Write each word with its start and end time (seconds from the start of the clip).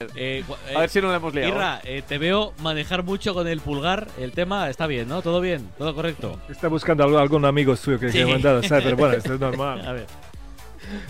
Eh, 0.00 0.42
eh, 0.70 0.74
A 0.74 0.80
ver 0.80 0.88
si 0.88 0.98
no 1.02 1.10
le 1.10 1.16
hemos 1.16 1.34
liado. 1.34 1.50
Irra, 1.50 1.80
eh, 1.84 2.00
te 2.06 2.16
veo 2.16 2.54
manejar 2.62 3.02
mucho 3.02 3.34
con 3.34 3.46
el 3.46 3.60
pulgar. 3.60 4.08
El 4.18 4.32
tema 4.32 4.70
está 4.70 4.86
bien, 4.86 5.06
¿no? 5.06 5.20
¿Todo 5.20 5.42
bien? 5.42 5.68
¿Todo 5.76 5.94
correcto? 5.94 6.40
Está 6.48 6.68
buscando 6.68 7.04
algún, 7.04 7.20
algún 7.20 7.44
amigo 7.44 7.76
suyo 7.76 8.00
que 8.00 8.10
Sí. 8.10 8.16
se 8.16 8.24
ha 8.24 8.26
mandado, 8.28 8.62
¿sabes? 8.62 8.84
Pero 8.84 8.96
bueno, 8.96 9.14
esto 9.16 9.34
es 9.34 9.40
normal. 9.40 9.86
A 9.86 9.92
ver. 9.92 10.06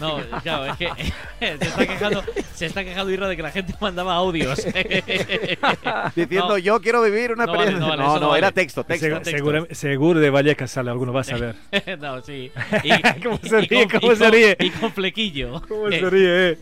No, 0.01 0.19
claro, 0.43 0.73
es 0.73 0.77
que 0.77 0.89
se 1.39 1.53
está 1.69 1.87
quejando, 1.87 2.25
se 2.53 2.67
está 2.67 2.83
quejando 2.83 3.13
Irra 3.13 3.29
de 3.29 3.37
que 3.37 3.43
la 3.45 3.53
gente 3.53 3.73
mandaba 3.81 4.15
audios. 4.15 4.59
Diciendo 6.17 6.49
No. 6.49 6.59
yo 6.59 6.81
quiero 6.81 7.01
vivir 7.03 7.31
una 7.33 7.47
No 7.47 7.53
vale, 7.53 7.71
experiencia. 7.71 7.97
no 7.97 7.97
vale, 7.97 8.03
no, 8.03 8.15
no 8.15 8.21
no, 8.31 8.37
era 8.37 8.49
vale. 8.49 8.55
texto, 8.55 8.83
texto. 8.83 9.07
Segu- 9.07 9.15
texto. 9.23 9.31
seguro, 9.31 9.67
seguro 9.71 10.19
de 10.19 10.31
Vallecas 10.31 10.69
sale 10.73 10.91
alguno, 10.91 11.13
vas 11.13 11.31
a 11.33 11.37
ver. 11.37 11.55
no, 12.01 12.21
sí. 12.23 12.51
¿Cómo 13.23 13.39
se 13.41 13.61
ríe? 13.61 13.89
con- 13.89 14.01
¿Cómo 14.01 14.13
y 14.13 14.17
se 14.17 14.25
con- 14.25 14.33
ríe? 14.33 14.57
Y 14.59 14.71
con 14.71 14.91
flequillo. 14.93 15.63
¿Cómo 15.69 15.89
Eh, 15.89 16.01
se 16.01 16.11
ríe, 16.11 16.49
eh? 16.51 16.59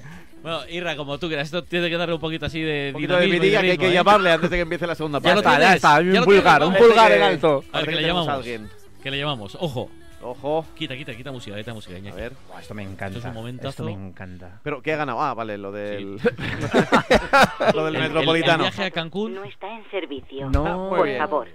Bueno, 0.48 0.62
Irra, 0.70 0.96
como 0.96 1.18
tú 1.18 1.28
quieras, 1.28 1.46
esto 1.46 1.62
tiene 1.62 1.90
que 1.90 1.96
darle 1.98 2.14
un 2.14 2.20
poquito 2.20 2.46
así 2.46 2.62
de 2.62 2.86
Un 2.88 2.92
poquito 2.94 3.16
de 3.16 3.26
vidilla 3.26 3.60
que 3.60 3.66
hay 3.66 3.70
ritmo, 3.72 3.82
que 3.84 3.90
¿eh? 3.90 3.92
llamarle 3.94 4.30
antes 4.32 4.48
de 4.48 4.56
que 4.56 4.62
empiece 4.62 4.86
la 4.86 4.94
segunda 4.94 5.20
Ya 5.22 5.34
lo 5.34 5.42
parte. 5.42 5.74
está, 5.74 5.96
ya 5.96 6.00
un 6.00 6.12
lo 6.14 6.24
pulgar, 6.24 6.60
tienes, 6.62 6.80
un 6.80 6.86
pulgar 6.86 7.08
que- 7.10 7.16
en 7.16 7.22
alto. 7.22 7.64
A 7.72 7.78
ver, 7.80 7.88
que 7.90 7.94
le 7.96 8.02
llamamos. 8.06 8.28
alguien. 8.28 8.70
¿Qué 9.02 9.10
le 9.10 9.18
llamamos? 9.18 9.56
Ojo. 9.60 9.90
Ojo. 10.22 10.66
Quita, 10.74 10.96
quita, 10.96 11.14
quita 11.14 11.30
música, 11.32 11.54
quita 11.56 11.74
música, 11.74 11.96
A 12.10 12.14
ver. 12.14 12.32
Esto 12.60 12.74
me 12.74 12.82
encanta. 12.82 13.06
Esto 13.06 13.18
es 13.18 13.24
un 13.26 13.34
momentazo. 13.34 13.68
Esto 13.68 13.84
me 13.84 13.92
encanta. 13.92 14.58
Pero 14.64 14.80
¿qué 14.80 14.94
ha 14.94 14.96
ganado? 14.96 15.20
Ah, 15.20 15.34
vale, 15.34 15.58
lo 15.58 15.70
del. 15.70 16.16
lo 17.74 17.84
del 17.84 17.96
El- 17.96 18.02
el- 18.02 18.08
metropolitano. 18.08 18.64
El, 18.64 18.70
viaje 18.70 18.84
a 18.84 18.90
Cancún. 18.90 19.34
No 19.34 19.44
está 19.44 19.68
en 19.70 19.84
servicio. 19.90 20.48
No. 20.50 20.88
Muy 20.88 20.96
Por 20.98 21.06
bien. 21.06 21.18
favor, 21.18 21.48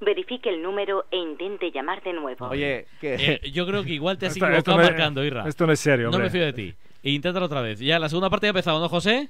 verifique 0.00 0.48
el 0.50 0.62
número 0.62 1.04
e 1.10 1.16
intente 1.16 1.70
llamar 1.72 2.02
de 2.02 2.12
nuevo. 2.12 2.46
Oye, 2.48 2.86
que. 3.00 3.14
Eh, 3.42 3.50
yo 3.50 3.66
creo 3.66 3.82
que 3.84 3.92
igual 3.92 4.16
te 4.18 4.26
has 4.26 4.36
equivocado 4.36 4.76
marcando, 4.78 5.24
Irra. 5.24 5.48
Esto 5.48 5.66
no 5.66 5.72
es 5.72 5.80
serio, 5.80 6.10
no 6.10 6.18
me 6.18 6.30
fío 6.30 6.44
de 6.44 6.52
ti. 6.52 6.74
E 7.06 7.10
inténtalo 7.10 7.46
otra 7.46 7.60
vez. 7.60 7.78
Ya 7.78 8.00
la 8.00 8.08
segunda 8.08 8.28
parte 8.28 8.46
ya 8.46 8.48
ha 8.48 8.50
empezado, 8.50 8.80
¿no, 8.80 8.88
José? 8.88 9.28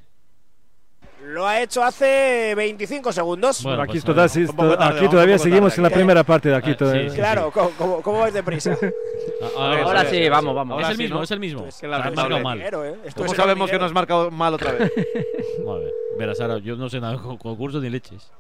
Lo 1.27 1.47
ha 1.47 1.61
hecho 1.61 1.85
hace 1.85 2.55
25 2.57 3.13
segundos. 3.13 3.63
Bueno, 3.63 3.83
aquí, 3.83 3.93
pues, 3.93 4.05
total- 4.05 4.31
sí, 4.31 4.47
tarde, 4.47 4.97
aquí 4.99 5.09
todavía 5.11 5.37
seguimos 5.37 5.73
tarde. 5.75 5.81
en 5.81 5.83
la 5.83 5.91
primera 5.91 6.25
parte 6.25 6.49
de 6.49 6.55
aquí. 6.55 6.71
Ah, 6.71 6.77
todavía. 6.79 7.03
sí, 7.03 7.11
sí. 7.11 7.17
claro, 7.17 7.51
¿cómo, 7.51 7.71
cómo, 7.77 8.01
cómo 8.01 8.21
vais 8.21 8.33
deprisa? 8.33 8.71
A- 9.59 9.67
a 9.67 9.69
ver, 9.75 9.81
Ahora 9.85 10.07
sí, 10.07 10.27
vamos, 10.31 10.55
vamos. 10.55 10.83
es 10.83 10.89
el 10.89 10.97
sí, 10.97 11.03
mismo, 11.03 11.19
¿no? 11.19 11.23
es 11.25 11.31
el 11.33 11.41
mismo. 11.41 11.67
Es 11.67 11.79
que 11.79 11.87
la 11.87 11.99
marcado 11.99 12.37
es 12.39 12.43
mal. 12.43 12.57
Dinero, 12.57 12.85
¿eh? 12.87 12.95
Esto 13.05 13.21
¿Cómo 13.23 13.35
sabemos 13.35 13.71
que 13.71 13.77
nos 13.77 13.87
has 13.87 13.93
marcado 13.93 14.31
mal 14.31 14.55
otra 14.55 14.73
vez? 14.73 14.91
A 15.69 15.73
ver, 15.75 15.93
verás, 16.19 16.41
ahora 16.41 16.57
yo 16.57 16.77
no 16.77 16.89
sé 16.89 16.99
nada 16.99 17.19
con 17.19 17.37
concursos 17.37 17.83
ni 17.83 17.91
leches. 17.91 18.31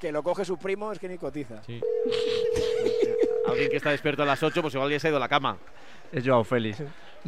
Que 0.00 0.10
lo 0.10 0.22
coge 0.22 0.46
su 0.46 0.56
primo 0.56 0.90
es 0.90 0.98
que 0.98 1.08
ni 1.08 1.18
cotiza. 1.18 1.62
Sí. 1.66 1.82
Alguien 3.46 3.68
que 3.68 3.76
está 3.76 3.90
despierto 3.90 4.22
a 4.22 4.26
las 4.26 4.42
8, 4.42 4.62
pues 4.62 4.72
igual 4.74 4.90
ya 4.90 4.98
se 4.98 5.08
ha 5.08 5.10
ido 5.10 5.18
a 5.18 5.20
la 5.20 5.28
cama. 5.28 5.58
Es 6.12 6.24
Joao 6.26 6.44
Félix. 6.44 6.82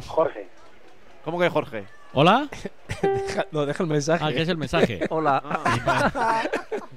Jorge. 0.07 0.47
¿Cómo 1.23 1.39
que 1.39 1.49
Jorge? 1.49 1.85
¿Hola? 2.13 2.47
No, 3.51 3.65
deja 3.65 3.83
el 3.83 3.89
mensaje. 3.89 4.23
Ah, 4.25 4.31
que 4.33 4.41
es 4.41 4.49
el 4.49 4.57
mensaje. 4.57 4.99
Hola. 5.09 5.41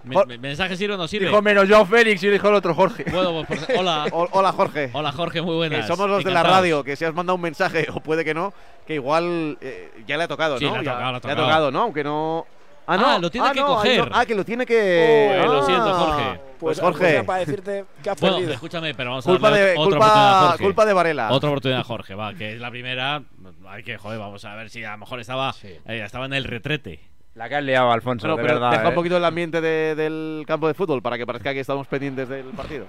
Me- 0.04 0.24
me- 0.26 0.38
¿Mensaje 0.38 0.76
sirve 0.76 0.94
o 0.94 0.96
no 0.96 1.06
sirve? 1.06 1.26
Dijo 1.28 1.40
menos 1.42 1.68
Joao 1.68 1.86
Félix 1.86 2.22
y 2.24 2.28
dijo 2.28 2.48
el 2.48 2.54
otro 2.54 2.74
Jorge. 2.74 3.04
Bueno, 3.10 3.44
pues, 3.46 3.64
por- 3.64 3.76
hola. 3.78 4.06
O- 4.10 4.28
hola, 4.32 4.50
Jorge. 4.52 4.90
Hola, 4.92 5.12
Jorge, 5.12 5.40
muy 5.42 5.52
Que 5.52 5.56
buenas. 5.56 5.86
somos 5.86 6.08
los 6.10 6.24
de 6.24 6.30
la 6.32 6.42
radio, 6.42 6.82
que 6.82 6.96
si 6.96 7.04
has 7.04 7.14
mandado 7.14 7.36
un 7.36 7.42
mensaje, 7.42 7.86
o 7.94 8.00
puede 8.00 8.24
que 8.24 8.34
no, 8.34 8.52
que 8.86 8.94
igual 8.94 9.58
eh, 9.60 9.92
ya 10.06 10.16
le 10.16 10.24
ha 10.24 10.28
tocado, 10.28 10.58
Sí, 10.58 10.64
¿no? 10.64 10.72
le 10.72 10.78
ha 10.78 10.82
Ya- 10.82 10.92
tocado, 10.92 11.12
le 11.12 11.16
ha 11.18 11.20
Le 11.22 11.32
ha 11.32 11.36
tocado, 11.44 11.70
¿no? 11.70 11.82
Aunque 11.82 12.02
no. 12.02 12.46
Ah, 12.86 12.96
no. 12.96 13.06
Ah, 13.06 13.18
lo 13.18 13.30
tiene 13.30 13.46
Ah, 13.48 13.52
que 13.52 13.60
no, 13.60 13.66
coger. 13.66 14.00
ah, 14.00 14.04
no. 14.06 14.10
Ah, 14.16 14.26
que 14.26 14.34
lo 14.34 14.44
tiene 14.44 14.66
que. 14.66 15.38
Uy, 15.40 15.46
lo 15.46 15.62
Ah. 15.62 15.66
siento, 15.66 15.94
Jorge. 15.94 16.40
Pues, 16.58 16.78
Pues 16.78 16.80
Jorge, 16.80 17.24
para 17.24 17.38
decirte 17.40 17.84
que 18.02 18.10
has 18.10 18.20
Bueno, 18.20 18.36
perdido. 18.36 18.54
escúchame, 18.54 18.94
pero 18.94 19.10
vamos 19.10 19.26
a 19.26 19.30
culpa 19.30 19.50
darle 19.50 19.64
de, 19.64 19.70
otra 19.72 19.82
oportunidad 19.82 20.08
a 20.08 20.32
culpa, 20.38 20.48
Jorge. 20.50 20.64
culpa 20.64 20.86
de 20.86 20.92
Varela. 20.92 21.32
Otra 21.32 21.48
oportunidad, 21.50 21.82
Jorge, 21.84 22.14
va, 22.14 22.34
que 22.34 22.52
es 22.54 22.60
la 22.60 22.70
primera. 22.70 23.22
Hay 23.68 23.82
que, 23.82 23.98
joder, 23.98 24.18
vamos 24.18 24.44
a 24.44 24.54
ver 24.54 24.70
si 24.70 24.84
a 24.84 24.92
lo 24.92 24.98
mejor 24.98 25.18
estaba, 25.20 25.54
eh, 25.62 25.80
estaba 26.04 26.26
en 26.26 26.34
el 26.34 26.44
retrete. 26.44 27.00
La 27.34 27.48
que 27.48 27.56
has 27.56 27.64
liado, 27.64 27.90
Alfonso, 27.90 28.28
de 28.28 28.34
pero 28.36 28.46
verdad. 28.54 28.70
deja 28.72 28.82
un 28.88 28.92
eh. 28.92 28.94
poquito 28.94 29.16
el 29.16 29.24
ambiente 29.24 29.60
de- 29.60 29.94
del 29.96 30.44
campo 30.46 30.68
de 30.68 30.74
fútbol 30.74 31.00
para 31.02 31.16
que 31.18 31.26
parezca 31.26 31.52
que 31.54 31.60
estamos 31.60 31.86
pendientes 31.88 32.28
del 32.28 32.44
partido. 32.50 32.86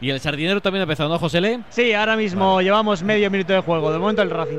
Y 0.00 0.10
el 0.10 0.18
sardinero 0.20 0.60
también 0.60 0.80
ha 0.80 0.82
empezado, 0.82 1.08
¿no, 1.08 1.18
José 1.18 1.40
Le? 1.40 1.60
Sí, 1.70 1.94
ahora 1.94 2.16
mismo 2.16 2.60
llevamos 2.60 3.02
medio 3.04 3.30
minuto 3.30 3.52
de 3.52 3.60
juego. 3.60 3.92
De 3.92 3.98
momento 3.98 4.20
el 4.20 4.30
Racing. 4.30 4.58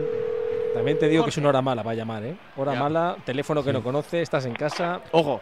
También 0.73 0.97
te 0.97 1.07
digo 1.07 1.23
que 1.23 1.29
es 1.29 1.38
una 1.38 1.50
hora 1.50 1.61
mala 1.61 1.84
para 1.84 1.95
llamar, 1.95 2.23
¿eh? 2.23 2.35
Hora 2.57 2.73
Ya. 2.73 2.79
mala, 2.79 3.16
teléfono 3.25 3.63
que 3.63 3.72
no 3.73 3.84
conoce, 3.84 4.22
estás 4.22 4.45
en 4.45 4.53
casa. 4.53 5.01
Ojo. 5.11 5.41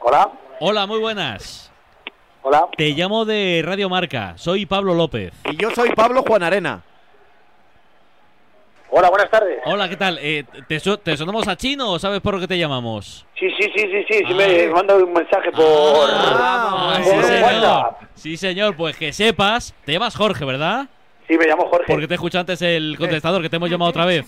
Hola, 0.00 0.30
Hola, 0.60 0.86
muy 0.86 0.98
buenas. 0.98 1.72
hola. 2.42 2.68
Te 2.76 2.90
llamo 2.90 3.24
de 3.24 3.62
Radio 3.64 3.88
Marca. 3.88 4.34
Soy 4.36 4.66
Pablo 4.66 4.94
López. 4.94 5.32
Y 5.50 5.56
yo 5.56 5.70
soy 5.70 5.90
Pablo 5.90 6.22
Juan 6.26 6.42
Arena. 6.42 6.82
Hola, 8.92 9.08
buenas 9.08 9.30
tardes. 9.30 9.58
Hola, 9.66 9.88
¿qué 9.88 9.96
tal? 9.96 10.18
Eh, 10.20 10.44
¿te, 10.66 10.80
su- 10.80 10.96
¿Te 10.98 11.16
sonamos 11.16 11.46
a 11.46 11.56
chino 11.56 11.92
o 11.92 11.98
sabes 11.98 12.20
por 12.20 12.40
qué 12.40 12.48
te 12.48 12.58
llamamos? 12.58 13.24
Sí, 13.38 13.48
sí, 13.58 13.70
sí, 13.74 13.82
sí, 13.82 14.04
sí, 14.08 14.18
sí 14.18 14.24
Ah. 14.28 14.34
me 14.34 14.68
manda 14.68 14.96
un 14.96 15.12
mensaje 15.12 15.50
por, 15.52 15.64
Ah, 16.10 16.96
Ah, 16.96 17.00
sí, 17.02 17.10
por 17.10 17.22
señor. 17.24 17.42
WhatsApp. 17.62 18.02
Sí, 18.14 18.36
señor. 18.36 18.76
Pues 18.76 18.96
que 18.96 19.12
sepas, 19.12 19.74
te 19.84 19.92
llamas 19.92 20.16
Jorge, 20.16 20.44
¿verdad? 20.44 20.86
Sí, 21.28 21.38
me 21.38 21.46
llamo 21.46 21.68
Jorge. 21.68 21.84
Porque 21.86 22.08
te 22.08 22.14
escuché 22.14 22.38
antes 22.38 22.60
el 22.62 22.96
contestador 22.98 23.40
que 23.42 23.48
te 23.48 23.56
hemos 23.56 23.70
llamado 23.70 23.90
otra 23.90 24.04
vez. 24.06 24.26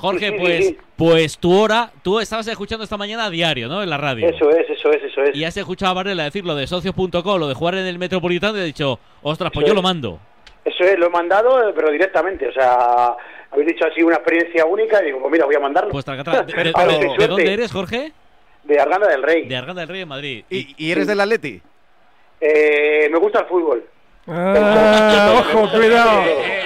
Jorge, 0.00 0.26
Sí, 0.26 0.32
sí, 0.32 0.38
pues, 0.38 0.66
sí. 0.66 0.78
pues 0.96 1.38
tu 1.38 1.56
hora, 1.56 1.90
tú 2.02 2.18
estabas 2.20 2.46
escuchando 2.48 2.82
esta 2.84 2.96
mañana 2.96 3.26
a 3.26 3.30
diario, 3.30 3.68
¿no? 3.68 3.82
En 3.82 3.90
la 3.90 3.96
radio. 3.98 4.28
Eso 4.28 4.50
es, 4.50 4.68
eso 4.68 4.90
es, 4.90 5.02
eso 5.04 5.22
es. 5.22 5.36
Y 5.36 5.44
has 5.44 5.56
escuchado 5.56 5.92
a 5.92 5.94
Varela 5.94 6.24
decir 6.24 6.44
lo 6.44 6.54
de 6.54 6.66
socios.com, 6.66 7.38
lo 7.38 7.48
de 7.48 7.54
jugar 7.54 7.74
en 7.76 7.86
el 7.86 7.98
Metropolitano 7.98 8.56
y 8.56 8.60
has 8.60 8.66
dicho, 8.66 8.98
ostras, 9.22 9.50
pues 9.54 9.64
Eso 9.64 9.68
yo 9.68 9.72
es. 9.74 9.76
lo 9.76 9.82
mando. 9.82 10.18
Eso 10.64 10.84
es, 10.84 10.98
lo 10.98 11.06
he 11.06 11.10
mandado, 11.10 11.68
eh, 11.68 11.72
pero 11.74 11.90
directamente. 11.90 12.48
O 12.48 12.52
sea, 12.52 13.14
habéis 13.50 13.68
dicho 13.68 13.86
así 13.86 14.02
una 14.02 14.16
experiencia 14.16 14.64
única 14.66 15.00
y 15.02 15.06
digo, 15.06 15.20
pues 15.20 15.32
mira, 15.32 15.46
voy 15.46 15.54
a 15.54 15.60
mandarlo. 15.60 15.90
Pues 15.90 16.04
tracata. 16.04 16.42
¿De, 16.44 16.72
A 16.74 16.84
ver, 16.86 17.28
dónde 17.28 17.52
eres, 17.52 17.72
Jorge? 17.72 18.12
De 18.64 18.78
Arganda 18.78 19.08
del 19.08 19.22
Rey. 19.22 19.46
De 19.48 19.56
Arganda 19.56 19.80
del 19.80 19.88
Rey 19.88 20.00
en 20.02 20.08
Madrid. 20.08 20.44
¿Y, 20.50 20.74
y 20.76 20.90
eres 20.92 21.06
del 21.06 21.18
Atleti? 21.20 21.62
Eh, 22.40 23.08
me 23.10 23.18
gusta 23.18 23.40
el 23.40 23.46
fútbol. 23.46 23.84
Ah, 24.28 25.42
ojo, 25.54 25.70
cuidado. 25.70 26.22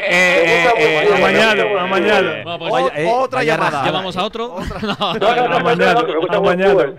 Eh. 0.07 0.41
Bueno, 1.19 2.59
pues 2.59 2.73
O- 2.73 2.91
eh, 2.95 3.07
otra 3.11 3.39
vaya 3.39 3.57
llamada. 3.57 3.85
llamamos 3.87 4.17
a 4.17 4.25
otro. 4.25 4.57
No, 4.83 5.15
No. 5.15 6.95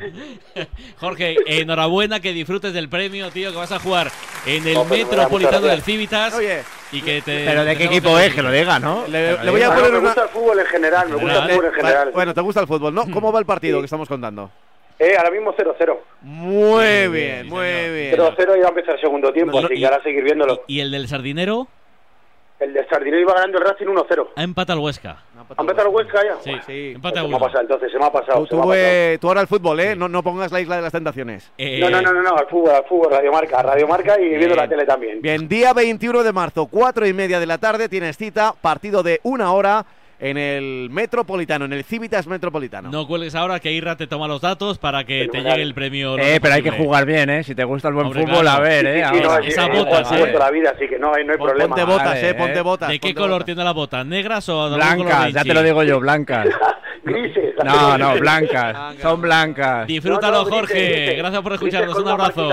Jorge, 1.00 1.36
enhorabuena, 1.46 2.20
que 2.20 2.32
disfrutes 2.34 2.74
del 2.74 2.90
premio, 2.90 3.30
tío, 3.30 3.52
que 3.52 3.58
vas 3.58 3.72
a 3.72 3.80
jugar 3.80 4.10
en 4.46 4.66
el 4.68 4.74
No, 4.74 4.86
Metropolitano 4.86 5.68
del. 5.68 5.82
Civitas. 5.82 6.34
Oye, 6.34 6.64
Y 6.92 7.02
que 7.02 7.22
te, 7.22 7.46
Pero 7.46 7.66
de 7.66 7.76
qué 7.78 7.86
equipo 7.86 8.18
es, 8.18 8.34
que 8.34 8.42
lo 8.42 8.52
diga, 8.52 8.80
¿no? 8.80 9.06
Le- 9.08 9.36
voy 9.52 9.62
a 9.62 9.68
poner 9.70 9.92
Bueno, 9.92 9.92
me 9.92 10.00
una- 10.00 10.00
gusta 10.08 10.24
el 10.24 10.30
fútbol 10.30 10.60
en 10.60 10.66
general, 10.66 11.10
me 11.10 11.16
gusta 11.16 11.36
el 11.46 11.50
fútbol 11.52 11.66
en 11.66 11.72
va- 11.72 11.76
general. 11.76 12.12
bueno, 12.14 12.34
te 12.34 12.42
gusta 12.42 12.62
el 12.62 12.68
fútbol, 12.68 12.94
¿no? 12.94 13.06
¿Cómo 13.12 13.32
va 13.32 13.40
el 13.40 13.46
partido 13.46 13.78
Sí. 13.78 13.82
que 13.82 13.86
estamos 13.86 14.08
contando? 14.08 14.50
Eh, 14.98 15.16
ahora 15.18 15.32
mismo 15.32 15.54
0-0. 15.54 15.98
Muy 16.22 17.08
bien, 17.10 17.44
sí, 17.44 17.50
muy 17.50 17.66
bien. 17.66 18.16
0-0 18.16 18.56
y 18.58 18.60
va 18.62 18.66
a 18.68 18.70
empezar 18.70 18.96
el 18.96 19.02
segundo 19.02 19.32
tiempo, 19.34 19.60
No, 19.60 19.66
así 19.68 19.76
y- 19.76 19.80
que 19.80 19.86
ahora 19.86 20.02
seguir 20.04 20.24
viéndolo. 20.24 20.64
¿Y 20.68 20.80
el 20.80 20.92
del 20.92 21.08
sardinero? 21.08 21.68
El 22.58 22.72
de 22.74 22.88
Sardinero 22.88 23.20
iba 23.20 23.34
ganando 23.34 23.58
el 23.58 23.66
Racing 23.66 23.86
1-0. 23.88 24.30
Ha 24.34 24.42
empatado 24.44 24.80
al 24.80 24.86
Huesca. 24.86 25.18
¿Ha 25.58 25.62
empezado 25.62 25.90
el 25.90 25.94
Huesca 25.94 26.22
ya? 26.24 26.36
Sí, 26.42 26.52
Sí. 26.66 26.92
empate 26.96 27.20
a 27.20 27.24
Se 27.24 27.28
me 27.28 27.36
ha 27.36 27.40
pasado, 27.40 27.62
entonces 27.64 27.92
se 27.92 28.00
me 28.00 28.06
ha 28.06 28.12
pasado. 28.14 28.40
Tú, 28.40 28.46
tú, 28.48 28.56
pasado. 28.56 28.74
eh, 28.78 29.18
tú 29.20 29.28
ahora 29.28 29.42
el 29.42 29.48
fútbol, 29.48 29.78
¿eh? 29.82 29.94
No, 29.98 30.08
no 30.08 30.24
pongas 30.24 30.54
la 30.54 30.62
isla 30.62 30.78
de 30.78 30.82
las 30.84 30.94
tentaciones. 30.94 31.52
Eh, 31.58 31.80
No, 31.82 31.90
no, 31.90 32.02
no, 32.02 32.14
no, 32.14 32.24
no, 32.24 32.34
al 32.38 32.48
fútbol, 32.48 32.70
al 32.74 32.86
fútbol, 32.86 33.12
Radio 33.12 33.30
Marca, 33.34 33.62
Radio 33.62 33.86
Marca 33.90 34.18
y 34.22 34.30
viendo 34.38 34.56
la 34.56 34.70
tele 34.70 34.86
también. 34.86 35.22
Bien, 35.22 35.50
día 35.50 35.74
21 35.74 36.24
de 36.24 36.32
marzo, 36.32 36.68
cuatro 36.68 37.06
y 37.06 37.12
media 37.12 37.42
de 37.42 37.46
la 37.46 37.58
tarde, 37.58 37.90
tienes 37.90 38.16
cita, 38.16 38.54
partido 38.62 39.04
de 39.04 39.20
una 39.24 39.52
hora 39.52 39.86
en 40.20 40.38
el 40.38 40.90
Metropolitano, 40.90 41.66
en 41.66 41.74
el 41.74 41.84
Civitas 41.84 42.26
Metropolitano. 42.28 42.90
No 42.90 43.06
cuelgues 43.08 43.36
ahora 43.36 43.60
que 43.60 43.72
Irra 43.72 43.96
te 43.98 44.08
toma 44.08 44.28
los 44.28 44.42
datos 44.42 44.78
para 44.78 45.04
que 45.04 45.28
te 45.32 45.42
llegue 45.42 45.62
el 45.62 45.74
premio. 45.74 46.18
Eh, 46.18 46.40
pero 46.42 46.54
hay 46.56 46.64
que 46.64 46.72
jugar 46.72 47.06
bien, 47.06 47.30
¿eh? 47.30 47.44
Si 47.44 47.54
te 47.56 47.64
gusta 47.64 47.90
el 47.90 47.94
buen 47.96 48.08
Hombre, 48.08 48.22
fútbol, 48.24 48.42
claro. 48.42 48.58
a 48.58 48.62
ver, 48.62 48.82
Sí, 48.86 48.88
¿eh? 48.88 49.06
sí, 49.14 49.20
no, 49.22 49.38
esa 49.40 49.68
botas, 49.68 50.12
eh. 50.12 50.36
la 50.40 50.52
vida, 50.52 50.72
así 50.76 50.88
que 50.88 50.98
no 50.98 51.14
hay, 51.14 51.26
no 51.26 51.34
hay 51.34 51.38
Pon- 51.38 51.48
problema. 51.50 51.76
Ponte 51.76 51.92
botas, 51.92 52.08
Vale, 52.08 52.30
eh, 52.30 52.34
ponte 52.34 52.60
eh. 52.60 52.62
botas. 52.62 52.90
¿De 52.90 53.00
qué 53.00 53.08
ponte 53.10 53.16
color 53.16 53.32
botas. 53.34 53.46
tiene 53.46 53.64
la 53.64 53.72
bota? 53.72 54.04
¿Negras 54.04 54.50
o 54.50 54.70
Blancas, 54.76 55.34
ya 55.34 55.44
te 55.44 55.54
lo 55.54 55.62
digo 55.64 55.84
yo, 55.84 56.00
blancas. 56.00 56.48
Grises. 57.04 57.54
No, 57.64 57.98
no, 57.98 58.16
blancas. 58.16 58.96
Son 59.02 59.22
blancas. 59.22 59.86
Disfrútalo, 59.86 60.44
No, 60.44 60.50
no, 60.50 60.56
Jorge. 60.56 61.16
Gracias 61.18 61.42
por 61.42 61.54
escucharnos. 61.54 61.98
Un 62.00 62.08
abrazo. 62.08 62.50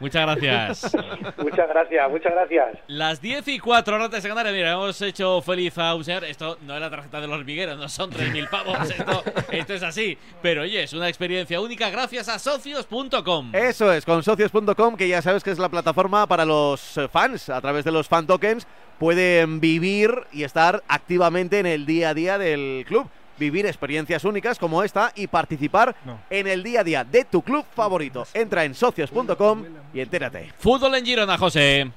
Muchas 0.00 0.22
gracias. 0.22 0.96
Muchas 1.38 1.68
gracias, 1.68 2.10
muchas 2.10 2.32
gracias. 2.32 2.78
Las 2.86 3.20
10 3.20 3.48
y 3.48 3.58
4 3.58 3.96
horas 3.96 4.10
de 4.10 4.20
secundaria. 4.20 4.52
Mira, 4.52 4.72
hemos 4.72 5.00
hecho 5.02 5.40
feliz 5.42 5.76
a 5.78 5.94
un 5.94 6.04
señor. 6.04 6.24
Esto 6.24 6.58
no 6.62 6.74
es 6.74 6.80
la 6.80 6.90
tarjeta 6.90 7.20
de 7.20 7.26
los 7.26 7.38
hormigueros, 7.38 7.78
no 7.78 7.88
son 7.88 8.10
3.000 8.10 8.50
pavos. 8.50 8.78
Esto, 8.90 9.22
esto 9.50 9.74
es 9.74 9.82
así. 9.82 10.18
Pero 10.42 10.62
oye, 10.62 10.82
es 10.82 10.92
una 10.92 11.08
experiencia 11.08 11.60
única 11.60 11.90
gracias 11.90 12.28
a 12.28 12.38
socios.com. 12.38 13.54
Eso 13.54 13.92
es, 13.92 14.04
con 14.04 14.22
socios.com, 14.22 14.96
que 14.96 15.08
ya 15.08 15.22
sabes 15.22 15.42
que 15.42 15.50
es 15.50 15.58
la 15.58 15.68
plataforma 15.68 16.26
para 16.26 16.44
los 16.44 16.96
eh, 16.96 17.08
fans. 17.08 17.48
A 17.48 17.60
través 17.60 17.84
de 17.84 17.92
los 17.92 18.08
fan 18.08 18.26
tokens 18.26 18.66
pueden 18.98 19.60
vivir 19.60 20.10
y 20.32 20.44
estar 20.44 20.82
activamente 20.88 21.58
en 21.58 21.66
el 21.66 21.86
día 21.86 22.10
a 22.10 22.14
día 22.14 22.38
del 22.38 22.84
club. 22.86 23.08
Vivir 23.38 23.66
experiencias 23.66 24.24
únicas 24.24 24.58
como 24.58 24.82
esta 24.82 25.12
y 25.14 25.26
participar 25.26 25.94
No. 26.04 26.18
en 26.30 26.46
el 26.46 26.62
día 26.62 26.80
a 26.80 26.84
día 26.84 27.04
de 27.04 27.24
tu 27.24 27.42
club 27.42 27.64
favorito. 27.74 28.26
Entra 28.34 28.64
en 28.64 28.74
socios.com 28.74 29.64
y 29.94 30.00
entérate. 30.00 30.52
Fútbol 30.58 30.94
en 30.96 31.04
Girona, 31.04 31.38
José. 31.38 31.90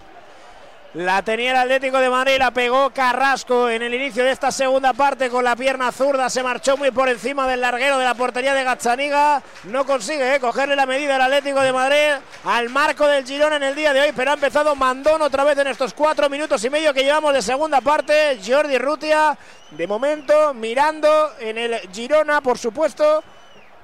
La 0.93 1.21
tenía 1.21 1.51
el 1.51 1.57
Atlético 1.57 1.99
de 1.99 2.09
Madrid, 2.09 2.35
la 2.38 2.51
pegó 2.51 2.89
Carrasco 2.89 3.69
en 3.69 3.81
el 3.81 3.93
inicio 3.93 4.25
de 4.25 4.31
esta 4.31 4.51
segunda 4.51 4.91
parte 4.91 5.29
con 5.29 5.41
la 5.41 5.55
pierna 5.55 5.89
zurda. 5.89 6.29
Se 6.29 6.43
marchó 6.43 6.75
muy 6.75 6.91
por 6.91 7.07
encima 7.07 7.47
del 7.47 7.61
larguero 7.61 7.97
de 7.97 8.03
la 8.03 8.13
portería 8.13 8.53
de 8.53 8.65
Gazzaniga. 8.65 9.41
No 9.63 9.85
consigue 9.85 10.35
eh, 10.35 10.41
cogerle 10.41 10.75
la 10.75 10.85
medida 10.85 11.15
al 11.15 11.21
Atlético 11.21 11.61
de 11.61 11.71
Madrid 11.71 12.21
al 12.43 12.67
marco 12.67 13.07
del 13.07 13.25
Girona 13.25 13.55
en 13.55 13.63
el 13.63 13.75
día 13.75 13.93
de 13.93 14.01
hoy, 14.01 14.09
pero 14.13 14.31
ha 14.31 14.33
empezado 14.33 14.75
Mandón 14.75 15.21
otra 15.21 15.45
vez 15.45 15.57
en 15.59 15.67
estos 15.67 15.93
cuatro 15.93 16.29
minutos 16.29 16.61
y 16.65 16.69
medio 16.69 16.93
que 16.93 17.05
llevamos 17.05 17.33
de 17.33 17.41
segunda 17.41 17.79
parte. 17.79 18.38
Jordi 18.45 18.77
Rutia, 18.77 19.38
de 19.69 19.88
momento, 19.88 20.53
mirando 20.53 21.31
en 21.39 21.57
el 21.57 21.75
Girona, 21.93 22.41
por 22.41 22.57
supuesto, 22.57 23.23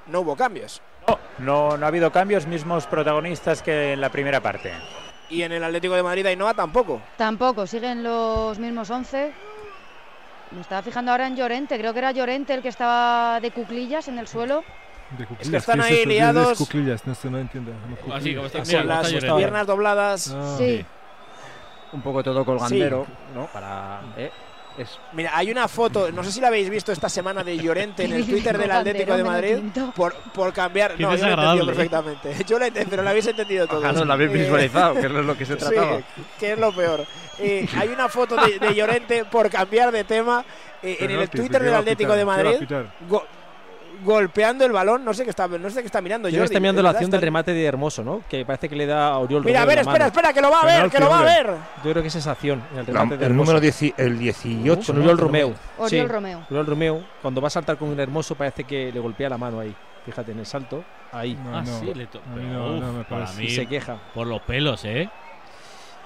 no 0.08 0.20
hubo 0.20 0.36
cambios. 0.36 0.82
No, 1.06 1.18
no, 1.38 1.76
no 1.78 1.86
ha 1.86 1.88
habido 1.88 2.12
cambios, 2.12 2.46
mismos 2.46 2.86
protagonistas 2.86 3.62
que 3.62 3.94
en 3.94 4.02
la 4.02 4.10
primera 4.10 4.42
parte. 4.42 4.74
Y 5.30 5.42
en 5.42 5.52
el 5.52 5.62
Atlético 5.62 5.94
de 5.94 6.02
Madrid 6.02 6.26
Ainhoa 6.26 6.54
tampoco. 6.54 7.00
Tampoco, 7.16 7.66
siguen 7.66 8.02
los 8.02 8.58
mismos 8.58 8.88
11. 8.90 9.32
Me 10.52 10.60
estaba 10.62 10.82
fijando 10.82 11.10
ahora 11.10 11.26
en 11.26 11.36
Llorente, 11.36 11.78
creo 11.78 11.92
que 11.92 11.98
era 11.98 12.12
Llorente 12.12 12.54
el 12.54 12.62
que 12.62 12.68
estaba 12.68 13.38
de 13.40 13.50
cuclillas 13.50 14.08
en 14.08 14.18
el 14.18 14.26
suelo. 14.26 14.64
De 15.18 15.24
Es 15.24 15.28
que 15.28 15.34
cuclillas, 15.34 15.62
están 15.62 15.80
¿qué 15.80 15.86
es 15.86 15.90
ahí 15.92 15.98
eso? 16.00 16.08
Liados. 16.08 16.58
cuclillas, 16.58 17.06
no 17.06 17.14
sé, 17.14 17.30
no 17.30 17.38
entiendo. 17.38 17.72
No, 18.06 18.14
Así 18.14 18.34
como 18.34 18.46
está, 18.46 18.62
mira, 18.62 18.84
las 18.84 19.12
está 19.12 19.36
piernas 19.36 19.66
dobladas. 19.66 20.34
Ah. 20.34 20.54
Sí. 20.56 20.84
Un 21.92 22.02
poco 22.02 22.22
todo 22.22 22.44
colgandero, 22.44 23.06
¿no? 23.34 23.46
Para. 23.46 24.00
eh, 24.16 24.30
es 24.78 24.98
Mira, 25.12 25.30
hay 25.34 25.50
una 25.50 25.68
foto, 25.68 26.10
no 26.12 26.22
sé 26.24 26.32
si 26.32 26.40
la 26.40 26.48
habéis 26.48 26.70
visto 26.70 26.92
esta 26.92 27.08
semana 27.08 27.42
de 27.44 27.56
Llorente 27.58 28.04
en 28.04 28.12
el 28.12 28.24
Twitter 28.28 28.56
del 28.58 28.70
Atlético 28.70 29.16
de 29.16 29.24
Madrid 29.24 29.58
por, 29.94 30.14
por 30.34 30.52
cambiar. 30.52 30.92
No, 30.92 30.96
yo 30.96 31.06
lo 31.06 31.12
he 31.12 31.14
entendido 31.14 31.66
desagradable. 31.66 31.72
perfectamente. 31.72 32.44
Yo 32.48 32.58
lo 32.58 32.64
he 32.64 32.68
entendido, 32.68 32.90
pero 32.90 33.02
lo 33.02 33.10
habéis 33.10 33.26
entendido 33.26 33.66
todos. 33.66 33.82
Ojalá 33.84 34.04
lo 34.04 34.12
habéis 34.12 34.30
Eh, 34.30 34.34
visualizado, 34.34 34.94
que 34.94 35.06
es 35.06 35.12
lo 35.12 35.36
que 35.36 35.46
se 35.46 35.52
Sí, 35.58 35.58
trataba. 35.58 36.00
que 36.38 36.52
es 36.52 36.58
lo 36.58 36.72
peor. 36.74 37.04
Eh, 37.40 37.68
hay 37.76 37.88
una 37.88 38.08
foto 38.08 38.36
de, 38.36 38.58
de 38.58 38.74
Llorente 38.74 39.24
por 39.24 39.48
cambiar 39.50 39.92
de 39.92 40.04
tema 40.04 40.44
eh, 40.82 40.96
en 41.00 41.10
el 41.12 41.28
Twitter 41.30 41.60
¿qué 41.60 41.66
del 41.66 41.74
Atlético 41.74 42.12
de 42.12 42.18
¿Qué 42.18 42.24
va 42.24 42.34
a 42.34 42.36
Madrid. 42.42 42.68
go- 43.08 43.26
golpeando 44.04 44.64
el 44.64 44.72
balón, 44.72 45.04
no 45.04 45.12
sé 45.14 45.24
qué 45.24 45.30
está, 45.30 45.46
no 45.48 45.70
sé 45.70 45.80
qué 45.80 45.86
está 45.86 46.00
mirando. 46.00 46.28
Yo 46.28 46.32
creo 46.32 46.42
que 46.42 46.46
Jordi, 46.46 46.54
está 46.54 46.60
mirando 46.60 46.80
¿es 46.80 46.84
la 46.84 46.90
acción 46.90 47.10
del 47.10 47.20
remate 47.22 47.52
de 47.52 47.64
Hermoso, 47.64 48.02
¿no? 48.04 48.22
Que 48.28 48.44
parece 48.44 48.68
que 48.68 48.76
le 48.76 48.86
da 48.86 49.08
a 49.08 49.18
Oriol 49.18 49.44
Mira, 49.44 49.62
a 49.62 49.64
ver, 49.64 49.78
espera, 49.78 49.92
mano. 49.98 50.06
espera, 50.06 50.32
que 50.32 50.40
lo 50.40 50.50
va 50.50 50.60
a 50.60 50.66
ver, 50.66 50.90
que 50.90 50.98
lo 50.98 51.08
va 51.10 51.20
a 51.20 51.24
ver. 51.24 51.46
Yo 51.84 51.90
creo 51.90 52.02
que 52.02 52.08
es 52.08 52.14
esa 52.16 52.32
acción, 52.32 52.62
el 52.72 52.76
La- 52.78 52.82
remate 52.84 53.16
de 53.16 53.24
el 53.26 53.30
Hermoso. 53.32 53.44
número 53.52 53.60
10 53.60 53.82
el 53.96 54.18
18. 54.18 54.86
Con 54.86 54.96
¿no? 54.96 55.02
Oriol 55.02 55.18
Romeu. 55.18 55.54
Oriol 55.78 55.88
Sí, 56.06 56.12
Romeu. 56.12 56.40
Oriol 56.50 56.66
Romeu, 56.66 57.04
cuando 57.22 57.40
va 57.40 57.48
a 57.48 57.50
saltar 57.50 57.76
con 57.76 57.90
el 57.92 58.00
Hermoso 58.00 58.34
parece 58.34 58.64
que 58.64 58.90
le 58.92 59.00
golpea 59.00 59.28
la 59.28 59.38
mano 59.38 59.60
ahí. 59.60 59.74
Fíjate, 60.06 60.32
en 60.32 60.38
el 60.38 60.46
salto, 60.46 60.84
ahí. 61.12 61.34
No, 61.34 61.56
Ah, 61.58 61.62
no. 61.62 61.80
sí, 61.80 61.92
le 61.94 62.06
para 63.08 63.30
mí, 63.32 63.48
se 63.50 63.66
queja. 63.66 63.98
por 64.14 64.26
los 64.26 64.40
pelos, 64.42 64.84
¿eh? 64.84 65.08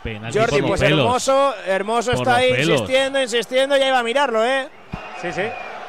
Penalti 0.03 0.37
Jordi, 0.37 0.63
pues 0.63 0.81
pelos. 0.81 0.99
hermoso, 0.99 1.55
hermoso 1.65 2.11
Por 2.11 2.19
está 2.23 2.37
ahí 2.37 2.51
pelos. 2.51 2.69
insistiendo, 2.81 3.23
insistiendo, 3.23 3.77
ya 3.77 3.87
iba 3.87 3.99
a 4.01 4.03
mirarlo, 4.03 4.45
¿eh? 4.45 4.69
Sí, 5.21 5.33
sí. 5.33 5.43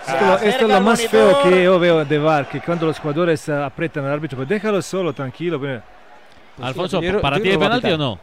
Esto, 0.08 0.34
esto 0.46 0.66
es 0.66 0.72
lo 0.72 0.82
más 0.82 1.00
monitor. 1.00 1.10
feo 1.10 1.44
que 1.44 1.64
yo 1.64 1.80
veo 1.80 2.06
de 2.06 2.18
VAR, 2.20 2.48
que 2.50 2.60
cuando 2.62 2.86
los 2.86 3.00
jugadores 3.00 3.48
eh, 3.50 3.54
apretan 3.64 4.06
al 4.06 4.12
árbitro, 4.14 4.38
pues 4.38 4.50
déjalo 4.50 4.82
solo, 4.82 5.14
tranquilo. 5.14 5.60
pues. 5.60 5.82
Alfonso, 6.62 7.02
Yo 7.02 7.10
creo- 7.10 7.22
¿para 7.22 7.40
ti 7.40 7.50
es 7.50 7.58
penalti 7.58 7.92
o 7.92 7.98
no? 7.98 8.20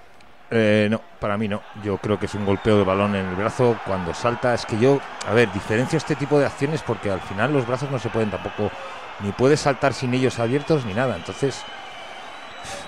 Eh, 0.52 0.88
no, 0.90 1.00
para 1.20 1.36
mí 1.36 1.46
no. 1.48 1.62
Yo 1.82 1.96
creo 1.98 2.18
que 2.18 2.26
es 2.26 2.34
un 2.34 2.44
golpeo 2.44 2.76
de 2.78 2.84
balón 2.84 3.14
en 3.14 3.26
el 3.26 3.34
brazo 3.36 3.76
cuando 3.86 4.12
salta. 4.14 4.52
Es 4.54 4.66
que 4.66 4.78
yo, 4.78 4.98
a 5.28 5.32
ver, 5.32 5.50
diferencio 5.52 5.96
este 5.96 6.16
tipo 6.16 6.38
de 6.38 6.46
acciones 6.46 6.82
porque 6.82 7.10
al 7.10 7.20
final 7.20 7.52
los 7.52 7.66
brazos 7.66 7.90
no 7.90 7.98
se 7.98 8.08
pueden 8.08 8.30
tampoco, 8.30 8.70
ni 9.20 9.30
puedes 9.32 9.60
saltar 9.60 9.92
sin 9.94 10.12
ellos 10.14 10.38
abiertos 10.40 10.84
ni 10.84 10.92
nada. 10.92 11.14
Entonces, 11.16 11.62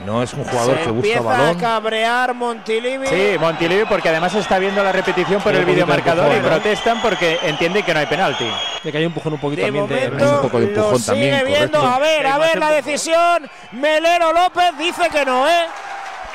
no 0.04 0.22
es 0.22 0.32
un 0.34 0.44
jugador 0.44 0.76
Se 0.78 0.84
que 0.84 0.90
busca 0.90 1.08
empieza 1.08 1.20
balón. 1.22 1.56
a 1.56 1.60
cabrear 1.60 2.34
Montilivi. 2.34 3.06
Sí, 3.06 3.36
Montilivi, 3.38 3.84
porque 3.84 4.08
además 4.08 4.34
está 4.34 4.58
viendo 4.58 4.82
la 4.82 4.92
repetición 4.92 5.40
por 5.42 5.52
Sí, 5.52 5.58
el 5.58 5.66
de 5.66 5.72
videomarcador 5.72 6.32
y 6.32 6.36
empujón, 6.36 6.42
¿no? 6.42 6.48
protestan 6.62 7.02
porque 7.02 7.38
entienden 7.42 7.84
que 7.84 7.94
no 7.94 8.00
hay 8.00 8.06
penalti. 8.06 8.50
De 8.82 8.90
que 8.92 8.98
hay 8.98 9.04
un 9.04 9.10
empujón 9.12 9.32
un 9.34 9.38
poquito 9.40 9.60
De 9.62 9.66
también 9.68 9.86
de 9.88 10.10
momento 10.10 10.34
un 10.36 10.42
poco 10.42 10.58
de 10.60 10.66
empujón 10.66 10.92
lo 10.92 10.98
sigue 10.98 11.06
también, 11.30 11.46
viendo. 11.46 11.78
correcto. 11.78 11.96
A 11.96 11.98
ver, 11.98 12.26
a 12.26 12.38
ver 12.38 12.58
la 12.58 12.70
decisión. 12.70 13.50
Melero 13.72 14.32
López 14.32 14.72
dice 14.78 15.08
que 15.10 15.24
no, 15.24 15.48
¿eh? 15.48 15.66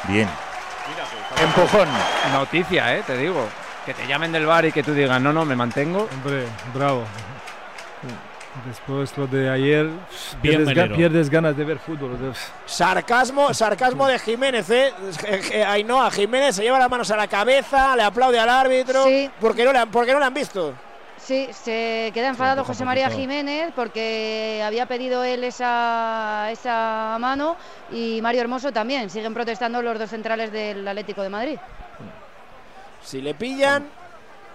Bien. 0.08 0.28
Empujón. 1.44 1.88
Noticia, 2.34 2.96
¿eh? 2.96 3.04
Te 3.06 3.18
digo. 3.18 3.48
Que 3.86 3.94
te 3.94 4.06
llamen 4.06 4.32
del 4.34 4.46
bar 4.46 4.66
y 4.66 4.72
que 4.74 4.84
tú 4.84 4.94
digas, 4.94 5.22
no, 5.22 5.32
no, 5.32 5.46
me 5.46 5.56
mantengo. 5.56 6.10
Hombre, 6.14 6.46
bravo. 6.74 7.04
Después 8.66 9.18
lo 9.18 9.28
de 9.28 9.50
ayer, 9.50 9.86
Bien 9.86 9.98
pierdes, 10.42 10.68
ga- 10.70 10.76
Melero. 10.76 10.96
pierdes 10.96 11.30
ganas 11.30 11.56
de 11.56 11.64
ver 11.64 11.80
fútbol. 11.80 12.18
Sarcasmo, 12.66 13.54
sarcasmo 13.54 14.08
de 14.08 14.20
Jiménez, 14.20 14.70
¿eh? 14.70 14.94
Ainhoa, 15.68 16.10
Jiménez 16.12 16.56
se 16.56 16.64
lleva 16.64 16.80
las 16.80 16.90
manos 16.90 17.10
a 17.12 17.16
la 17.18 17.28
cabeza, 17.28 17.96
le 17.96 18.04
aplaude 18.04 18.40
al 18.40 18.50
árbitro. 18.50 19.04
Sí. 19.06 19.30
Porque 19.40 19.64
no 19.64 19.72
le 19.72 19.80
han, 19.80 19.92
porque 19.92 20.12
no 20.14 20.20
le 20.20 20.26
han 20.26 20.34
visto. 20.34 20.74
Sí, 21.18 21.50
se 21.52 22.12
queda 22.14 22.30
enfadado 22.30 22.64
José 22.64 22.86
María. 22.86 23.10
Jiménez 23.10 23.72
porque 23.76 24.62
había 24.66 24.86
pedido 24.86 25.24
él 25.24 25.44
esa, 25.44 26.48
esa 26.52 27.18
mano 27.20 27.58
y 27.92 28.20
Mario 28.22 28.42
Hermoso 28.42 28.72
también. 28.72 29.10
Siguen 29.10 29.34
protestando 29.34 29.82
los 29.82 30.00
dos 30.00 30.10
centrales 30.10 30.52
del 30.52 30.88
Atlético 30.88 31.22
de 31.24 31.30
Madrid. 31.30 31.60
Si 33.04 33.22
le 33.22 33.34
pillan, 33.34 33.88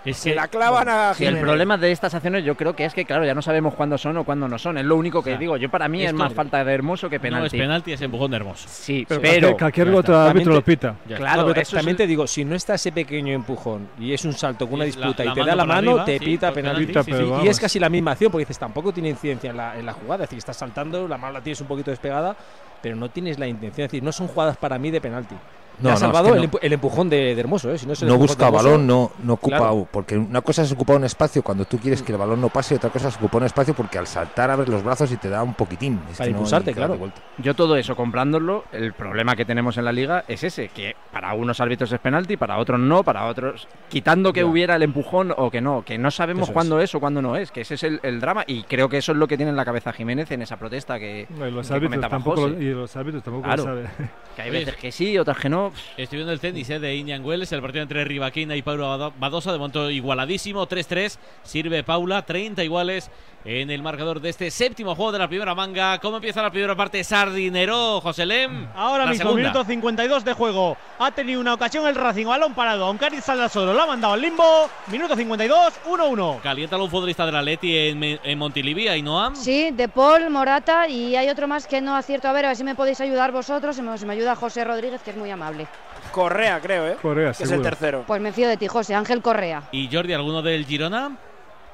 Es 0.04 0.16
se 0.16 0.34
la 0.34 0.48
clavan 0.48 0.88
a 0.88 1.12
el 1.18 1.38
problema 1.38 1.76
de 1.76 1.92
estas 1.92 2.12
acciones 2.14 2.44
yo 2.44 2.56
creo 2.56 2.74
que 2.74 2.84
es 2.84 2.92
que, 2.92 3.04
claro, 3.04 3.24
ya 3.24 3.34
no 3.34 3.42
sabemos 3.42 3.74
cuándo 3.74 3.96
son 3.96 4.16
o 4.16 4.24
cuándo 4.24 4.48
no 4.48 4.58
son. 4.58 4.78
Es 4.78 4.84
lo 4.84 4.96
único 4.96 5.22
que 5.22 5.30
O 5.30 5.32
sea, 5.34 5.38
digo. 5.38 5.56
Yo 5.56 5.68
para 5.70 5.88
mí 5.88 6.02
es 6.04 6.12
más 6.12 6.32
falta 6.34 6.64
de 6.64 6.72
hermoso 6.72 7.08
que 7.08 7.18
no 7.18 7.24
es 7.24 7.30
penalti. 7.30 7.58
penalti, 7.58 7.92
es 7.92 8.02
empujón 8.02 8.30
de 8.32 8.36
hermoso. 8.38 8.66
Sí, 8.68 9.04
Pero, 9.08 9.20
pero, 9.20 9.56
cualquier, 9.56 9.88
otro 9.90 10.18
árbitro 10.18 10.54
lo 10.54 10.62
pita. 10.64 10.96
Ya 11.08 11.16
Claro, 11.16 11.54
es 11.54 11.70
también 11.70 11.90
el- 11.90 11.96
te 11.98 12.06
digo, 12.06 12.26
si 12.26 12.44
no 12.44 12.56
está 12.56 12.74
ese 12.74 12.90
pequeño 12.90 13.32
empujón 13.32 13.88
y 13.98 14.12
es 14.12 14.24
un 14.24 14.32
salto 14.32 14.66
con 14.66 14.74
una 14.74 14.82
la- 14.82 14.86
disputa 14.86 15.24
la 15.24 15.30
y 15.30 15.34
te 15.34 15.44
da 15.44 15.54
la 15.54 15.64
mano, 15.64 15.90
arriba, 15.90 16.04
te 16.04 16.18
sí, 16.18 16.24
pita 16.24 16.52
penalti. 16.52 16.92
Sí, 16.92 17.12
sí. 17.12 17.24
Y 17.44 17.48
es 17.48 17.60
casi 17.60 17.78
la 17.78 17.88
misma 17.88 18.12
acción, 18.12 18.32
porque 18.32 18.42
dices, 18.42 18.58
tampoco 18.58 18.92
tiene 18.92 19.10
incidencia 19.10 19.50
en 19.50 19.56
la, 19.56 19.78
en 19.78 19.86
la 19.86 19.92
jugada. 19.92 20.24
Es 20.24 20.30
decir, 20.30 20.38
estás 20.38 20.56
saltando, 20.56 21.06
la 21.06 21.16
mano 21.16 21.34
la 21.34 21.40
tienes 21.40 21.60
un 21.60 21.68
poquito 21.68 21.90
despegada, 21.90 22.34
pero 22.82 22.96
no 22.96 23.08
tienes 23.08 23.38
la 23.38 23.46
intención. 23.46 23.84
Es 23.84 23.90
decir, 23.92 24.02
no 24.02 24.10
son 24.10 24.26
jugadas 24.28 24.56
para 24.56 24.78
mí 24.78 24.90
de 24.90 25.00
penalti. 25.00 25.36
No, 25.80 25.88
ha 25.88 25.92
no, 25.92 25.94
es 25.94 26.00
salvado 26.00 26.28
que 26.32 26.36
el, 26.38 26.42
no. 26.42 26.48
empu- 26.50 26.58
el 26.62 26.72
empujón 26.72 27.08
de, 27.10 27.34
de 27.34 27.40
Hermoso, 27.40 27.70
¿eh? 27.72 27.78
Si 27.78 27.86
no, 27.86 27.92
es 27.94 28.02
el 28.02 28.08
No 28.08 28.14
empujón 28.14 28.28
busca 28.36 28.46
Hermoso, 28.46 28.64
balón, 28.64 28.86
no, 28.86 29.12
no 29.24 29.32
ocupa. 29.34 29.58
Claro. 29.58 29.88
Porque 29.90 30.16
una 30.16 30.40
cosa 30.42 30.62
es 30.62 30.72
ocupar 30.72 30.96
un 30.96 31.04
espacio 31.04 31.42
cuando 31.42 31.64
tú 31.64 31.78
quieres 31.78 32.02
que 32.02 32.12
el 32.12 32.18
balón 32.18 32.40
no 32.40 32.48
pase, 32.48 32.74
y 32.74 32.76
otra 32.76 32.90
cosa 32.90 33.08
es 33.08 33.16
ocupar 33.16 33.40
un 33.42 33.46
espacio 33.46 33.74
porque 33.74 33.98
al 33.98 34.06
saltar 34.06 34.50
abres 34.50 34.68
los 34.68 34.82
brazos 34.84 35.10
y 35.12 35.16
te 35.16 35.28
da 35.28 35.42
un 35.42 35.54
poquitín. 35.54 36.00
Es 36.10 36.18
Para 36.18 36.18
que 36.18 36.18
no 36.18 36.24
hay 36.24 36.30
impulsarte, 36.30 36.72
claro. 36.74 36.98
Yo 37.38 37.54
todo 37.54 37.76
eso 37.76 37.96
comprándolo, 37.96 38.64
el 38.72 38.92
problema 38.92 39.34
que 39.34 39.44
tenemos 39.44 39.76
en 39.78 39.84
la 39.84 39.92
liga 39.92 40.24
es 40.28 40.44
ese, 40.44 40.68
que 40.68 40.94
para 41.12 41.34
unos 41.34 41.60
árbitros 41.60 41.90
es 41.92 41.98
penalti, 42.00 42.36
para 42.36 42.58
otros 42.58 42.78
no, 42.78 43.02
para 43.02 43.26
otros 43.26 43.66
quitando 43.88 44.32
que 44.32 44.40
Ya. 44.40 44.46
hubiera 44.46 44.76
el 44.76 44.82
empujón 44.82 45.32
o 45.36 45.50
que 45.50 45.60
no, 45.60 45.84
que 45.84 45.98
no 45.98 46.10
sabemos 46.10 46.44
Eso 46.44 46.52
cuándo 46.52 46.80
es. 46.80 46.94
o 46.94 47.00
cuándo 47.00 47.20
no 47.22 47.36
es, 47.36 47.50
que 47.50 47.62
ese 47.62 47.74
es 47.74 47.82
el, 47.82 48.00
el 48.02 48.20
drama 48.20 48.44
y 48.46 48.62
creo 48.64 48.88
que 48.88 48.98
eso 48.98 49.12
es 49.12 49.18
lo 49.18 49.26
que 49.28 49.36
tiene 49.36 49.50
en 49.50 49.56
la 49.56 49.64
cabeza 49.64 49.92
Jiménez 49.92 50.30
en 50.30 50.42
esa 50.42 50.56
protesta 50.56 50.98
que, 50.98 51.26
No, 51.30 51.46
y 51.48 51.50
los 51.50 51.66
que 51.68 51.74
árbitros 51.74 51.90
comentaba 51.96 52.10
tampoco, 52.10 52.40
José. 52.42 52.56
y 52.62 52.70
los 52.70 52.96
árbitros 52.96 53.22
tampoco 53.24 53.44
Claro. 53.44 53.64
lo 53.64 53.68
saben. 53.70 53.88
Que 54.36 54.42
hay 54.42 54.50
veces 54.50 54.76
que 54.76 54.90
sí, 54.92 55.18
otras 55.18 55.38
que 55.38 55.48
no. 55.48 55.71
Estoy 55.96 56.16
viendo 56.18 56.32
el 56.32 56.40
tenis 56.40 56.68
eh, 56.70 56.78
de 56.78 56.94
Iñan 56.96 57.22
Güeles, 57.22 57.52
el 57.52 57.60
partido 57.62 57.82
entre 57.82 58.04
Rivaquina 58.04 58.56
y 58.56 58.62
Paula 58.62 58.86
Bado- 58.86 59.12
Badosa, 59.18 59.52
de 59.52 59.58
momento 59.58 59.90
igualadísimo, 59.90 60.66
3-3, 60.68 61.18
sirve 61.42 61.82
Paula, 61.84 62.24
30 62.26 62.62
iguales 62.64 63.10
en 63.44 63.70
el 63.70 63.82
marcador 63.82 64.20
de 64.20 64.28
este 64.28 64.50
séptimo 64.50 64.94
juego 64.94 65.12
de 65.12 65.18
la 65.18 65.28
primera 65.28 65.54
manga. 65.54 65.98
¿Cómo 65.98 66.16
empieza 66.16 66.42
la 66.42 66.50
primera 66.50 66.76
parte? 66.76 67.02
Sardinero, 67.04 68.00
José 68.00 68.24
Lem. 68.26 68.68
Ahora 68.74 69.04
La 69.04 69.10
mismo, 69.10 69.30
segunda. 69.30 69.48
minuto 69.50 69.64
52 69.64 70.24
de 70.24 70.32
juego. 70.32 70.76
Ha 70.98 71.10
tenido 71.10 71.40
una 71.40 71.54
ocasión 71.54 71.86
el 71.86 71.94
Racing, 71.94 72.26
balón 72.26 72.54
parado. 72.54 72.84
Aunque 72.86 73.06
Ariz 73.06 73.24
solo 73.50 73.72
lo 73.74 73.82
ha 73.82 73.86
mandado 73.86 74.14
al 74.14 74.20
limbo. 74.20 74.44
Minuto 74.88 75.16
52, 75.16 75.72
1-1. 75.88 76.40
Calienta 76.42 76.76
un 76.76 76.90
futbolista 76.90 77.26
del 77.26 77.36
Atleti 77.36 77.76
en, 77.76 77.98
Me- 77.98 78.20
en 78.22 78.38
Montilivi, 78.38 78.88
Ainhoa. 78.88 79.32
Sí, 79.34 79.70
De 79.72 79.88
Paul, 79.88 80.30
Morata 80.30 80.86
y 80.88 81.16
hay 81.16 81.28
otro 81.28 81.48
más 81.48 81.66
que 81.66 81.80
no 81.80 81.96
acierto. 81.96 82.28
A 82.28 82.32
ver, 82.32 82.44
a 82.44 82.48
ver 82.48 82.56
si 82.56 82.64
me 82.64 82.74
podéis 82.74 83.00
ayudar 83.00 83.32
vosotros. 83.32 83.74
Si 83.76 83.82
me, 83.82 83.96
si 83.98 84.06
me 84.06 84.12
ayuda 84.12 84.36
José 84.36 84.64
Rodríguez, 84.64 85.02
que 85.02 85.10
es 85.10 85.16
muy 85.16 85.30
amable. 85.30 85.66
Correa, 86.12 86.60
creo, 86.60 86.86
¿eh? 86.88 86.96
Correa, 87.00 87.32
Que 87.32 87.44
es 87.44 87.50
el 87.50 87.62
tercero. 87.62 88.04
Pues 88.06 88.20
me 88.20 88.32
fío 88.32 88.48
de 88.48 88.56
ti, 88.56 88.66
José. 88.68 88.94
Ángel 88.94 89.22
Correa. 89.22 89.64
Y 89.72 89.88
Jordi, 89.92 90.12
¿alguno 90.12 90.42
del 90.42 90.66
Girona? 90.66 91.16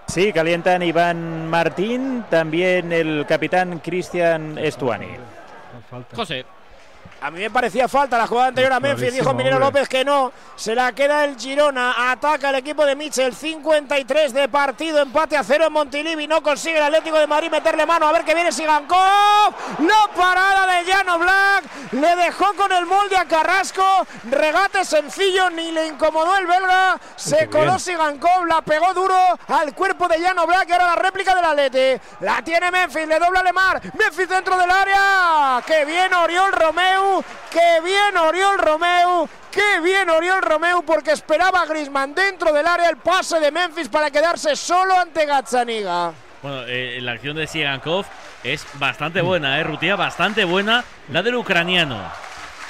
Sí, 0.08 0.32
calientan 0.32 0.82
Iván 0.82 1.48
Martín, 1.50 2.24
también 2.30 2.92
el 2.92 3.26
capitán 3.26 3.78
Cristian 3.80 4.56
Estuani. 4.56 5.08
José. 6.14 6.46
A 7.20 7.32
mí 7.32 7.40
me 7.40 7.50
parecía 7.50 7.88
falta 7.88 8.16
la 8.16 8.28
jugada 8.28 8.48
anterior 8.48 8.72
a 8.72 8.78
Memphis. 8.78 9.12
Dijo 9.12 9.34
Minero. 9.34 9.58
López 9.58 9.88
que 9.88 10.04
no. 10.04 10.32
Se 10.54 10.74
la 10.74 10.92
queda 10.92 11.24
el 11.24 11.36
Girona. 11.36 12.12
Ataca 12.12 12.50
el 12.50 12.56
equipo 12.56 12.86
de 12.86 12.94
Mitchell. 12.94 13.34
53 13.34 14.32
de 14.32 14.48
partido. 14.48 15.00
Empate 15.00 15.36
a 15.36 15.42
cero 15.42 15.64
en 15.66 15.72
Montilivi. 15.72 16.28
No 16.28 16.42
consigue 16.42 16.78
el 16.78 16.84
Atlético 16.84 17.18
de 17.18 17.26
Madrid 17.26 17.50
meterle 17.50 17.86
mano. 17.86 18.06
A 18.06 18.12
ver 18.12 18.24
que 18.24 18.34
viene 18.34 18.52
Sigankov. 18.52 19.52
La 19.80 20.08
parada 20.14 20.66
de 20.78 20.84
Llano 20.84 21.18
Black. 21.18 21.64
Le 21.92 22.16
dejó 22.16 22.54
con 22.54 22.70
el 22.70 22.86
molde 22.86 23.16
a 23.16 23.24
Carrasco. 23.24 24.06
Regate 24.30 24.84
sencillo. 24.84 25.50
Ni 25.50 25.72
le 25.72 25.88
incomodó 25.88 26.36
el 26.36 26.46
belga. 26.46 27.00
Se 27.16 27.38
Qué 27.38 27.48
coló. 27.48 27.80
Sigankov. 27.80 28.46
La 28.46 28.62
pegó 28.62 28.94
duro 28.94 29.18
al 29.48 29.74
cuerpo 29.74 30.06
de 30.06 30.20
Llano 30.20 30.46
Black. 30.46 30.68
Y 30.68 30.72
ahora 30.72 30.86
la 30.86 30.96
réplica 30.96 31.34
del 31.34 31.44
Atleti. 31.44 32.00
La 32.20 32.42
tiene 32.42 32.70
Memphis. 32.70 33.08
Le 33.08 33.18
dobla 33.18 33.42
Lemar. 33.42 33.80
Memphis 33.98 34.28
dentro 34.28 34.56
del 34.56 34.70
área. 34.70 35.60
¡Qué 35.66 35.84
bien 35.84 36.14
Oriol 36.14 36.52
Romeu! 37.08 37.24
¡Qué 37.50 37.80
bien 37.82 38.16
Oriol 38.16 38.58
Romeu! 38.58 39.28
¡Qué 39.50 39.80
bien 39.80 40.08
Oriol 40.10 40.42
Romeu 40.42 40.82
porque 40.82 41.12
esperaba 41.12 41.62
a 41.62 41.66
Griezmann 41.66 42.14
dentro 42.14 42.52
del 42.52 42.66
área 42.66 42.88
el 42.88 42.96
pase 42.98 43.40
de 43.40 43.50
Memphis 43.50 43.88
para 43.88 44.10
quedarse 44.10 44.54
solo 44.56 44.98
ante 44.98 45.24
Gazzaniga. 45.26 46.12
Bueno, 46.42 46.62
eh, 46.66 46.98
la 47.00 47.12
acción 47.12 47.36
de 47.36 47.46
Sigankov 47.46 48.04
es 48.44 48.64
bastante 48.74 49.20
buena, 49.22 49.58
¿eh? 49.58 49.64
Rutia, 49.64 49.96
bastante 49.96 50.44
buena. 50.44 50.84
La 51.10 51.22
del 51.22 51.34
ucraniano. 51.36 52.00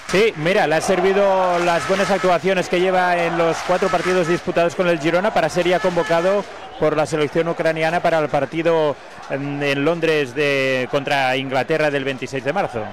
Sí, 0.07 0.33
mira, 0.37 0.67
le 0.67 0.77
ha 0.77 0.81
servido 0.81 1.59
las 1.59 1.87
buenas 1.87 2.11
actuaciones 2.11 2.71
que 2.71 2.81
lleva 2.81 3.23
en 3.23 3.37
los 3.37 3.59
cuatro 3.67 3.89
partidos 3.89 4.29
disputados 4.29 4.75
con 4.75 4.89
el 4.89 4.99
Girona 4.99 5.35
para 5.35 5.51
ser 5.51 5.69
ya 5.69 5.81
convocado 5.81 6.43
por 6.81 6.97
la 6.97 7.05
selección 7.05 7.49
ucraniana 7.49 8.01
para 8.01 8.19
el 8.21 8.29
partido 8.31 8.97
en, 9.29 9.63
en 9.63 9.85
Londres 9.85 10.35
de, 10.35 10.89
contra 10.91 11.37
Inglaterra 11.37 11.91
del 11.91 12.05
26 12.05 12.43
de 12.43 12.53
marzo. 12.55 12.85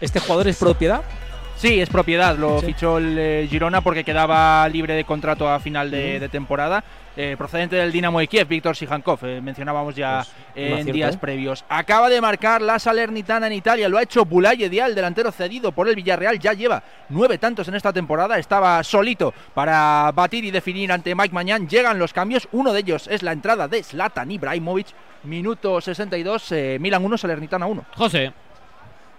¿Este 0.00 0.20
jugador 0.20 0.48
es 0.48 0.58
propiedad? 0.58 1.02
Sí, 1.56 1.78
es 1.78 1.90
propiedad. 1.90 2.36
Lo 2.38 2.60
Sí. 2.60 2.66
fichó 2.66 2.96
el 2.96 3.18
eh, 3.18 3.46
Girona 3.50 3.82
porque 3.82 4.02
quedaba 4.02 4.66
libre 4.70 4.94
de 4.94 5.04
contrato 5.04 5.46
a 5.46 5.60
final 5.60 5.90
de, 5.90 6.18
de 6.18 6.28
temporada. 6.30 6.82
Eh, 7.16 7.34
procedente 7.36 7.76
del 7.76 7.92
Dinamo 7.92 8.18
de 8.20 8.28
Kiev, 8.28 8.48
Víctor 8.48 8.74
Sijankov, 8.74 9.18
eh, 9.24 9.40
mencionábamos 9.42 9.94
ya 9.94 10.24
un 10.56 10.62
en 10.62 10.86
días 10.86 11.16
¿eh? 11.16 11.18
previos. 11.20 11.64
Acaba 11.68 12.08
de 12.08 12.18
marcar 12.20 12.62
la 12.62 12.78
Salernitana 12.78 13.48
en 13.48 13.52
Italia, 13.52 13.88
lo 13.90 13.98
ha 13.98 14.02
hecho 14.02 14.24
Bulay 14.24 14.62
Edial, 14.62 14.94
delantero 14.94 15.30
cedido 15.32 15.72
por 15.72 15.86
el 15.88 15.96
Villarreal, 15.96 16.38
ya 16.38 16.52
lleva 16.54 16.82
nueve 17.10 17.36
tantos 17.36 17.66
en 17.68 17.74
esta 17.74 17.92
temporada, 17.92 18.38
estaba 18.38 18.82
solito 18.84 19.34
para 19.52 20.10
batir 20.14 20.44
y 20.46 20.50
definir 20.52 20.92
ante 20.92 21.14
Mike 21.14 21.34
Mañán. 21.34 21.68
Llegan 21.68 21.98
los 21.98 22.12
cambios, 22.14 22.48
uno 22.52 22.72
de 22.72 22.80
ellos 22.80 23.06
es 23.10 23.22
la 23.22 23.32
entrada 23.32 23.66
de 23.68 23.82
Zlatan 23.82 24.30
Ibrahimovic, 24.30 24.86
minuto 25.24 25.80
62, 25.80 26.52
eh, 26.52 26.78
Milan 26.80 27.04
1, 27.04 27.18
Salernitana 27.18 27.66
1. 27.66 27.84
José. 27.96 28.32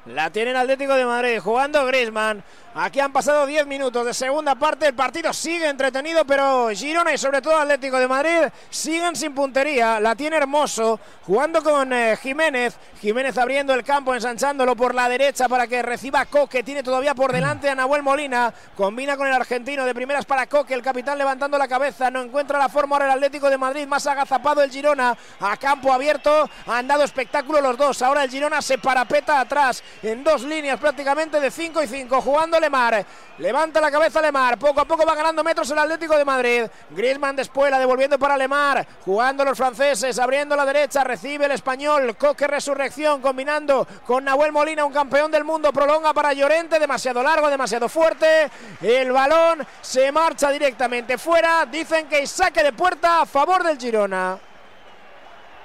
La 0.06 0.32
tiene 0.32 0.52
el 0.52 0.58
Atlético 0.58 0.96
de 0.96 1.06
Madrid 1.06 1.40
jugando 1.40 1.86
Griezmann. 1.86 2.44
Aquí 2.74 3.02
han 3.02 3.12
pasado 3.12 3.46
10 3.46 3.68
minutos 3.68 4.06
de 4.06 4.14
segunda 4.14 4.56
parte. 4.56 4.88
El 4.88 4.94
partido 4.94 5.34
sigue 5.34 5.68
entretenido, 5.68 6.24
pero 6.24 6.70
Girona 6.70 7.14
y 7.14 7.18
sobre 7.18 7.42
todo 7.42 7.58
Atlético 7.58 8.00
de 8.00 8.08
Madrid 8.08 8.48
siguen 8.70 9.14
sin 9.18 9.36
puntería. 9.36 10.00
La 10.00 10.16
tiene 10.16 10.38
Hermoso 10.38 10.98
jugando 11.26 11.62
con 11.62 11.92
eh, 11.92 12.16
Jiménez. 12.16 12.78
Jiménez 13.02 13.38
abriendo 13.38 13.74
el 13.74 13.84
campo, 13.84 14.16
ensanchándolo 14.16 14.78
por 14.78 14.96
la 14.96 15.10
derecha 15.10 15.50
para 15.50 15.68
que 15.68 15.82
reciba 15.82 16.26
Coque. 16.26 16.64
Tiene 16.64 16.82
todavía 16.82 17.14
por 17.14 17.34
delante 17.34 17.70
a 17.70 17.76
Nahuel 17.76 18.04
Molina. 18.04 18.54
Combina 18.78 19.18
con 19.18 19.28
el 19.28 19.34
argentino. 19.34 19.84
De 19.84 19.94
primeras 19.94 20.24
para 20.24 20.48
Coque. 20.48 20.74
El 20.74 20.82
capitán 20.82 21.18
levantando 21.18 21.58
la 21.58 21.68
cabeza. 21.68 22.10
No 22.10 22.22
encuentra 22.22 22.58
la 22.58 22.70
forma 22.70 22.96
ahora 22.96 23.08
el 23.08 23.12
Atlético 23.12 23.50
de 23.50 23.58
Madrid. 23.58 23.86
Más 23.86 24.08
agazapado 24.08 24.64
el 24.64 24.72
Girona. 24.72 25.18
A 25.42 25.58
campo 25.58 25.92
abierto. 25.92 26.50
Han 26.68 26.88
dado 26.88 27.04
espectáculo 27.04 27.60
los 27.60 27.76
dos. 27.76 28.02
Ahora 28.02 28.24
el 28.24 28.30
Girona 28.30 28.62
se 28.62 28.78
parapeta 28.78 29.42
atrás 29.42 29.84
en 30.02 30.24
dos 30.24 30.44
líneas 30.44 30.80
prácticamente 30.80 31.42
de 31.42 31.52
5 31.52 31.84
y 31.84 31.88
5. 31.88 32.22
Jugando 32.22 32.61
Lemar. 32.62 33.06
Levanta 33.40 33.82
la 33.82 33.92
cabeza 33.92 34.22
Lemar. 34.22 34.58
Poco 34.58 34.80
a 34.82 34.86
poco 34.86 35.06
va 35.06 35.16
ganando 35.16 35.44
metros 35.44 35.70
el 35.72 35.80
Atlético 35.80 36.18
de 36.18 36.24
Madrid. 36.24 36.64
Griezmann 36.92 37.36
después 37.36 37.70
la 37.72 37.80
devolviendo 37.80 38.18
para 38.18 38.38
Lemar. 38.38 38.88
Jugando 39.04 39.44
los 39.44 39.58
franceses. 39.58 40.18
Abriendo 40.20 40.56
la 40.56 40.66
derecha. 40.66 41.04
Recibe 41.04 41.46
el 41.46 41.52
español. 41.52 42.16
Coque 42.16 42.48
Resurrección. 42.48 43.22
Combinando 43.22 43.88
con 44.06 44.24
Nahuel 44.24 44.52
Molina, 44.52 44.86
un 44.86 44.94
campeón 44.94 45.32
del 45.32 45.44
mundo. 45.44 45.74
Prolonga 45.74 46.14
para 46.14 46.32
Llorente. 46.34 46.80
Demasiado 46.80 47.22
largo, 47.24 47.50
demasiado 47.50 47.90
fuerte. 47.90 48.50
El 48.82 49.12
balón 49.12 49.66
se 49.82 50.12
marcha 50.12 50.50
directamente 50.52 51.18
fuera. 51.18 51.66
Dicen 51.66 52.08
que 52.08 52.26
saque 52.28 52.64
de 52.64 52.72
puerta 52.72 53.22
a 53.22 53.26
favor 53.26 53.64
del 53.64 53.78
Girona. 53.78 54.51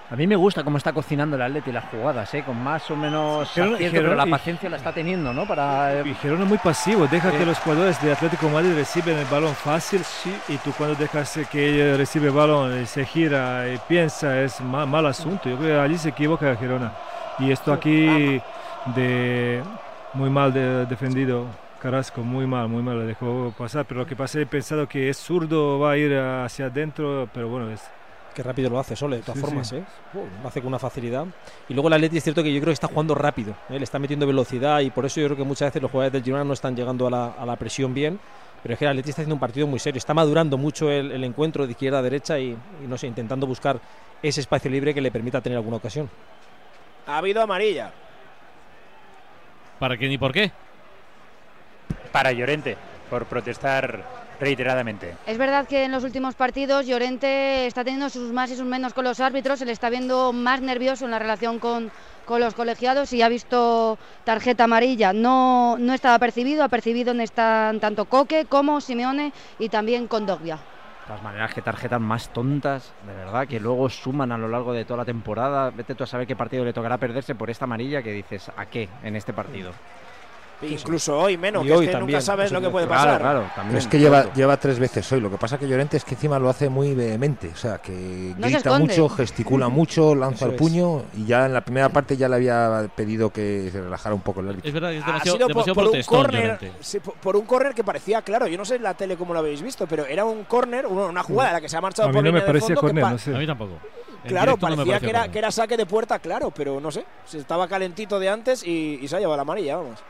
A 0.09 0.15
mí 0.15 0.25
me 0.29 0.37
gusta 0.37 0.63
cómo 0.63 0.79
está 0.79 0.93
cocinando 0.93 1.35
el 1.35 1.43
Atleti 1.43 1.73
las 1.73 1.85
jugadas, 1.87 2.33
¿eh? 2.35 2.45
con 2.47 2.57
más 2.63 2.89
o 2.93 2.97
menos 2.97 3.51
acierto, 3.51 3.77
pero 3.91 4.15
la 4.15 4.25
y- 4.25 4.31
paciencia 4.31 4.71
la 4.71 4.77
está 4.77 4.93
teniendo, 4.93 5.33
¿no? 5.33 5.47
Para, 5.49 6.01
Y 6.07 6.15
Girona 6.15 6.45
es 6.45 6.49
muy 6.49 6.59
pasivo, 6.59 7.09
deja 7.09 7.33
Sí. 7.33 7.39
que 7.39 7.45
los 7.47 7.59
jugadores 7.59 8.01
de 8.01 8.13
Atlético 8.13 8.47
de 8.47 8.53
Madrid 8.53 8.75
reciben 8.77 9.19
el 9.19 9.25
balón 9.25 9.53
fácil 9.57 10.03
y 10.49 10.57
tú 10.59 10.71
cuando 10.79 10.95
dejas 10.95 11.37
que 11.51 11.69
ella 11.71 11.97
recibe 11.97 12.29
el 12.29 12.35
balón 12.35 12.81
y 12.81 12.87
se 12.87 13.05
gira 13.05 13.69
y 13.69 13.79
piensa 13.89 14.41
es 14.41 14.61
ma- 14.61 14.87
mal 14.87 15.07
asunto. 15.07 15.49
Yo 15.49 15.57
creo 15.57 15.71
que 15.77 15.81
allí 15.81 15.99
se 15.99 16.11
equivoca 16.11 16.55
Girona. 16.55 16.93
Y 17.41 17.51
esto 17.51 17.73
aquí 17.73 18.41
de 18.95 19.61
muy 20.15 20.31
mal 20.31 20.53
de- 20.53 20.87
defendido. 20.87 21.47
Carrasco, 21.83 22.23
muy 22.23 22.47
mal, 22.47 22.69
muy 22.69 22.83
mal, 22.83 22.99
le 23.01 23.07
dejó 23.07 23.53
pasar. 23.59 23.85
Pero 23.87 24.01
lo 24.01 24.07
que 24.07 24.17
pasa, 24.17 24.41
he 24.41 24.47
pensado 24.47 24.89
que 24.89 25.09
es 25.11 25.17
zurdo, 25.19 25.79
va 25.81 25.91
a 25.93 25.97
ir 25.97 26.17
hacia 26.17 26.67
adentro, 26.67 27.29
pero 27.35 27.49
bueno, 27.49 27.71
es, 27.71 27.83
Qué 28.37 28.43
rápido 28.43 28.69
lo 28.69 28.79
hace 28.79 28.95
Sole, 28.95 29.17
de 29.17 29.23
todas 29.23 29.39
Sí, 29.39 29.47
formas, 29.47 29.67
sí. 29.67 29.77
¿eh? 29.77 29.85
Lo 30.43 30.47
hace 30.47 30.61
con 30.61 30.69
una 30.69 30.79
facilidad. 30.79 31.25
Y 31.71 31.73
luego 31.73 31.89
el 31.89 31.95
Atleti 31.95 32.19
es 32.19 32.23
cierto 32.23 32.43
que 32.43 32.53
yo 32.53 32.61
creo 32.61 32.67
que 32.69 32.75
está 32.75 32.87
jugando 32.87 33.15
rápido, 33.15 33.55
¿eh? 33.71 33.79
le 33.79 33.85
está 33.85 33.99
metiendo 33.99 34.27
velocidad 34.27 34.81
y 34.81 34.91
por 34.91 35.07
eso 35.07 35.23
yo 35.23 35.27
creo 35.29 35.39
que 35.39 35.45
muchas 35.45 35.69
veces 35.69 35.81
los 35.81 35.91
jugadores 35.91 36.13
del 36.13 36.23
Girona 36.23 36.45
no 36.45 36.53
están 36.53 36.77
llegando 36.77 37.07
a 37.07 37.11
la, 37.11 37.27
a 37.29 37.47
la 37.47 37.57
presión 37.57 37.95
bien. 37.95 38.21
Pero 38.63 38.75
es 38.75 38.79
que 38.79 38.85
el 38.85 38.91
Atleti 38.91 39.09
está 39.09 39.23
haciendo 39.23 39.37
un 39.37 39.41
partido 39.41 39.67
muy 39.67 39.79
serio, 39.79 39.97
está 39.97 40.13
madurando 40.13 40.59
mucho 40.59 40.91
el, 40.91 41.13
el 41.13 41.25
encuentro 41.25 41.65
de 41.65 41.71
izquierda 41.73 42.01
a 42.01 42.03
derecha 42.03 42.39
y, 42.39 42.51
y 42.85 42.87
no 42.87 42.99
sé, 42.99 43.07
intentando 43.07 43.47
buscar 43.47 43.81
ese 44.23 44.41
espacio 44.43 44.71
libre 44.71 44.93
que 44.93 45.01
le 45.01 45.11
permita 45.11 45.41
tener 45.41 45.57
alguna 45.57 45.79
ocasión. 45.79 46.11
Ha 47.07 47.17
habido 47.17 47.41
amarilla. 47.41 47.91
¿Para 49.79 49.97
quién 49.97 50.13
y 50.13 50.19
por 50.19 50.33
qué? 50.33 50.53
Para 52.13 52.33
Llorente, 52.33 52.77
por 53.09 53.25
protestar 53.25 54.26
reiteradamente. 54.41 55.15
Es 55.27 55.39
verdad 55.39 55.67
que 55.67 55.85
en 55.85 55.93
los 55.93 56.05
últimos 56.05 56.35
partidos 56.35 56.87
Llorente 56.87 57.67
está 57.67 57.85
teniendo 57.85 58.11
sus 58.11 58.33
más 58.33 58.51
y 58.51 58.57
sus 58.57 58.67
menos 58.67 58.95
con 58.95 59.05
los 59.05 59.21
árbitros, 59.21 59.59
se 59.59 59.67
le 59.67 59.73
está 59.73 59.91
viendo 59.91 60.33
más 60.33 60.61
nervioso 60.61 61.05
en 61.05 61.11
la 61.11 61.19
relación 61.19 61.59
con, 61.59 61.91
con 62.25 62.41
los 62.41 62.55
colegiados 62.55 63.13
y 63.13 63.23
ha 63.23 63.29
visto 63.29 63.99
tarjeta 64.25 64.65
amarilla. 64.65 65.13
No, 65.13 65.77
no 65.79 65.95
estaba 65.95 66.19
percibido, 66.19 66.65
ha 66.65 66.69
percibido 66.69 67.13
en 67.13 67.21
están 67.21 67.81
tanto 67.81 68.07
Coque 68.07 68.47
como 68.47 68.81
Simeone 68.81 69.33
y 69.59 69.69
también 69.69 70.09
Condogbia. 70.09 70.57
De 70.57 71.11
todas 71.11 71.23
maneras, 71.23 71.55
qué 71.55 71.63
tarjetas 71.63 72.01
más 72.01 72.33
tontas, 72.33 72.93
de 73.07 73.15
verdad, 73.15 73.47
que 73.47 73.61
luego 73.61 73.89
suman 73.89 74.33
a 74.33 74.39
lo 74.39 74.49
largo 74.49 74.73
de 74.73 74.85
toda 74.85 74.99
la 74.99 75.05
temporada. 75.05 75.71
Vete 75.71 75.95
tú 75.95 76.03
a 76.03 76.07
saber 76.07 76.27
qué 76.27 76.35
partido 76.35 76.65
le 76.65 76.73
tocará 76.73 76.99
perderse 76.99 77.37
por 77.37 77.49
esta 77.49 77.65
amarilla 77.65 78.03
que 78.03 78.11
dices, 78.11 78.51
¿a 78.57 78.67
qué 78.67 78.89
en 79.05 79.15
este 79.15 79.33
partido? 79.33 79.71
Incluso 80.63 81.19
hoy 81.19 81.37
menos, 81.37 81.65
Y 81.65 81.69
que 81.69 81.75
es 81.75 81.81
que 81.81 81.87
también, 81.89 82.07
nunca 82.07 82.21
sabes 82.21 82.51
lo 82.51 82.61
que 82.63 82.71
puede 82.71 82.87
Claro, 82.87 83.03
pasar. 83.03 83.21
claro, 83.21 83.41
Pero 83.41 83.55
también. 83.55 83.77
es 83.79 83.87
que 83.87 83.99
lleva, 83.99 84.33
lleva 84.33 84.57
tres 84.57 84.79
veces 84.79 85.11
hoy. 85.13 85.21
Lo 85.21 85.31
que 85.31 85.37
pasa 85.37 85.59
que 85.59 85.69
Llorente 85.69 85.99
es 85.99 86.05
que 86.05 86.15
encima 86.15 86.39
lo 86.39 86.49
hace 86.49 86.69
muy 86.71 86.95
vehemente. 86.95 87.51
O 87.53 87.57
sea, 87.57 87.79
que 87.79 88.35
No 88.39 88.47
grita 88.49 88.79
mucho, 88.79 89.09
gesticula 89.09 89.69
mucho, 89.69 90.15
lanza 90.15 90.37
Eso 90.37 90.47
el 90.47 90.53
es. 90.53 90.59
puño. 90.59 91.03
Y 91.15 91.27
ya 91.27 91.47
en 91.47 91.53
la 91.53 91.61
primera 91.61 91.91
parte 91.91 92.17
ya 92.17 92.29
le 92.29 92.37
había 92.37 92.91
pedido 92.95 93.31
que 93.31 93.69
se 93.71 93.83
relajara 93.83 94.15
un 94.15 94.23
poco 94.23 94.41
el 94.41 94.49
árbitro. 94.49 94.69
Es 94.69 94.75
verdad 94.75 94.91
que 94.91 94.97
es 94.99 95.03
Ha 95.03 95.07
demasiado, 95.07 95.37
sido 95.37 95.49
por, 95.49 95.65
demasiado 95.65 95.75
por 95.75 96.31
un 96.31 96.73
sí, 96.81 97.01
por, 97.01 97.15
por 97.15 97.37
un 97.37 97.45
córner 97.45 97.75
que 97.75 97.85
parecía 97.85 98.23
claro. 98.23 98.47
Yo 98.47 98.57
no 98.57 98.65
sé 98.65 98.77
en 98.77 98.83
la 98.83 98.95
tele 98.95 99.17
cómo 99.17 99.35
lo 99.35 99.41
habéis 99.41 99.61
visto, 99.61 99.87
pero 99.87 100.07
era 100.07 100.25
un 100.25 100.45
córner, 100.45 100.87
una, 100.87 101.23
jugada 101.23 101.53
la 101.53 101.61
que 101.61 101.69
se 101.69 101.77
ha 101.77 101.81
marchado 101.83 102.09
a 102.09 102.13
mí 102.13 102.17
por 102.17 102.25
no 102.25 102.33
me 102.33 102.41
parecía 102.41 102.75
no 102.75 103.19
sé. 103.19 103.35
A 103.35 103.39
mí 103.39 103.47
tampoco. 103.47 103.73
Claro, 104.27 104.53
no 104.53 104.59
parecía 104.59 105.01
que 105.01 105.11
era, 105.11 105.29
que 105.31 105.39
era 105.39 105.51
saque 105.51 105.77
de 105.77 105.87
puerta, 105.87 106.19
claro, 106.19 106.51
pero 106.51 106.81
no 106.81 106.91
sé. 106.91 107.05
Se 107.27 107.39
estaba 107.39 107.69
calentito 107.69 108.19
de 108.19 108.29
antes 108.29 108.67
y, 108.67 108.99
y 109.03 109.07
se 109.09 109.17
ha 109.17 109.21
llevado 109.21 109.37
la 109.37 109.43
amarilla, 109.43 109.77
vamos. 109.77 110.03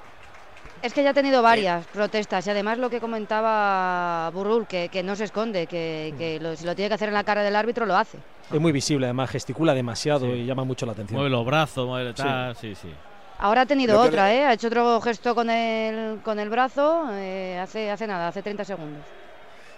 Es 0.87 0.93
que 0.95 1.02
ya 1.02 1.11
ha 1.11 1.14
tenido 1.14 1.43
varias 1.43 1.85
protestas 1.87 2.47
y 2.47 2.50
además 2.50 2.78
lo 2.78 2.88
que 2.88 3.00
comentaba 3.00 4.31
Burrul, 4.31 4.69
que, 4.69 4.88
que 4.88 5.02
no 5.02 5.16
se 5.16 5.25
esconde, 5.25 5.66
que, 5.66 6.14
que 6.16 6.38
lo- 6.38 6.55
si 6.55 6.64
lo 6.64 6.76
tiene 6.76 6.88
que 6.88 6.95
hacer 6.95 7.09
en 7.09 7.14
la 7.14 7.25
cara 7.25 7.43
del 7.43 7.57
árbitro 7.57 7.87
lo 7.87 7.97
hace. 7.97 8.19
Es 8.52 8.61
muy 8.61 8.71
visible, 8.71 9.07
además 9.07 9.28
gesticula 9.31 9.75
demasiado 9.75 10.26
Sí. 10.26 10.33
y 10.33 10.47
llama 10.47 10.62
mucho 10.62 10.87
la 10.87 10.93
atención. 10.93 11.16
Mueve 11.19 11.31
los 11.31 11.45
brazos, 11.45 11.87
mueve 11.88 12.11
Sí. 12.11 12.23
tal, 12.23 12.55
sí, 12.55 12.75
sí. 12.76 12.88
Ahora 13.38 13.62
ha 13.62 13.66
tenido 13.66 13.95
Lo 13.97 14.02
otra, 14.02 14.28
le- 14.28 14.37
¿eh? 14.37 14.45
ha 14.45 14.52
hecho 14.52 14.69
otro 14.69 15.00
gesto 15.00 15.35
con 15.35 15.50
el, 15.50 16.21
con 16.23 16.38
el 16.38 16.49
brazo 16.49 17.09
eh, 17.12 17.59
hace, 17.61 17.90
hace 17.90 18.07
nada, 18.07 18.28
hace 18.28 18.43
30 18.43 18.64
segundos. 18.64 19.02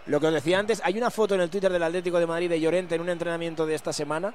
Lo 0.07 0.21
que 0.21 0.27
os 0.27 0.35
decía 0.35 0.59
antes, 0.59 0.83
hay 0.85 0.99
una 0.99 1.11
foto 1.11 1.35
en 1.37 1.41
el 1.41 1.49
Twitter 1.49 1.73
del 1.73 1.83
Atlético 1.83 2.19
de 2.21 2.27
Madrid 2.27 2.51
de 2.51 2.61
Llorente 2.61 2.97
en 2.97 3.01
un 3.01 3.09
entrenamiento 3.09 3.65
de 3.65 3.75
esta 3.75 3.95
semana. 3.95 4.35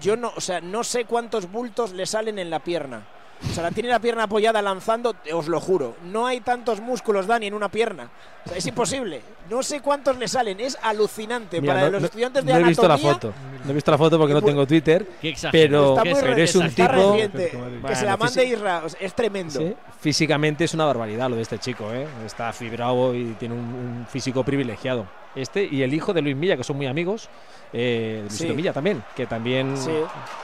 Yo 0.00 0.16
no, 0.16 0.32
o 0.34 0.40
sea, 0.40 0.62
no 0.62 0.82
sé 0.82 1.04
cuántos 1.04 1.50
bultos 1.50 1.92
le 1.92 2.06
salen 2.06 2.38
en 2.38 2.48
la 2.48 2.60
pierna. 2.60 3.02
O 3.48 3.52
sea, 3.54 3.62
la 3.62 3.70
tiene 3.70 3.88
la 3.88 3.98
pierna 3.98 4.24
apoyada 4.24 4.60
lanzando, 4.60 5.14
os 5.32 5.48
lo 5.48 5.60
juro. 5.60 5.96
No 6.04 6.26
hay 6.26 6.40
tantos 6.40 6.80
músculos, 6.80 7.26
Dani, 7.26 7.46
en 7.46 7.54
una 7.54 7.68
pierna. 7.70 8.10
O 8.44 8.48
sea, 8.48 8.58
es 8.58 8.66
imposible. 8.66 9.22
No 9.48 9.62
sé 9.62 9.80
cuántos 9.80 10.16
le 10.18 10.28
salen. 10.28 10.60
Es 10.60 10.76
alucinante. 10.82 11.60
Mira, 11.60 11.72
Para 11.74 11.86
no- 11.86 11.92
los 11.92 12.02
no- 12.02 12.06
estudiantes 12.06 12.44
de 12.44 12.52
no 12.52 12.58
he 12.58 12.64
visto 12.64 12.86
la 12.86 12.98
foto. 12.98 13.32
No 13.64 13.70
he 13.70 13.74
visto 13.74 13.90
la 13.90 13.98
foto 13.98 14.18
porque 14.18 14.34
no 14.34 14.40
Pues- 14.40 14.52
tengo 14.52 14.66
Twitter. 14.66 15.06
Pero, 15.50 15.90
Está 15.96 16.04
muy 16.04 16.14
pero 16.20 16.36
es 16.36 16.54
un 16.54 16.66
está 16.66 16.86
tipo. 16.92 17.12
reciente. 17.12 17.58
que 17.86 17.96
se 17.96 18.04
la 18.04 18.16
mande 18.16 18.40
físico- 18.40 18.56
Isra. 18.58 18.82
o 18.84 18.88
sea, 18.88 19.00
es 19.00 19.14
tremendo. 19.14 19.58
Sí, 19.60 19.74
Físicamente 20.00 20.64
es 20.64 20.72
una 20.74 20.84
barbaridad 20.86 21.28
lo 21.28 21.36
de 21.36 21.42
este 21.42 21.58
chico, 21.58 21.92
¿eh? 21.92 22.06
Está 22.24 22.52
fibrado 22.52 23.14
y 23.14 23.34
tiene 23.38 23.54
un, 23.54 23.60
un 23.60 24.06
físico 24.08 24.44
privilegiado. 24.44 25.06
Este 25.34 25.64
y 25.64 25.82
el 25.82 25.92
hijo 25.94 26.12
de 26.12 26.22
Luis 26.22 26.36
Milla, 26.36 26.56
que 26.56 26.64
son 26.64 26.76
muy 26.76 26.86
amigos, 26.86 27.28
eh, 27.72 28.20
Luisito 28.22 28.50
Sí. 28.52 28.56
Milla 28.56 28.72
también, 28.72 29.02
que 29.14 29.26
también 29.26 29.76
Sí. 29.76 29.92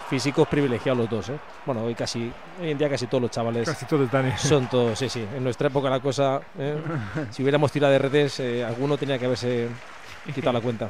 físicos 0.09 0.47
privilegiados 0.49 0.99
los 0.99 1.11
dos, 1.11 1.29
¿eh? 1.31 1.39
Bueno, 1.65 1.83
hoy 1.85 1.95
casi, 1.95 2.33
hoy 2.61 2.71
en 2.71 2.79
día 2.79 2.89
casi 2.89 3.07
todos 3.07 3.23
los 3.23 3.31
chavales 3.31 3.69
Casi 3.69 3.85
todos, 3.87 4.11
Dani. 4.11 4.33
son 4.37 4.69
todos, 4.69 4.99
sí, 4.99 5.09
sí. 5.09 5.27
En 5.37 5.43
nuestra 5.43 5.69
época 5.69 5.91
la 5.91 6.01
cosa, 6.01 6.41
¿eh? 6.59 6.77
si 7.31 7.43
hubiéramos 7.43 7.73
tirado 7.73 7.93
de 7.93 7.99
redes, 7.99 8.39
eh, 8.41 8.65
alguno 8.65 8.97
tenía 8.97 9.19
que 9.19 9.27
haberse 9.27 9.69
quitado 10.35 10.53
la 10.55 10.61
cuenta. 10.61 10.89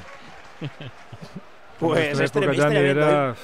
Pues 1.78 2.00
En 2.12 2.16
nuestra 2.18 2.24
es 2.24 2.30
época, 2.30 2.40
tremendo, 2.40 2.62
Dani, 2.62 2.74
tremendo, 2.74 3.00
¿eh? 3.00 3.04
era- 3.04 3.34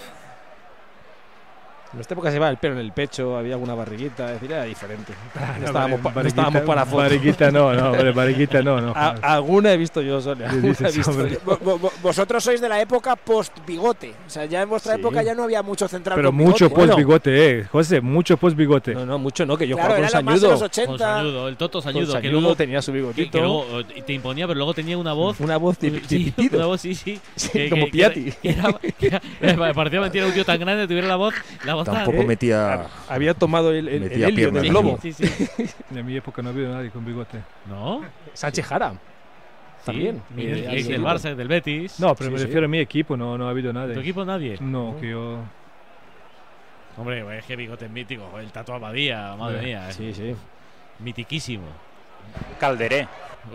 En 1.95 2.01
esta 2.01 2.15
época 2.15 2.29
se 2.31 2.35
llevaba 2.37 2.51
el 2.51 2.57
pelo 2.57 2.75
en 2.75 2.81
el 2.81 2.93
pecho, 2.93 3.37
había 3.37 3.55
alguna 3.55 3.75
barriguita, 3.75 4.29
es 4.29 4.35
decir, 4.41 4.53
era 4.53 4.65
diferente. 4.65 5.13
Ah, 5.37 5.57
No 5.59 5.67
estábamos, 5.67 6.01
pa- 6.01 6.13
no 6.23 6.29
estábamos 6.29 6.63
para 6.63 6.85
fotos. 6.87 7.03
Barriguita 7.05 7.51
no, 7.51 7.73
no, 7.75 7.91
hombre, 7.91 8.13
barriguita 8.13 8.63
no, 8.63 8.81
no. 8.81 8.93
A- 8.97 9.11
alguna 9.35 9.73
he 9.73 9.77
visto 9.77 10.01
yo, 10.01 10.21
Sonia. 10.21 10.49
Vosotros 12.03 12.43
sois 12.45 12.61
de 12.61 12.69
la 12.69 12.81
época 12.81 13.17
post-bigote. 13.17 14.15
O 14.27 14.31
sea, 14.31 14.45
ya 14.47 14.63
en 14.63 14.69
vuestra 14.69 14.95
Sí. 14.95 15.01
época 15.01 15.23
ya 15.23 15.35
no 15.35 15.45
había 15.45 15.63
mucho 15.63 15.89
central 15.89 16.17
Pero 16.17 16.33
mucho 16.33 16.69
bigote. 16.69 16.87
post 16.87 16.97
bigote, 16.99 17.51
eh, 17.61 17.65
José, 17.65 18.01
mucho 18.01 18.37
post 18.37 18.57
bigote. 18.57 18.95
No, 18.95 19.07
no, 19.07 19.19
mucho 19.19 19.45
no, 19.47 19.57
que 19.57 19.67
yo 19.67 19.77
Claro, 19.77 19.95
jugaba 19.95 20.11
con 20.11 20.25
Sañudo. 20.27 20.51
los 20.51 20.63
80. 20.63 20.87
Con 20.91 20.99
Sañudo, 20.99 21.49
el 21.49 21.57
Toto 21.57 21.81
Sañudo, 21.83 22.21
que 22.21 22.29
luego 22.29 22.55
tenía 22.55 22.83
su 22.83 22.93
que, 22.93 22.99
bigotito. 22.99 23.31
que 23.33 23.39
luego 23.39 23.67
eh, 23.81 24.03
te 24.03 24.13
imponía, 24.13 24.47
pero 24.47 24.57
luego 24.59 24.75
tenía 24.75 24.97
una 24.99 25.13
voz. 25.13 25.41
Una 25.41 25.57
voz 25.57 25.77
Sí, 26.09 26.33
una 26.53 26.67
voz, 26.67 26.81
sí, 26.81 26.95
sí. 26.95 27.21
Sí, 27.37 27.69
como 27.71 27.87
Piatti. 27.89 28.33
Que 28.43 28.51
era, 28.51 28.73
que 28.99 29.07
era- 29.07 29.21
me 29.57 29.75
parecía 29.75 30.01
mentira 30.01 30.27
un 30.27 30.33
tío 30.33 30.45
tan 30.45 30.59
grande 30.61 30.87
tuviera 30.87 31.09
la 31.09 31.17
voz. 31.17 31.35
La 31.65 31.75
voz 31.75 31.82
Tampoco 31.85 32.19
Eh, 32.19 32.27
metía. 32.27 32.87
Había 33.09 33.35
tomado 33.35 33.73
el, 33.73 33.89
el, 33.89 34.03
el 34.05 34.23
helio 34.25 34.51
del 34.51 34.69
globo. 34.69 34.99
Sí, 35.03 35.13
sí. 35.13 35.25
En 35.95 36.07
mi 36.07 36.17
época 36.17 36.43
no 36.43 36.51
había 36.51 36.69
nadie 36.69 36.91
con 36.91 37.05
bigote. 37.05 37.39
¿No? 37.69 38.03
Sánchez 38.35 38.67
Jara. 38.67 38.95
También. 39.85 40.23
Sí, 40.37 40.43
ex 40.47 40.89
del. 40.89 41.03
Barça, 41.03 41.35
del 41.35 41.49
Betis. 41.49 41.99
No, 41.99 42.15
pero 42.15 42.29
Sí, 42.29 42.33
me 42.35 42.39
sí. 42.39 42.45
refiero 42.47 42.67
a 42.67 42.69
mi 42.69 42.79
equipo, 42.79 43.17
no, 43.17 43.37
no 43.37 43.47
ha 43.49 43.51
habido 43.51 43.71
¿En 43.71 43.77
nadie. 43.77 43.95
tu 43.95 44.01
equipo 44.01 44.25
nadie? 44.25 44.57
No, 44.61 44.97
que 45.01 45.11
yo. 45.11 45.39
Hombre, 46.97 47.39
es 47.39 47.45
que 47.47 47.57
bigote 47.57 47.89
mítico. 47.89 48.39
El 48.39 48.53
Tato 48.53 48.75
Abadía, 48.75 49.35
madre 49.37 49.59
Eh, 49.61 49.65
mía. 49.65 49.91
Sí, 49.93 50.13
sí. 50.15 50.35
Mitiquísimo. 51.01 51.65
Calderé. 52.59 53.09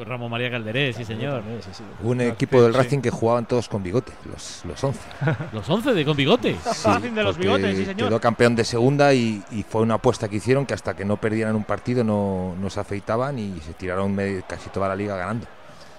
Ramón 0.05 0.29
María 0.29 0.51
Calderé, 0.51 0.91
sí, 0.91 1.05
señor. 1.05 1.41
Sí, 1.61 1.69
sí. 1.71 1.83
Hubo 2.03 2.11
un 2.11 2.19
equipo 2.19 2.61
del 2.61 2.73
Racing 2.73 2.99
que 2.99 3.09
jugaban 3.09 3.45
todos 3.45 3.69
con 3.69 3.81
bigote, 3.81 4.11
los, 4.29 4.65
los 4.65 4.83
11. 4.83 4.99
Los 5.53 5.69
11 5.69 5.93
de 5.93 6.03
con 6.05 6.17
bigote. 6.17 6.57
Sí, 6.61 6.81
Racing 6.89 7.13
de 7.13 7.23
los 7.23 7.37
bigotes, 7.37 7.77
sí, 7.77 7.85
señor. 7.85 8.09
Quedó 8.09 8.19
campeón 8.19 8.53
de 8.53 8.65
segunda 8.65 9.13
y, 9.13 9.41
y 9.51 9.63
fue 9.63 9.81
una 9.83 9.93
apuesta 9.95 10.27
que 10.27 10.35
hicieron 10.35 10.65
que 10.65 10.73
hasta 10.73 10.93
que 10.93 11.05
no 11.05 11.15
perdieran 11.15 11.55
un 11.55 11.63
partido 11.63 12.03
no, 12.03 12.53
no 12.59 12.69
se 12.69 12.81
afeitaban 12.81 13.39
y 13.39 13.59
se 13.61 13.73
tiraron 13.75 14.13
medio- 14.13 14.43
casi 14.45 14.69
toda 14.69 14.89
la 14.89 14.95
liga 14.95 15.15
ganando. 15.15 15.47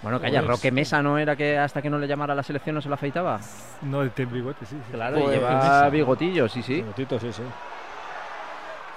Bueno, 0.03 0.21
calla, 0.21 0.41
Pues- 0.41 0.51
Roque 0.51 0.71
Mesa 0.71 1.03
no 1.03 1.17
era 1.19 1.35
que 1.35 1.57
hasta 1.59 1.81
que 1.81 1.89
no 1.89 1.99
le 1.99 2.07
llamara 2.07 2.35
a 2.35 2.37
la 2.37 2.43
selección 2.43 2.75
no 2.75 2.83
se 2.83 2.89
lo 2.91 2.95
afeitaba. 2.95 3.41
No, 3.83 4.03
de 4.03 4.11
bigote, 4.27 4.67
sí. 4.67 4.77
sí. 4.87 4.93
Claro, 4.93 5.17
Pues- 5.19 5.29
y 5.37 5.39
lleva 5.41 5.89
bigotillo, 5.89 6.47
sí, 6.47 6.63
sí. 6.63 6.75
Bigotito, 6.75 7.19
sí, 7.19 7.33
sí. 7.33 7.43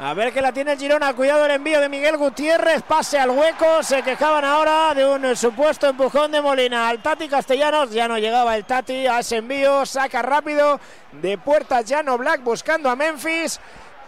A 0.03 0.15
ver 0.15 0.33
que 0.33 0.41
la 0.41 0.51
tiene 0.51 0.71
el 0.71 0.79
Girona. 0.79 1.13
Cuidado 1.13 1.45
el 1.45 1.51
envío 1.51 1.79
de 1.79 1.87
Miguel 1.87 2.17
Gutiérrez. 2.17 2.81
Pase 2.81 3.19
al 3.19 3.29
hueco. 3.29 3.83
Se 3.83 4.01
quejaban 4.01 4.43
ahora 4.43 4.95
de 4.95 5.05
un 5.05 5.35
supuesto 5.35 5.87
empujón 5.87 6.31
de 6.31 6.41
Molina. 6.41 6.89
Al 6.89 7.03
Tati 7.03 7.27
Castellanos. 7.27 7.91
Ya 7.91 8.07
no 8.07 8.17
llegaba 8.17 8.55
el 8.55 8.65
Tati 8.65 9.05
a 9.05 9.19
ese 9.19 9.37
envío. 9.37 9.85
Saca 9.85 10.23
rápido 10.23 10.79
de 11.11 11.37
puertas 11.37 11.85
Llano 11.85 12.17
Black 12.17 12.41
buscando 12.41 12.89
a 12.89 12.95
Memphis. 12.95 13.59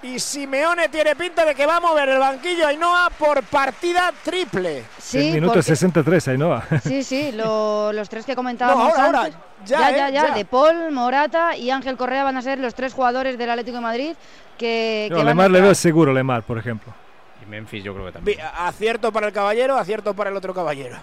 Y 0.03 0.19
Simeone 0.19 0.89
tiene 0.89 1.15
pinta 1.15 1.45
de 1.45 1.55
que 1.55 1.65
va 1.65 1.77
a 1.77 1.79
mover 1.79 2.09
el 2.09 2.19
banquillo 2.19 2.67
Ainhoa 2.67 3.09
por 3.17 3.41
partida 3.43 4.11
triple. 4.23 4.83
Sí, 4.99 5.31
minuto 5.31 5.53
porque- 5.53 5.63
63, 5.63 6.27
Ainhoa. 6.27 6.63
Sí, 6.83 7.03
sí, 7.03 7.31
lo- 7.31 7.93
los 7.93 8.09
tres 8.09 8.25
que 8.25 8.35
comentábamos 8.35 8.83
No, 8.83 8.89
ahora, 8.89 9.05
ahora. 9.05 9.19
antes. 9.21 9.35
Ya, 9.65 9.79
ya, 9.79 9.89
eh, 9.89 9.95
ya, 9.97 10.09
ya. 10.09 10.27
ya. 10.27 10.33
De 10.35 10.43
Paul, 10.43 10.91
Morata 10.91 11.55
y 11.55 11.69
Ángel 11.69 11.95
Correa 11.95 12.25
van 12.25 12.35
a 12.35 12.41
ser 12.41 12.59
los 12.59 12.75
tres 12.75 12.93
jugadores 12.93 13.37
del 13.37 13.49
Atlético 13.49 13.77
de 13.77 13.81
Madrid 13.81 14.15
que, 14.57 15.09
que 15.13 15.21
a 15.21 15.23
Lemar 15.23 15.49
le 15.49 15.61
veo 15.61 15.73
seguro, 15.73 16.11
Lemar, 16.11 16.43
por 16.43 16.57
ejemplo. 16.57 16.93
Y 17.41 17.45
Memphis 17.49 17.81
yo 17.83 17.93
creo 17.93 18.11
que 18.11 18.19
Vi- 18.19 18.37
Acierto 18.57 19.11
para 19.13 19.27
el 19.27 19.33
caballero, 19.33 19.77
acierto 19.77 20.13
para 20.13 20.29
el 20.31 20.35
otro 20.35 20.53
caballero. 20.53 20.97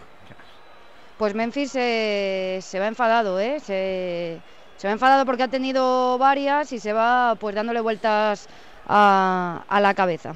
Pues 1.17 1.35
Memphis 1.35 1.73
eh, 1.75 2.59
se 2.63 2.79
va 2.79 2.87
enfadado, 2.87 3.39
¿eh? 3.41 3.61
Se, 3.61 4.41
se 4.77 4.89
va 4.89 4.93
enfadado 4.93 5.25
porque 5.27 5.43
ha 5.43 5.49
tenido 5.49 6.17
varias 6.19 6.73
y 6.73 6.79
se 6.81 6.93
va 6.93 7.35
pues 7.41 7.55
dándole 7.55 7.81
vueltas 7.81 8.47
a, 8.93 9.63
a 9.69 9.81
la 9.81 9.95
cabeza. 9.95 10.35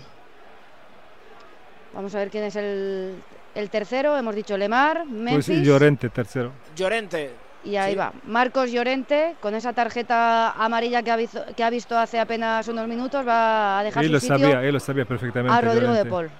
Vamos 1.93 2.15
a 2.15 2.19
ver 2.19 2.31
quién 2.31 2.45
es 2.45 2.57
el, 2.57 3.17
el 3.55 3.71
tercero. 3.71 4.17
Hemos 4.17 4.35
dicho 4.35 4.57
Lemar, 4.57 5.05
Pues 5.07 5.11
Memphis. 5.11 5.67
Llorente, 5.67 6.09
tercero. 6.09 6.53
Llorente. 6.77 7.33
Y 7.65 7.77
ahí 7.77 7.93
Sí. 7.93 7.99
va, 7.99 8.13
Marcos 8.27 8.71
Llorente, 8.71 9.37
con 9.41 9.55
esa 9.55 9.73
tarjeta 9.73 10.51
amarilla 10.53 11.03
que 11.03 11.11
ha, 11.11 11.17
visto, 11.17 11.43
que 11.57 11.65
ha 11.65 11.71
visto 11.71 11.97
hace 11.99 12.21
apenas 12.21 12.69
unos 12.69 12.87
minutos, 12.87 13.27
va 13.27 13.79
a 13.79 13.83
dejar 13.85 14.03
Él 14.05 14.09
su 14.09 14.13
lo 14.13 14.21
sitio 14.21 14.39
sabía, 14.39 14.63
él 14.63 14.73
lo 14.75 14.81
sabía 14.81 15.05
perfectamente. 15.07 15.57
a 15.57 15.61
Rodrigo 15.63 15.93
de. 15.93 16.05
Paul. 16.05 16.31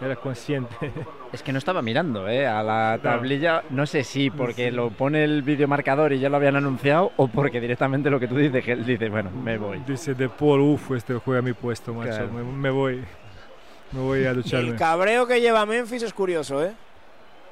Era 0.00 0.16
consciente. 0.16 0.74
Es 1.32 1.42
que 1.42 1.52
no 1.52 1.58
estaba 1.58 1.80
mirando, 1.80 2.28
¿eh? 2.28 2.46
A 2.46 2.62
la 2.62 2.98
tablilla, 3.02 3.62
no 3.70 3.86
sé 3.86 4.04
si 4.04 4.30
porque 4.30 4.70
lo 4.70 4.90
pone 4.90 5.24
el 5.24 5.42
videomarcador 5.42 6.12
y 6.12 6.18
ya 6.18 6.28
lo 6.28 6.36
habían 6.36 6.56
anunciado 6.56 7.12
o 7.16 7.28
porque 7.28 7.60
directamente 7.60 8.10
lo 8.10 8.20
que 8.20 8.28
tú 8.28 8.36
dices, 8.36 8.62
que 8.64 8.72
él 8.72 8.84
dice, 8.84 9.08
bueno, 9.08 9.30
me 9.30 9.56
voy. 9.56 9.82
Dice 9.86 10.14
de 10.14 10.28
Paul, 10.28 10.60
uff, 10.60 10.92
este 10.92 11.14
juega 11.14 11.40
mi 11.42 11.54
puesto, 11.54 11.94
macho. 11.94 12.10
Claro. 12.10 12.28
Me, 12.32 12.42
me 12.42 12.70
voy. 12.70 13.04
Me 13.92 14.00
voy 14.00 14.24
a 14.24 14.34
ducharme. 14.34 14.70
El 14.70 14.76
cabreo 14.76 15.26
que 15.26 15.40
lleva 15.40 15.64
Memphis 15.64 16.02
es 16.02 16.12
curioso, 16.12 16.62
¿eh? 16.62 16.72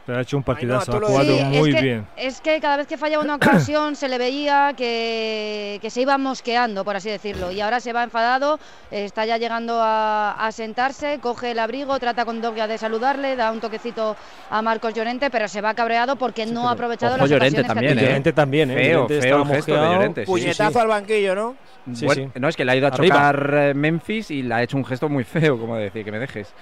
Pero 0.07 0.19
ha 0.19 0.21
hecho 0.21 0.37
un 0.37 0.43
partidazo, 0.43 0.93
ha 0.97 1.01
jugado 1.01 1.25
Sí, 1.39 1.45
muy 1.45 1.71
es 1.71 1.77
que, 1.77 1.83
bien. 1.83 2.07
Es 2.17 2.41
que 2.43 2.61
cada 2.61 2.77
vez 2.77 2.87
que 2.87 2.99
fallaba 2.99 3.25
una 3.25 3.37
ocasión 3.37 3.97
se 3.97 4.07
le 4.09 4.19
veía 4.19 4.75
que, 4.77 5.79
que 5.81 5.89
se 5.89 6.03
iba 6.03 6.19
mosqueando, 6.19 6.85
por 6.85 6.95
así 6.97 7.09
decirlo. 7.09 7.51
Y 7.51 7.63
ahora 7.63 7.81
se 7.81 7.95
va 7.95 8.03
enfadado, 8.05 8.59
está 8.91 9.25
ya 9.25 9.39
llegando 9.39 9.81
a, 9.81 10.33
a 10.33 10.53
sentarse, 10.53 11.21
coge 11.21 11.53
el 11.53 11.59
abrigo, 11.59 11.99
trata 11.99 12.27
con 12.27 12.43
Dogia 12.43 12.67
de 12.67 12.77
saludarle, 12.77 13.35
da 13.35 13.51
un 13.51 13.61
toquecito 13.61 14.15
a 14.51 14.61
Marcos 14.61 14.93
Llorente, 14.93 15.31
pero 15.31 15.49
se 15.49 15.63
va 15.63 15.73
cabreado 15.73 16.17
porque 16.17 16.45
no 16.45 16.69
ha 16.69 16.73
aprovechado 16.73 17.17
las 17.17 17.31
Llorente 17.31 17.61
ocasiones 17.61 17.67
que 17.69 17.75
también, 17.75 17.91
tenido. 17.93 18.05
¿eh? 18.05 18.09
Llorente 18.11 18.33
también, 18.35 18.71
¿eh? 18.73 18.75
Feo, 18.75 18.93
Llorente 19.09 19.21
feo 19.23 19.37
estaba 19.39 19.49
el 19.51 19.57
gesto 19.57 19.75
de. 19.75 19.95
Llorente. 19.95 20.21
Sí, 20.21 20.27
Puñetazo 20.27 20.81
al 20.81 20.89
banquillo, 20.89 21.35
¿no? 21.35 21.57
Sí, 21.95 22.05
Bueno, 22.05 22.31
sí. 22.35 22.41
No, 22.41 22.49
es 22.49 22.57
que 22.57 22.65
le 22.67 22.73
ha 22.73 22.77
ido 22.77 22.87
a 22.87 22.91
Arriba. 22.91 23.15
chocar 23.15 23.55
eh, 23.55 23.75
Memphis 23.75 24.31
y 24.31 24.43
le 24.43 24.55
ha 24.55 24.63
hecho 24.63 24.77
un 24.77 24.85
gesto 24.85 25.09
muy 25.09 25.25
feo, 25.25 25.59
como 25.59 25.77
decir, 25.77 26.05
que 26.05 26.13
me 26.13 26.19
dejes. 26.19 26.53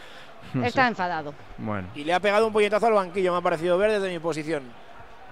No 0.61 0.65
Está 0.67 0.83
sé. 0.83 0.89
enfadado. 0.89 1.35
Bueno, 1.59 1.89
Y 1.95 2.05
le 2.05 2.13
ha 2.15 2.21
pegado 2.21 2.47
un 2.47 2.53
puñetazo 2.53 2.87
al 2.87 2.93
banquillo, 2.95 3.33
me 3.33 3.39
ha 3.39 3.43
parecido 3.43 3.77
ver 3.79 3.91
desde 3.93 4.11
mi 4.11 4.19
posición. 4.19 4.63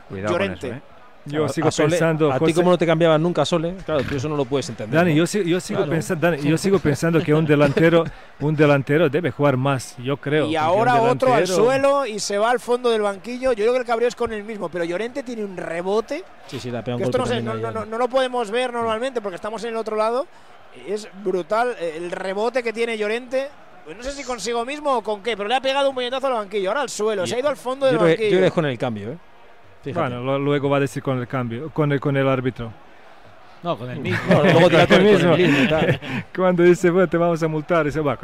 cuidado 0.08 0.32
Llorente. 0.32 0.68
con 0.68 0.76
eso, 0.76 0.84
¿eh? 0.86 0.90
Yo 1.26 1.44
A- 1.44 1.48
sigo 1.50 1.68
a 1.68 1.70
Sole- 1.70 1.90
pensando, 1.90 2.32
A 2.32 2.38
ti, 2.40 2.54
como 2.54 2.70
no 2.70 2.78
te 2.78 2.86
cambiaban 2.86 3.22
nunca, 3.22 3.44
Sole, 3.44 3.74
claro, 3.84 4.02
tú 4.04 4.16
eso 4.16 4.26
no 4.26 4.36
lo 4.38 4.46
puedes 4.46 4.66
entender. 4.70 4.98
Dani, 4.98 5.10
¿no? 5.10 5.18
yo, 5.18 5.26
si- 5.26 5.44
yo 5.44 5.60
sigo 5.60 5.80
Claro. 5.80 5.92
pensando, 5.92 6.30
Dani, 6.30 6.42
yo 6.42 6.56
sigo 6.58 6.78
pensando 6.78 7.22
que 7.22 7.34
un 7.34 7.44
delantero, 7.44 8.04
un 8.40 8.56
delantero 8.56 9.10
debe 9.10 9.30
jugar 9.30 9.58
más, 9.58 9.96
yo 9.98 10.16
creo. 10.16 10.46
Y 10.46 10.56
ahora 10.56 10.94
un 10.94 11.10
otro 11.10 11.34
al 11.34 11.42
delantero- 11.44 11.54
suelo 11.64 12.06
y 12.06 12.18
se 12.20 12.38
va 12.38 12.50
al 12.50 12.58
fondo 12.58 12.88
del 12.88 13.02
banquillo. 13.02 13.52
Yo 13.52 13.64
creo 13.64 13.72
que 13.74 13.78
el 13.80 13.84
cabreo 13.84 14.08
es 14.08 14.16
con 14.16 14.32
el 14.32 14.42
mismo, 14.44 14.70
pero 14.70 14.82
Llorente 14.84 15.22
tiene 15.22 15.44
un 15.44 15.58
rebote. 15.58 16.24
Sí, 16.46 16.58
sí, 16.58 16.70
le 16.70 16.78
ha 16.78 16.82
pegado 16.84 16.96
Que 16.98 17.04
un 17.04 17.08
esto 17.10 17.18
no, 17.18 17.26
sé, 17.26 17.42
no- 17.42 17.84
no 17.84 17.98
lo 17.98 18.08
podemos 18.08 18.50
ver 18.50 18.72
normalmente 18.72 19.20
porque 19.20 19.36
estamos 19.36 19.62
en 19.64 19.70
el 19.70 19.76
otro 19.76 19.96
lado. 19.96 20.26
Es 20.88 21.06
brutal 21.22 21.76
eh, 21.78 21.96
el 21.98 22.10
rebote 22.12 22.62
que 22.62 22.72
tiene 22.72 22.96
Llorente. 22.96 23.50
Pues 23.90 23.98
no 23.98 24.04
sé 24.04 24.12
si 24.12 24.22
consigo 24.22 24.64
mismo 24.64 24.98
o 24.98 25.02
con 25.02 25.20
qué, 25.20 25.36
pero 25.36 25.48
le 25.48 25.56
ha 25.56 25.60
pegado 25.60 25.88
un 25.88 25.96
puñetazo 25.96 26.28
al 26.28 26.34
banquillo. 26.34 26.68
Ahora 26.70 26.82
al 26.82 26.88
suelo, 26.88 27.26
se 27.26 27.34
ha 27.34 27.38
ido 27.40 27.48
al 27.48 27.56
fondo 27.56 27.86
Yo 27.86 27.90
del 27.90 27.98
yo 27.98 28.06
banquillo. 28.06 28.28
creo 28.28 28.40
que 28.42 28.46
es 28.46 28.52
con 28.52 28.64
el 28.66 28.78
cambio, 28.78 29.10
¿eh? 29.10 29.18
Fíjate. 29.82 30.00
Bueno, 30.00 30.22
lo- 30.22 30.38
luego 30.38 30.70
va 30.70 30.76
a 30.76 30.80
decir 30.80 31.02
con 31.02 31.18
el 31.18 31.26
cambio, 31.26 31.70
con 31.70 31.90
el, 31.90 31.98
con 31.98 32.16
el 32.16 32.28
árbitro. 32.28 32.72
No, 33.64 33.76
con 33.76 33.90
el 33.90 33.98
mismo. 34.00 34.32
No, 34.32 34.44
luego 34.44 34.68
te 34.70 34.80
el 34.82 34.86
con 34.86 35.00
el 35.06 35.38
mismo. 35.38 35.68
tal. 35.68 36.00
Cuando 36.36 36.62
dice, 36.62 36.88
bueno, 36.90 37.08
te 37.08 37.16
vamos 37.16 37.42
a 37.42 37.48
multar, 37.48 37.84
dice, 37.84 37.98
va, 37.98 38.16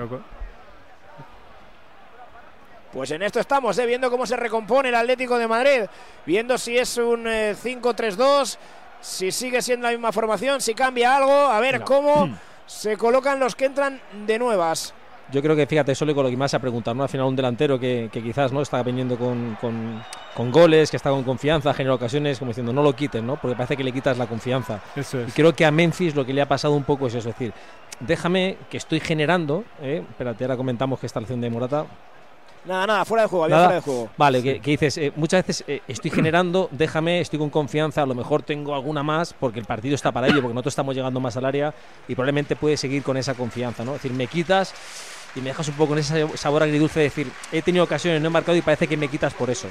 Pues 2.92 3.10
en 3.10 3.22
esto 3.22 3.40
estamos, 3.40 3.76
¿eh? 3.76 3.86
viendo 3.86 4.08
cómo 4.08 4.24
se 4.24 4.36
recompone 4.36 4.90
el 4.90 4.94
Atlético 4.94 5.36
de 5.36 5.48
Madrid, 5.48 5.80
viendo 6.24 6.56
si 6.58 6.78
es 6.78 6.96
un 6.96 7.26
eh, 7.26 7.56
5-3-2, 7.60 8.56
si 9.00 9.32
sigue 9.32 9.60
siendo 9.62 9.88
la 9.88 9.90
misma 9.90 10.12
formación, 10.12 10.60
si 10.60 10.74
cambia 10.74 11.16
algo, 11.16 11.32
a 11.32 11.58
ver 11.58 11.80
cómo 11.82 12.28
se 12.66 12.96
colocan 12.96 13.40
los 13.40 13.56
que 13.56 13.64
entran 13.64 14.00
de 14.28 14.38
nuevas. 14.38 14.94
Yo 15.32 15.42
creo 15.42 15.56
que, 15.56 15.66
fíjate, 15.66 15.94
Sole 15.94 16.14
con 16.14 16.22
lo 16.24 16.30
que 16.30 16.36
más 16.36 16.54
a 16.54 16.58
preguntar, 16.60 16.94
¿no? 16.94 17.02
Al 17.02 17.08
final 17.08 17.26
un 17.26 17.34
delantero 17.34 17.80
que, 17.80 18.08
que 18.12 18.22
quizás 18.22 18.52
no 18.52 18.62
está 18.62 18.80
viniendo 18.84 19.16
con, 19.16 19.56
con- 19.60 20.00
con 20.34 20.52
goles, 20.52 20.90
que 20.90 20.96
está 20.96 21.10
con 21.10 21.24
confianza, 21.24 21.74
genera 21.74 21.94
ocasiones, 21.94 22.38
como 22.38 22.50
diciendo, 22.50 22.72
no 22.72 22.82
lo 22.82 22.94
quiten, 22.94 23.26
¿no? 23.26 23.36
Porque 23.36 23.56
parece 23.56 23.76
que 23.76 23.82
le 23.82 23.90
quitas 23.92 24.18
la 24.18 24.26
confianza. 24.26 24.80
Eso 24.94 25.18
Y 25.20 25.24
es. 25.24 25.34
creo 25.34 25.52
que 25.52 25.64
a 25.66 25.70
Memphis 25.72 26.14
lo 26.14 26.24
que 26.24 26.32
le 26.32 26.42
ha 26.42 26.46
pasado 26.46 26.74
un 26.74 26.84
poco 26.84 27.08
es 27.08 27.14
eso, 27.14 27.30
es 27.30 27.34
decir, 27.36 27.52
déjame 27.98 28.56
que 28.70 28.76
estoy 28.76 29.00
generando, 29.00 29.64
¿eh? 29.82 30.04
Espérate, 30.08 30.44
ahora 30.44 30.56
comentamos 30.56 31.00
que 31.00 31.06
esta 31.06 31.18
acción 31.20 31.40
de 31.40 31.50
Morata. 31.50 31.86
Nada, 32.64 32.86
nada, 32.86 33.04
fuera 33.04 33.22
de 33.22 33.28
juego, 33.28 33.44
había 33.44 33.56
fuera 33.58 33.74
de 33.76 33.80
juego. 33.80 34.08
Vale, 34.16 34.42
que, 34.42 34.60
que 34.60 34.70
dices, 34.72 34.98
eh, 34.98 35.12
muchas 35.14 35.46
veces 35.46 35.64
eh, 35.68 35.82
estoy 35.86 36.10
generando, 36.10 36.68
déjame, 36.72 37.20
estoy 37.20 37.38
con 37.38 37.48
confianza, 37.48 38.02
a 38.02 38.06
lo 38.06 38.14
mejor 38.16 38.42
tengo 38.42 38.74
alguna 38.74 39.04
más 39.04 39.32
porque 39.32 39.60
el 39.60 39.66
partido 39.66 39.94
está 39.94 40.10
para 40.10 40.26
ello, 40.26 40.40
porque 40.42 40.54
nosotros 40.54 40.72
estamos 40.72 40.94
llegando 40.96 41.20
más 41.20 41.36
al 41.36 41.44
área 41.44 41.72
y 42.08 42.14
probablemente 42.14 42.56
puedes 42.56 42.80
seguir 42.80 43.04
con 43.04 43.16
esa 43.16 43.34
confianza, 43.34 43.84
¿no? 43.84 43.92
Es 43.94 44.02
decir, 44.02 44.16
me 44.16 44.26
quitas 44.26 44.74
y 45.36 45.40
me 45.40 45.50
dejas 45.50 45.68
un 45.68 45.74
poco 45.74 45.90
con 45.90 45.98
ese 45.98 46.26
sabor 46.36 46.62
agridulce 46.62 47.00
de 47.00 47.04
decir, 47.04 47.30
he 47.52 47.62
tenido 47.62 47.84
ocasiones, 47.84 48.20
no 48.20 48.28
he 48.28 48.30
marcado 48.30 48.56
y 48.56 48.62
parece 48.62 48.88
que 48.88 48.96
me 48.96 49.08
quitas 49.08 49.34
por 49.34 49.50
eso. 49.50 49.68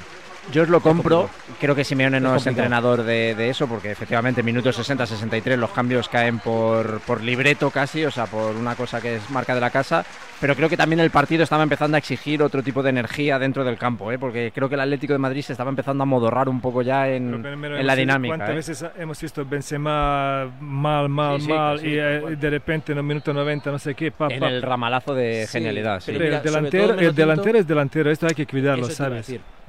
Yo 0.52 0.62
os 0.62 0.68
lo 0.68 0.80
compro. 0.80 1.28
Creo 1.60 1.74
que 1.74 1.84
Simeone 1.84 2.20
no 2.20 2.34
Es 2.36 2.42
es, 2.42 2.46
entrenador 2.48 3.02
de, 3.02 3.34
de 3.34 3.48
eso, 3.50 3.66
porque 3.66 3.90
efectivamente 3.90 4.42
minutos 4.42 4.78
60-63 4.78 5.56
los 5.56 5.70
cambios 5.70 6.08
caen 6.08 6.38
por, 6.38 7.00
por 7.00 7.22
libreto 7.22 7.70
casi, 7.70 8.04
o 8.04 8.10
sea, 8.10 8.26
por 8.26 8.54
una 8.54 8.74
cosa 8.74 9.00
que 9.00 9.16
es 9.16 9.30
marca 9.30 9.54
de 9.54 9.60
la 9.60 9.70
casa. 9.70 10.04
Pero 10.40 10.54
creo 10.54 10.68
que 10.68 10.76
también 10.76 11.00
el 11.00 11.10
partido 11.10 11.42
estaba 11.42 11.62
empezando 11.62 11.96
a 11.96 11.98
exigir 11.98 12.42
otro 12.42 12.62
tipo 12.62 12.82
de 12.82 12.90
energía 12.90 13.38
dentro 13.38 13.64
del 13.64 13.78
campo, 13.78 14.12
¿eh? 14.12 14.18
porque 14.18 14.52
creo 14.54 14.68
que 14.68 14.74
el 14.74 14.82
Atlético 14.82 15.14
de 15.14 15.18
Madrid 15.18 15.40
se 15.40 15.52
estaba 15.52 15.70
empezando 15.70 16.02
a 16.02 16.06
modorrar 16.06 16.48
un 16.48 16.60
poco 16.60 16.82
ya 16.82 17.08
en, 17.08 17.44
en 17.44 17.86
la 17.86 17.96
dinámica. 17.96 18.36
¿Cuántas 18.36 18.50
¿eh? 18.50 18.54
veces 18.54 18.84
hemos 18.98 19.20
visto 19.20 19.46
Benzema 19.46 20.46
mal, 20.60 21.08
mal, 21.08 21.40
Sí, 21.40 21.46
sí, 21.46 21.52
mal 21.52 21.78
sí, 21.78 21.86
y, 21.88 21.98
eh, 21.98 22.36
de 22.38 22.50
repente 22.50 22.92
en 22.92 22.98
el 22.98 23.04
minuto 23.04 23.32
90 23.32 23.70
no 23.70 23.78
sé 23.78 23.94
qué, 23.94 24.12
pa, 24.12 24.28
En 24.28 24.40
pa. 24.40 24.48
el 24.48 24.60
ramalazo 24.60 25.14
de 25.14 25.46
genialidad. 25.50 26.00
sí. 26.00 26.12
pero 26.12 26.18
Pero 26.18 26.24
mira, 26.26 26.38
el 26.38 26.44
delantero, 26.44 26.98
en 26.98 27.04
el 27.06 27.14
delantero 27.14 27.58
es 27.58 27.66
delantero, 27.66 28.10
esto 28.10 28.26
hay 28.26 28.34
que 28.34 28.46
cuidarlo, 28.46 28.90
¿sabes? 28.90 29.26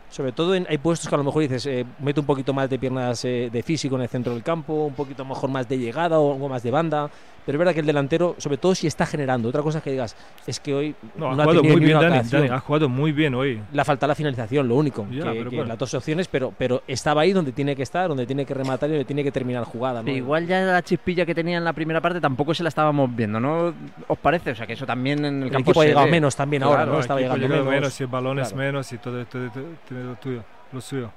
Sobre 0.09 0.31
todo 0.31 0.55
en, 0.55 0.65
hay 0.69 0.77
puestos 0.77 1.09
que 1.09 1.15
a 1.15 1.17
lo 1.17 1.23
mejor 1.23 1.41
dices, 1.41 1.65
eh, 1.65 1.85
mete 1.99 2.19
un 2.19 2.25
poquito 2.25 2.53
más 2.53 2.69
de 2.69 2.79
piernas 2.79 3.25
eh, 3.25 3.49
de 3.51 3.63
físico 3.63 3.95
en 3.95 4.03
el 4.03 4.09
centro 4.09 4.33
del 4.33 4.43
campo, 4.43 4.85
un 4.85 4.93
poquito 4.93 5.25
mejor 5.25 5.49
más 5.49 5.67
de 5.67 5.77
llegada 5.77 6.19
o 6.19 6.33
algo 6.33 6.47
más 6.47 6.63
de 6.63 6.71
banda. 6.71 7.09
Pero 7.47 7.55
es 7.55 7.59
verdad 7.59 7.73
que 7.73 7.79
el 7.79 7.85
delantero, 7.85 8.35
sobre 8.39 8.57
todo 8.57 8.75
si 8.75 8.87
está 8.87 9.05
generando, 9.05 9.47
otra 9.47 9.61
cosa 9.63 9.77
es 9.77 9.83
que 9.85 9.91
digas, 9.91 10.15
es 10.45 10.59
que 10.59 10.73
hoy 10.75 10.95
No, 11.15 11.31
ha 11.31 11.35
no 11.35 11.41
ha 11.41 11.45
jugado 11.45 11.61
tenido 11.61 11.77
muy 11.77 11.85
bien 11.85 11.99
Dani, 12.29 12.47
ha 12.49 12.59
jugado 12.59 12.89
muy 12.89 13.11
bien 13.13 13.33
hoy. 13.35 13.61
La 13.71 13.85
falta 13.85 14.05
la 14.05 14.15
finalización, 14.15 14.67
lo 14.67 14.75
único. 14.75 15.07
Ya, 15.09 15.23
que, 15.31 15.37
pero 15.39 15.49
que 15.49 15.55
bueno. 15.55 15.69
las 15.69 15.77
dos 15.79 15.93
opciones, 15.93 16.27
pero, 16.27 16.53
pero 16.57 16.83
estaba 16.87 17.21
ahí 17.21 17.31
donde 17.31 17.53
tiene 17.53 17.73
que 17.75 17.83
estar, 17.83 18.09
donde 18.09 18.25
tiene 18.27 18.45
que 18.45 18.53
rematar 18.53 18.89
y 18.89 18.91
donde 18.93 19.05
tiene 19.05 19.23
que 19.23 19.31
terminar 19.31 19.63
jugada. 19.63 20.03
igual 20.11 20.45
ya 20.45 20.59
la 20.59 20.81
chispilla 20.83 21.25
que 21.25 21.33
tenía 21.33 21.57
en 21.57 21.63
la 21.63 21.71
primera 21.73 22.01
parte 22.01 22.19
tampoco 22.19 22.53
se 22.53 22.63
la 22.63 22.69
estábamos 22.69 23.15
viendo, 23.15 23.39
¿no? 23.39 23.73
¿Os 24.07 24.17
parece? 24.19 24.51
O 24.51 24.55
sea, 24.55 24.67
que 24.67 24.73
eso 24.73 24.85
también 24.85 25.23
en 25.23 25.37
el, 25.37 25.43
El 25.43 25.51
campo 25.53 25.71
equipo 25.71 25.81
ha 25.81 25.85
llegado 25.85 26.05
ve. 26.05 26.11
menos 26.11 26.35
también 26.35 26.63
ahora, 26.63 26.85
¿no? 26.85 26.95
el 26.95 26.99
Estaba 26.99 27.21
equipo 27.21 27.33
ha 27.33 27.37
llegando 27.37 27.55
llegado 27.63 27.71
menos. 27.71 28.01
y 28.01 28.05
balones 28.05 28.47
Claro. 28.49 28.63
menos 28.63 28.91
y 28.91 28.97
todo, 28.97 29.25
todo, 29.25 29.49
todo 29.51 29.63
tiene 29.87 30.03
lo 30.03 30.15
tuyo, 30.15 30.43
lo 30.73 30.81
suyo. 30.81 31.09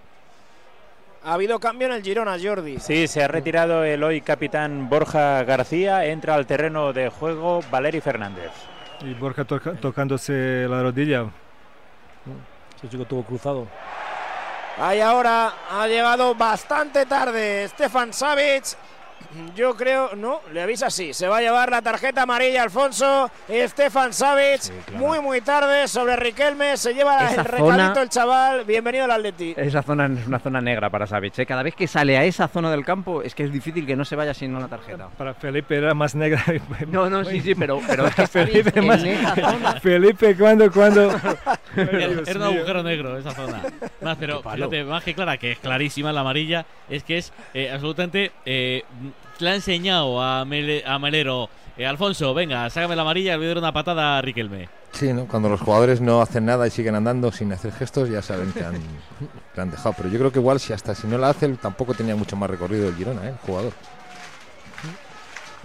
Ha 1.22 1.34
habido 1.34 1.60
cambio 1.60 1.86
en 1.86 1.92
el 1.94 2.02
Girona, 2.02 2.36
Jordi. 2.42 2.78
Sí, 2.78 3.06
se 3.06 3.22
ha 3.22 3.28
retirado 3.28 3.84
el 3.84 4.02
hoy 4.02 4.22
capitán 4.22 4.88
Borja 4.88 5.42
García. 5.44 6.06
Entra 6.06 6.34
al 6.34 6.46
terreno 6.46 6.92
de 6.94 7.10
juego 7.10 7.60
Valeri 7.70 8.00
Fernández. 8.00 8.50
Y 9.02 9.12
Borja 9.14 9.44
toca- 9.44 9.74
tocándose 9.74 10.66
la 10.68 10.82
rodilla. 10.82 11.26
Ese 12.78 12.88
chico 12.88 13.04
tuvo 13.04 13.22
cruzado. 13.22 13.66
Ahí 14.78 15.00
ahora 15.00 15.52
ha 15.70 15.86
llegado 15.86 16.34
bastante 16.34 17.04
tarde 17.04 17.68
Stefan 17.68 18.14
Savic. 18.14 18.64
Yo 19.54 19.76
creo, 19.76 20.14
no, 20.16 20.40
le 20.52 20.62
avisa 20.62 20.86
así. 20.86 21.12
Se 21.14 21.28
va 21.28 21.38
a 21.38 21.40
llevar 21.40 21.70
la 21.70 21.82
tarjeta 21.82 22.22
amarilla 22.22 22.62
Alfonso. 22.62 23.30
Stefan 23.48 24.12
Savic, 24.12 24.60
muy, 24.94 25.20
muy 25.20 25.40
tarde 25.40 25.86
sobre 25.88 26.16
Riquelme. 26.16 26.76
Se 26.76 26.94
lleva 26.94 27.16
Esa 27.30 27.40
el 27.42 27.44
recadito 27.46 27.70
zona- 27.70 28.02
el 28.02 28.08
chaval. 28.08 28.64
Bienvenido 28.64 29.04
al 29.04 29.12
Atleti. 29.12 29.54
Esa 29.56 29.82
zona 29.82 30.06
es 30.06 30.26
una 30.26 30.38
zona 30.40 30.60
negra 30.60 30.90
para 30.90 31.06
Savic. 31.06 31.38
¿eh? 31.38 31.46
Cada 31.46 31.62
vez 31.62 31.74
que 31.74 31.86
sale 31.86 32.16
a 32.18 32.24
esa 32.24 32.48
zona 32.48 32.70
del 32.70 32.84
campo 32.84 33.22
es 33.22 33.34
que 33.34 33.44
es 33.44 33.52
difícil 33.52 33.86
que 33.86 33.94
no 33.96 34.04
se 34.04 34.16
vaya 34.16 34.34
sin 34.34 34.54
una 34.54 34.68
tarjeta. 34.68 35.08
Para 35.16 35.34
Felipe 35.34 35.76
era 35.76 35.94
más 35.94 36.14
negra. 36.14 36.42
No, 36.88 37.08
no, 37.08 37.24
sí, 37.24 37.40
sí, 37.40 37.54
pero, 37.54 37.80
pero 37.86 38.06
es 38.06 38.14
que 38.14 38.26
Felipe, 38.26 38.80
más- 38.82 39.02
zona- 39.02 39.80
Felipe, 39.80 40.36
cuando, 40.36 40.70
cuando. 40.72 41.10
Era, 41.76 42.08
un 42.36 42.42
agujero 42.42 42.82
negro 42.82 43.16
esa 43.16 43.30
zona. 43.32 43.62
Más, 44.00 44.16
pero 44.18 44.42
fíjate, 44.42 44.84
más 44.84 45.04
que 45.04 45.14
clara, 45.14 45.36
que 45.36 45.52
es 45.52 45.58
clarísima 45.58 46.12
la 46.12 46.20
amarilla, 46.22 46.64
es 46.88 47.04
que 47.04 47.18
es 47.18 47.32
eh, 47.54 47.70
absolutamente. 47.70 48.32
eh, 48.44 48.82
le 49.38 49.50
ha 49.50 49.54
enseñado 49.54 50.20
a, 50.22 50.44
Mele- 50.44 50.82
a 50.86 50.98
Melero. 50.98 51.48
eh, 51.76 51.86
Alfonso, 51.86 52.34
venga, 52.34 52.68
sácame 52.70 52.94
la 52.96 53.02
amarilla 53.02 53.32
le 53.32 53.36
voy 53.38 53.46
a 53.46 53.48
dar 53.48 53.58
una 53.58 53.72
patada 53.72 54.18
a 54.18 54.22
Riquelme. 54.22 54.68
Sí, 54.92 55.12
¿no? 55.12 55.26
Cuando 55.26 55.48
los 55.48 55.60
jugadores 55.60 56.00
no 56.00 56.20
hacen 56.20 56.44
nada 56.46 56.66
y 56.66 56.70
siguen 56.70 56.94
andando 56.96 57.30
sin 57.30 57.52
hacer 57.52 57.72
gestos, 57.72 58.08
ya 58.08 58.22
saben 58.22 58.52
que 58.52 58.64
han, 58.64 58.74
que 59.54 59.60
han 59.60 59.70
dejado. 59.70 59.94
Pero 59.96 60.08
yo 60.08 60.18
creo 60.18 60.32
que 60.32 60.40
igual, 60.40 60.58
si 60.60 60.72
hasta 60.72 60.94
si 60.94 61.06
no 61.06 61.16
la 61.16 61.30
hace, 61.30 61.48
tampoco 61.56 61.94
tenía 61.94 62.16
mucho 62.16 62.36
más 62.36 62.50
recorrido 62.50 62.88
el 62.88 62.96
Girona, 62.96 63.24
¿eh? 63.26 63.28
el 63.30 63.36
jugador. 63.46 63.72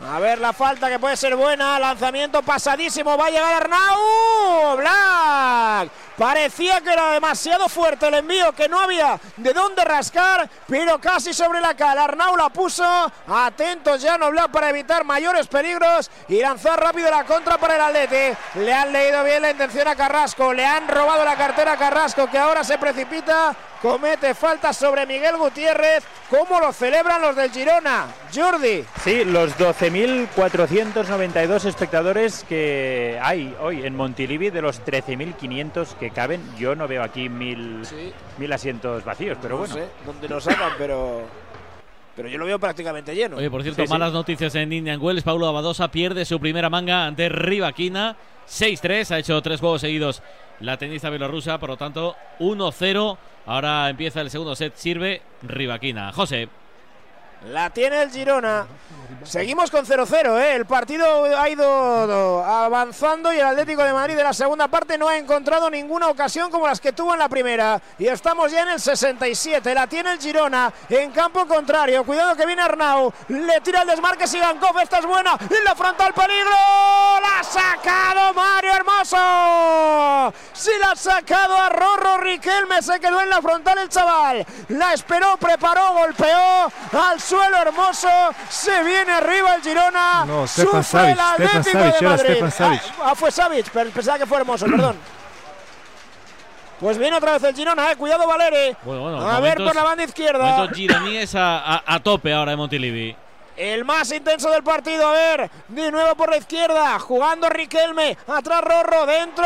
A 0.04 0.20
ver 0.20 0.40
la 0.40 0.52
falta 0.52 0.90
que 0.90 1.00
puede 1.00 1.16
ser 1.16 1.36
buena. 1.36 1.80
Lanzamiento 1.80 2.42
pasadísimo. 2.44 3.18
Va 3.18 3.28
a 3.28 3.30
llegar 3.30 3.54
Arnau. 3.54 4.78
Black. 4.78 5.90
Parecía 6.18 6.80
que 6.82 6.94
era 6.94 7.12
demasiado 7.12 7.68
fuerte 7.68 8.08
el 8.08 8.14
envío, 8.14 8.54
que 8.54 8.70
no 8.70 8.80
había 8.80 9.20
de 9.36 9.52
dónde 9.52 9.84
rascar, 9.84 10.50
pero 10.66 10.98
casi 10.98 11.34
sobre 11.34 11.60
la 11.60 11.76
cara. 11.76 12.06
Arnau 12.06 12.38
la 12.38 12.50
puso. 12.50 12.86
Atentos 13.28 14.02
ya 14.02 14.18
no 14.18 14.32
Black 14.32 14.50
para 14.50 14.70
evitar 14.70 15.04
mayores 15.04 15.48
peligros 15.48 16.10
y 16.30 16.40
lanzar 16.40 16.80
rápido 16.80 17.10
la 17.10 17.26
contra 17.26 17.58
para 17.58 17.76
el 17.76 17.82
Atleti. 17.82 18.38
Le 18.56 18.74
han 18.74 18.94
leído 18.94 19.24
bien 19.24 19.42
la 19.42 19.52
intención 19.52 19.88
a 19.88 19.96
Carrasco. 19.96 20.54
Le 20.54 20.66
han 20.66 20.88
robado 20.88 21.26
la 21.26 21.36
cartera 21.36 21.74
a 21.74 21.78
Carrasco, 21.78 22.30
que 22.30 22.38
ahora 22.38 22.64
se 22.64 22.78
precipita. 22.78 23.56
Comete 23.86 24.34
falta 24.34 24.74
sobre 24.74 25.06
Miguel 25.06 25.38
Gutiérrez. 25.38 26.04
¿Cómo 26.28 26.60
lo 26.60 26.74
celebran 26.74 27.22
los 27.22 27.36
del 27.36 27.52
Girona? 27.52 28.08
Jordi. 28.34 28.84
Sí, 29.04 29.24
los 29.24 29.56
12.492 29.60 31.66
espectadores 31.66 32.44
que 32.50 33.20
hay 33.22 33.56
hoy 33.62 33.86
en 33.86 33.96
Montilivi 33.96 34.50
de 34.50 34.64
los 34.64 34.84
13.500 34.84 35.94
que 36.00 36.10
caben. 36.10 36.42
Yo 36.58 36.76
no 36.76 36.88
veo 36.88 37.04
aquí 37.04 37.30
mil, 37.30 37.84
mil 38.40 38.54
asientos 38.54 39.06
vacíos, 39.06 39.38
pero 39.40 39.54
no 39.54 39.60
bueno. 39.60 39.76
sé 39.76 39.86
dónde 40.04 40.30
lo 40.30 40.42
sacan, 40.42 40.72
pero, 40.80 41.22
pero 42.16 42.28
yo 42.28 42.40
lo 42.40 42.46
veo 42.46 42.58
prácticamente 42.58 43.14
lleno. 43.14 43.38
Oye, 43.38 43.52
por 43.52 43.62
cierto, 43.62 43.84
Sí, 43.84 43.88
sí. 43.88 43.94
malas 43.94 44.14
noticias 44.14 44.56
en 44.56 44.74
Indian 44.74 45.00
Wells. 45.00 45.22
Paulo 45.22 45.46
Abadosa 45.46 45.92
pierde 45.92 46.26
su 46.26 46.40
primera 46.40 46.72
manga 46.72 47.06
ante 47.06 47.30
Rivaquina. 47.30 48.16
6-3, 48.50 49.12
ha 49.12 49.20
hecho 49.20 49.40
tres 49.44 49.60
juegos 49.60 49.82
seguidos 49.82 50.24
la 50.60 50.76
tenista 50.78 51.12
bielorrusa, 51.12 51.60
por 51.60 51.70
lo 51.70 51.78
tanto 51.78 52.16
1-0. 52.40 53.18
Ahora 53.46 53.90
empieza 53.90 54.22
el 54.22 54.30
segundo 54.30 54.56
set, 54.56 54.76
sirve 54.76 55.22
Rivaquina. 55.44 56.12
José. 56.12 56.50
La 57.46 57.70
tiene 57.70 58.02
el 58.02 58.12
Girona. 58.12 58.66
Seguimos 59.24 59.72
con 59.72 59.86
0-0, 59.86 60.40
¿eh? 60.40 60.56
El 60.56 60.66
partido 60.66 61.26
ha 61.40 61.50
ido 61.50 62.44
avanzando 62.44 63.34
y 63.34 63.38
el 63.38 63.46
Atlético 63.46 63.84
de 63.84 63.92
Madrid 63.92 64.16
de 64.16 64.24
la 64.24 64.34
segunda 64.34 64.68
parte 64.68 65.00
no 65.00 65.08
ha 65.08 65.18
encontrado 65.18 65.70
ninguna 65.70 66.10
ocasión 66.10 66.52
como 66.52 66.68
las 66.68 66.80
que 66.80 66.94
tuvo 66.94 67.14
en 67.14 67.20
la 67.20 67.28
primera. 67.28 67.82
Y 67.98 68.08
estamos 68.08 68.52
ya 68.52 68.62
en 68.62 68.70
el 68.70 68.80
67. 68.80 69.74
La 69.74 69.88
tiene 69.88 70.14
el 70.14 70.20
Girona 70.20 70.72
en 70.90 71.12
campo 71.12 71.48
contrario. 71.48 72.04
Cuidado 72.04 72.36
que 72.36 72.46
viene 72.46 72.62
Arnau. 72.62 73.12
Le 73.30 73.62
tira 73.62 73.82
el 73.82 73.88
desmarque 73.88 74.28
Sigankov. 74.28 74.78
Esta 74.80 75.00
es 75.00 75.06
buena. 75.06 75.38
En 75.42 75.64
la 75.64 75.76
frontal 75.76 76.14
peligro. 76.14 76.52
La 76.52 77.40
ha 77.40 77.44
sacado 77.44 78.34
Mario 78.34 78.74
Hermoso. 78.74 80.34
Sí 80.54 80.72
la 80.80 80.92
ha 80.92 80.96
sacado 80.96 81.58
a 81.58 81.70
Rorro 81.70 82.18
Riquelme. 82.18 82.82
Se 82.84 83.00
quedó 83.00 83.22
en 83.22 83.30
la 83.30 83.42
frontal 83.42 83.80
el 83.80 83.90
chaval. 83.90 84.46
La 84.70 84.94
esperó, 84.94 85.38
preparó, 85.38 85.94
golpeó 85.94 86.72
al 86.92 87.20
suelo 87.36 87.58
Hermoso. 87.58 88.10
Se 88.50 88.84
viene 88.84 89.12
arriba 89.12 89.56
el 89.56 89.62
Girona. 89.62 90.26
No, 90.26 90.48
Stefan 90.48 90.84
Sufre 90.84 91.12
el 91.12 91.18
Savic, 91.18 91.48
Stefan 91.48 91.60
Atlético 91.60 91.80
Savic, 91.80 91.92
de 91.94 91.98
era 92.00 92.10
Madrid. 92.10 92.30
Stefan 92.32 92.52
Savic. 92.52 92.82
Ah, 93.00 93.04
ah, 93.06 93.16
fue 93.16 93.32
Savic, 93.32 93.70
pero 93.72 93.90
pensaba 93.92 94.18
que 94.20 94.26
fue 94.26 94.38
Hermoso, 94.38 94.66
perdón. 94.66 94.98
Pues 96.80 96.98
viene 96.98 97.16
otra 97.16 97.34
vez 97.34 97.44
el 97.44 97.56
Girona, 97.56 97.92
eh. 97.92 97.96
Cuidado, 97.96 98.28
Valeri. 98.28 98.76
Bueno, 98.84 99.02
bueno, 99.04 99.30
a 99.30 99.40
ver 99.40 99.58
por 99.58 99.74
la 99.76 99.84
banda 99.84 100.04
izquierda. 100.04 100.68
Giraníes 100.74 101.34
a, 101.36 101.60
a- 101.60 101.84
a 101.86 102.00
tope 102.02 102.34
ahora 102.34 102.52
en 102.52 102.58
Montilivi. 102.58 103.16
El 103.58 103.86
más 103.86 104.12
intenso 104.12 104.50
del 104.52 104.64
partido, 104.64 105.08
a 105.08 105.14
ver, 105.14 105.50
de 105.70 105.90
nuevo 105.90 106.14
por 106.16 106.30
la 106.30 106.36
izquierda, 106.38 107.00
jugando 107.00 107.48
Riquelme, 107.48 108.18
atrás 108.28 108.62
Rorro, 108.62 109.06
dentro, 109.06 109.46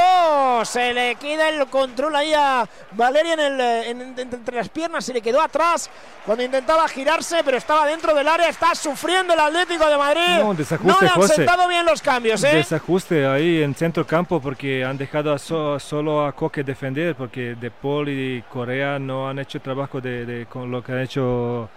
se 0.65 0.93
le 0.93 1.15
queda 1.15 1.49
el 1.49 1.67
control 1.67 2.15
ahí 2.15 2.33
a 2.33 2.67
Valeria 2.93 3.33
en 3.33 3.39
el, 3.39 3.59
eh, 3.61 3.89
en- 3.91 4.01
en- 4.01 4.19
entre 4.19 4.55
las 4.55 4.69
piernas, 4.69 5.05
se 5.05 5.13
le 5.13 5.21
quedó 5.21 5.39
atrás 5.39 5.91
cuando 6.25 6.43
intentaba 6.43 6.87
girarse, 6.87 7.43
pero 7.43 7.57
estaba 7.57 7.85
dentro 7.85 8.15
del 8.15 8.27
área, 8.27 8.49
está 8.49 8.73
sufriendo 8.73 9.33
el 9.33 9.39
Atlético 9.39 9.85
de 9.87 9.97
Madrid. 9.97 10.39
No, 10.43 10.53
desajuste, 10.55 11.05
le 11.05 11.09
han 11.11 11.15
José. 11.15 11.35
sentado 11.35 11.67
bien 11.67 11.85
los 11.85 12.01
cambios, 12.01 12.43
¿eh? 12.43 12.55
Desajuste 12.55 13.27
ahí 13.27 13.61
en 13.61 13.75
centro 13.75 14.07
campo 14.07 14.41
porque 14.41 14.83
han 14.83 14.97
dejado 14.97 15.33
a 15.33 15.37
so- 15.37 15.79
solo 15.79 16.25
a 16.25 16.31
Coque 16.31 16.63
defender 16.63 17.15
porque 17.15 17.55
De 17.59 17.69
Paul 17.69 18.09
y 18.09 18.41
Corea 18.51 18.97
no 18.97 19.29
han 19.29 19.37
hecho 19.37 19.59
trabajo 19.61 20.01
de, 20.01 20.25
de- 20.25 20.45
con 20.47 20.71
lo 20.71 20.81
que 20.83 20.91
han 20.93 20.99
hecho 21.01 21.69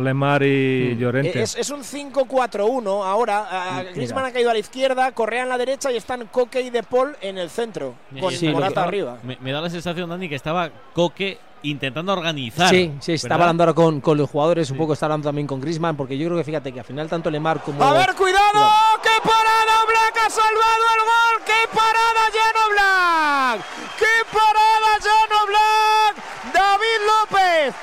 Lemar 0.00 0.42
y 0.42 0.96
Llorente. 0.96 1.38
Eh, 1.38 1.42
Es, 1.42 1.56
es 1.56 1.70
un 1.70 1.82
5-4-1 1.82 3.04
ahora. 3.04 3.46
a- 3.78 3.82
Griezmann 3.82 4.24
ha 4.26 4.32
caído 4.32 4.50
a 4.50 4.52
la 4.52 4.58
izquierda, 4.58 5.12
Correa 5.12 5.42
en 5.42 5.48
la 5.48 5.58
derecha 5.58 5.90
y 5.92 5.96
están 5.96 6.26
Coque 6.26 6.60
y 6.60 6.70
De 6.70 6.82
Paul 6.82 7.16
en 7.20 7.38
el 7.38 7.50
centro, 7.50 7.94
con 8.20 8.32
Sí, 8.32 8.48
Morata 8.48 8.84
arriba. 8.84 9.18
Me, 9.22 9.36
me 9.40 9.52
da 9.52 9.60
la 9.60 9.70
sensación, 9.70 10.08
Dani, 10.10 10.28
que 10.28 10.34
estaba 10.34 10.70
Coque 10.94 11.38
intentando 11.62 12.12
organizar. 12.12 12.68
Sí, 12.70 12.92
sí, 13.00 13.12
¿verdad? 13.22 13.32
hablando 13.40 13.64
ahora 13.64 13.74
con, 13.74 14.00
con 14.00 14.16
los 14.16 14.30
jugadores, 14.30 14.70
un 14.70 14.76
poco 14.78 14.92
está 14.92 15.06
hablando 15.06 15.28
también 15.28 15.46
con 15.46 15.60
Griezmann, 15.60 15.96
porque 15.96 16.16
yo 16.16 16.26
creo 16.26 16.38
que 16.38 16.44
fíjate 16.44 16.72
que 16.72 16.80
al 16.80 16.86
final 16.86 17.08
tanto 17.08 17.30
Lemar 17.30 17.60
como. 17.62 17.82
A 17.82 17.92
ver, 17.94 18.14
cuidado, 18.14 18.70
qué 19.02 19.20
parada 19.22 19.84
Black 19.86 20.24
ha 20.26 20.30
salvado 20.30 20.84
el 20.94 21.00
gol, 21.04 21.44
qué 21.46 21.68
parada 21.74 22.22
Llano 22.32 22.64
Black, 22.72 23.66
qué 23.98 24.24
parada 24.32 24.98
Llano 25.02 25.46
Black, 25.48 26.54
David 26.54 27.00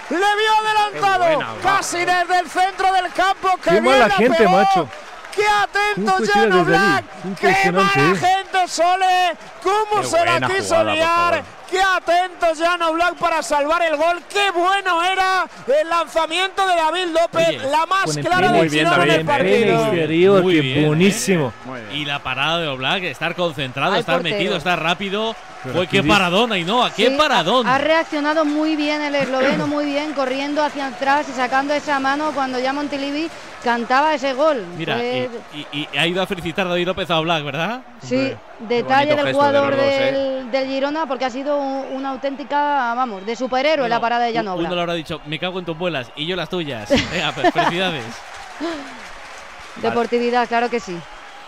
López 0.09 0.15
le 0.15 0.17
vio 0.17 0.53
adelantado, 0.63 1.23
Qué 1.23 1.35
buena, 1.35 1.53
Black. 1.53 1.63
casi 1.77 1.97
desde 1.99 2.39
el 2.39 2.49
centro 2.49 2.93
del 2.93 3.11
campo, 3.13 3.49
que 3.57 3.61
Qué 3.69 3.71
bien 3.71 3.83
mala 3.85 4.07
la 4.07 4.13
gente, 4.15 4.37
pegó. 4.37 4.51
macho. 4.51 4.89
¡Qué 5.35 5.43
atento 5.45 6.13
¿Cómo 6.13 6.17
puede 6.17 6.27
tirar 6.31 6.47
Llano 6.47 6.63
desde 6.63 6.77
allí? 6.77 7.03
Black! 7.25 7.39
¡Qué 7.41 7.71
mala 7.73 7.89
¿eh? 7.95 8.15
gente 8.15 8.57
de 8.57 8.67
Sole. 8.69 9.37
¿Cómo 9.61 10.01
Qué 10.01 10.07
se 10.07 10.25
la 10.25 10.47
quiso 10.47 10.75
jugada, 10.75 10.93
liar? 10.93 11.43
Qué 11.69 11.81
atentos 11.81 12.57
Jan 12.59 12.79
Black 12.93 13.15
para 13.15 13.43
salvar 13.43 13.81
el 13.81 13.97
gol. 13.97 14.23
Qué 14.31 14.49
bueno 14.51 15.03
era 15.03 15.45
el 15.81 15.89
lanzamiento 15.89 16.65
de 16.65 16.75
David 16.75 17.07
López. 17.07 17.47
Oye, 17.49 17.57
la 17.69 17.85
más 17.85 18.15
clara 18.17 18.47
en 18.47 18.55
el 18.55 19.09
En 19.09 19.25
partido. 19.25 19.85
exterior, 19.87 20.41
Muy 20.43 20.59
bien, 20.61 20.83
¿eh? 20.83 20.87
buenísimo. 20.87 21.53
Y 21.91 22.05
la 22.05 22.19
parada 22.19 22.59
de 22.59 22.67
Oblak, 22.69 23.03
estar 23.03 23.35
concentrado, 23.35 23.93
Ay, 23.93 23.99
estar 23.99 24.15
portero. 24.15 24.35
metido, 24.37 24.55
estar 24.55 24.81
rápido. 24.81 25.35
Fue 25.73 25.87
qué 25.87 26.03
paradón, 26.03 26.51
Ainhoa, 26.51 26.91
qué 26.93 27.09
Sí, 27.09 27.15
paradón. 27.17 27.65
Ha 27.67 27.77
reaccionado 27.77 28.45
muy 28.45 28.75
bien 28.75 29.01
el 29.01 29.15
esloveno, 29.15 29.67
muy 29.67 29.85
bien, 29.85 30.13
corriendo 30.13 30.63
hacia 30.63 30.87
atrás 30.87 31.27
y 31.29 31.33
sacando 31.33 31.73
esa 31.73 31.99
mano 31.99 32.31
cuando 32.33 32.59
ya 32.59 32.73
Montilivi 32.73 33.29
cantaba 33.63 34.13
ese 34.13 34.33
gol. 34.33 34.63
Mira, 34.77 35.03
y, 35.03 35.29
y- 35.71 35.87
y 35.93 35.97
ha 35.97 36.05
ido 36.05 36.21
a 36.21 36.27
felicitar 36.27 36.67
a 36.67 36.69
David 36.69 36.85
López 36.87 37.09
a 37.09 37.19
Oblak, 37.19 37.43
¿verdad? 37.43 37.81
sí, 38.01 38.33
detalle 38.59 39.15
del 39.15 39.25
de 39.25 39.33
jugador 39.33 39.73
¿eh? 39.79 40.47
del, 40.51 40.67
Girona 40.67 41.05
porque 41.07 41.25
ha 41.25 41.29
sido 41.29 41.57
un- 41.59 41.85
una 41.93 42.09
auténtica, 42.09 42.93
vamos, 42.95 43.25
de 43.25 43.35
superhéroe 43.35 43.89
la 43.89 43.99
parada 43.99 44.25
de 44.25 44.33
Jan 44.33 44.47
Uno 44.47 44.73
le 44.75 44.81
habrá 44.81 44.93
dicho, 44.93 45.19
me 45.25 45.39
cago 45.39 45.59
en 45.59 45.65
tus 45.65 45.77
vuelas 45.77 46.11
y 46.15 46.25
yo 46.27 46.35
las 46.35 46.49
tuyas. 46.49 46.89
Venga, 47.11 47.31
pues, 47.33 47.51
felicidades. 47.51 48.03
Deportividad, 49.81 50.47
claro 50.47 50.69
que 50.69 50.79
sí. 50.79 50.97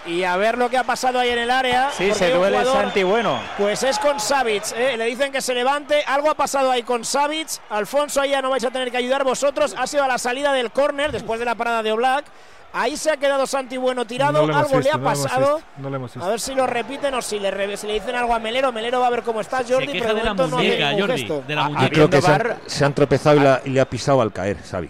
Y 0.08 0.24
a 0.24 0.38
ver 0.38 0.58
lo 0.58 0.70
que 0.70 0.78
ha 0.78 0.84
pasado 0.84 1.20
ahí 1.20 1.30
en 1.30 1.40
el 1.40 1.52
área. 1.52 1.90
Sí, 1.92 2.14
se 2.14 2.32
duele 2.32 2.58
jugador- 2.60 2.82
Santi 2.84 3.04
Bueno. 3.04 3.40
Pues 3.58 3.84
es 3.84 4.00
con 4.00 4.20
Savic, 4.20 4.64
¿eh? 4.76 4.96
le 4.98 5.06
dicen 5.06 5.32
que 5.32 5.42
se 5.42 5.54
levante. 5.54 6.04
Algo 6.08 6.30
ha 6.32 6.36
pasado 6.36 6.72
ahí 6.72 6.84
con 6.84 7.04
Savic. 7.04 7.48
Alfonso, 7.70 8.22
ahí 8.22 8.30
ya 8.32 8.42
no 8.42 8.50
vais 8.50 8.64
a 8.64 8.72
tener 8.72 8.90
que 8.90 8.98
ayudar 8.98 9.24
vosotros. 9.24 9.76
Ha 9.78 9.86
sido 9.86 10.04
a 10.04 10.08
la 10.08 10.18
salida 10.18 10.54
del 10.54 10.72
córner 10.72 11.12
después 11.12 11.40
de 11.40 11.46
la 11.46 11.56
parada 11.56 11.84
de 11.84 11.92
Oblak. 11.92 12.26
Ahí 12.74 12.96
se 12.98 13.10
ha 13.12 13.18
quedado 13.18 13.48
Santi 13.48 13.78
Bueno 13.78 14.06
tirado. 14.06 14.46
No 14.46 14.58
algo 14.58 14.78
visto, 14.78 14.80
le 14.82 14.92
ha 14.92 14.98
no 14.98 15.04
pasado. 15.04 15.56
visto, 15.58 15.72
no 15.78 15.90
lo 15.90 15.96
hemos 15.96 16.14
visto. 16.14 16.26
A 16.26 16.30
ver 16.30 16.40
si 16.40 16.54
lo 16.54 16.68
repiten 16.68 17.14
o 17.14 17.22
si 17.22 17.40
le, 17.40 17.50
re- 17.50 17.78
si 17.78 17.88
le 17.88 17.94
dicen 17.94 18.16
algo 18.16 18.34
a 18.36 18.40
Melero. 18.40 18.72
Melero 18.72 19.00
va 19.00 19.08
a 19.08 19.10
ver 19.10 19.24
cómo 19.24 19.42
está 19.42 19.58
Jordi. 19.68 19.88
queja 19.88 20.06
pero 20.06 20.16
de 20.16 20.24
la 20.24 20.34
no 20.34 20.48
muñeca, 20.48 20.90
ningún 20.92 21.08
Jordi, 21.08 21.18
gesto. 21.22 21.44
de 21.48 21.56
la 21.56 21.66
Ah, 21.66 21.70
muñeca. 21.70 21.90
creo 21.94 22.10
que 22.10 22.22
se 22.22 22.28
han, 22.32 22.38
VAR. 22.38 22.58
se 22.66 22.86
han 22.86 22.94
tropezado 22.94 23.36
y, 23.38 23.40
la- 23.40 23.62
y 23.66 23.70
le 23.70 23.82
ha 23.82 23.90
pisado 23.90 24.22
al 24.22 24.32
caer, 24.34 24.58
Xavi. 24.70 24.90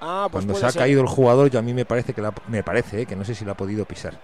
Ah, 0.00 0.28
pues 0.30 0.44
Cuando 0.44 0.58
se 0.60 0.66
ha 0.66 0.70
ser. 0.70 0.80
caído 0.82 1.00
el 1.00 1.08
jugador, 1.08 1.50
yo 1.50 1.58
a 1.58 1.62
mí 1.62 1.74
me 1.74 1.84
parece 1.84 2.12
que 2.14 2.20
la- 2.22 2.32
me 2.48 2.62
parece 2.62 3.02
eh, 3.02 3.06
que 3.06 3.16
no 3.16 3.24
sé 3.24 3.34
si 3.34 3.44
la 3.44 3.52
ha 3.52 3.56
podido 3.56 3.84
pisar. 3.84 4.14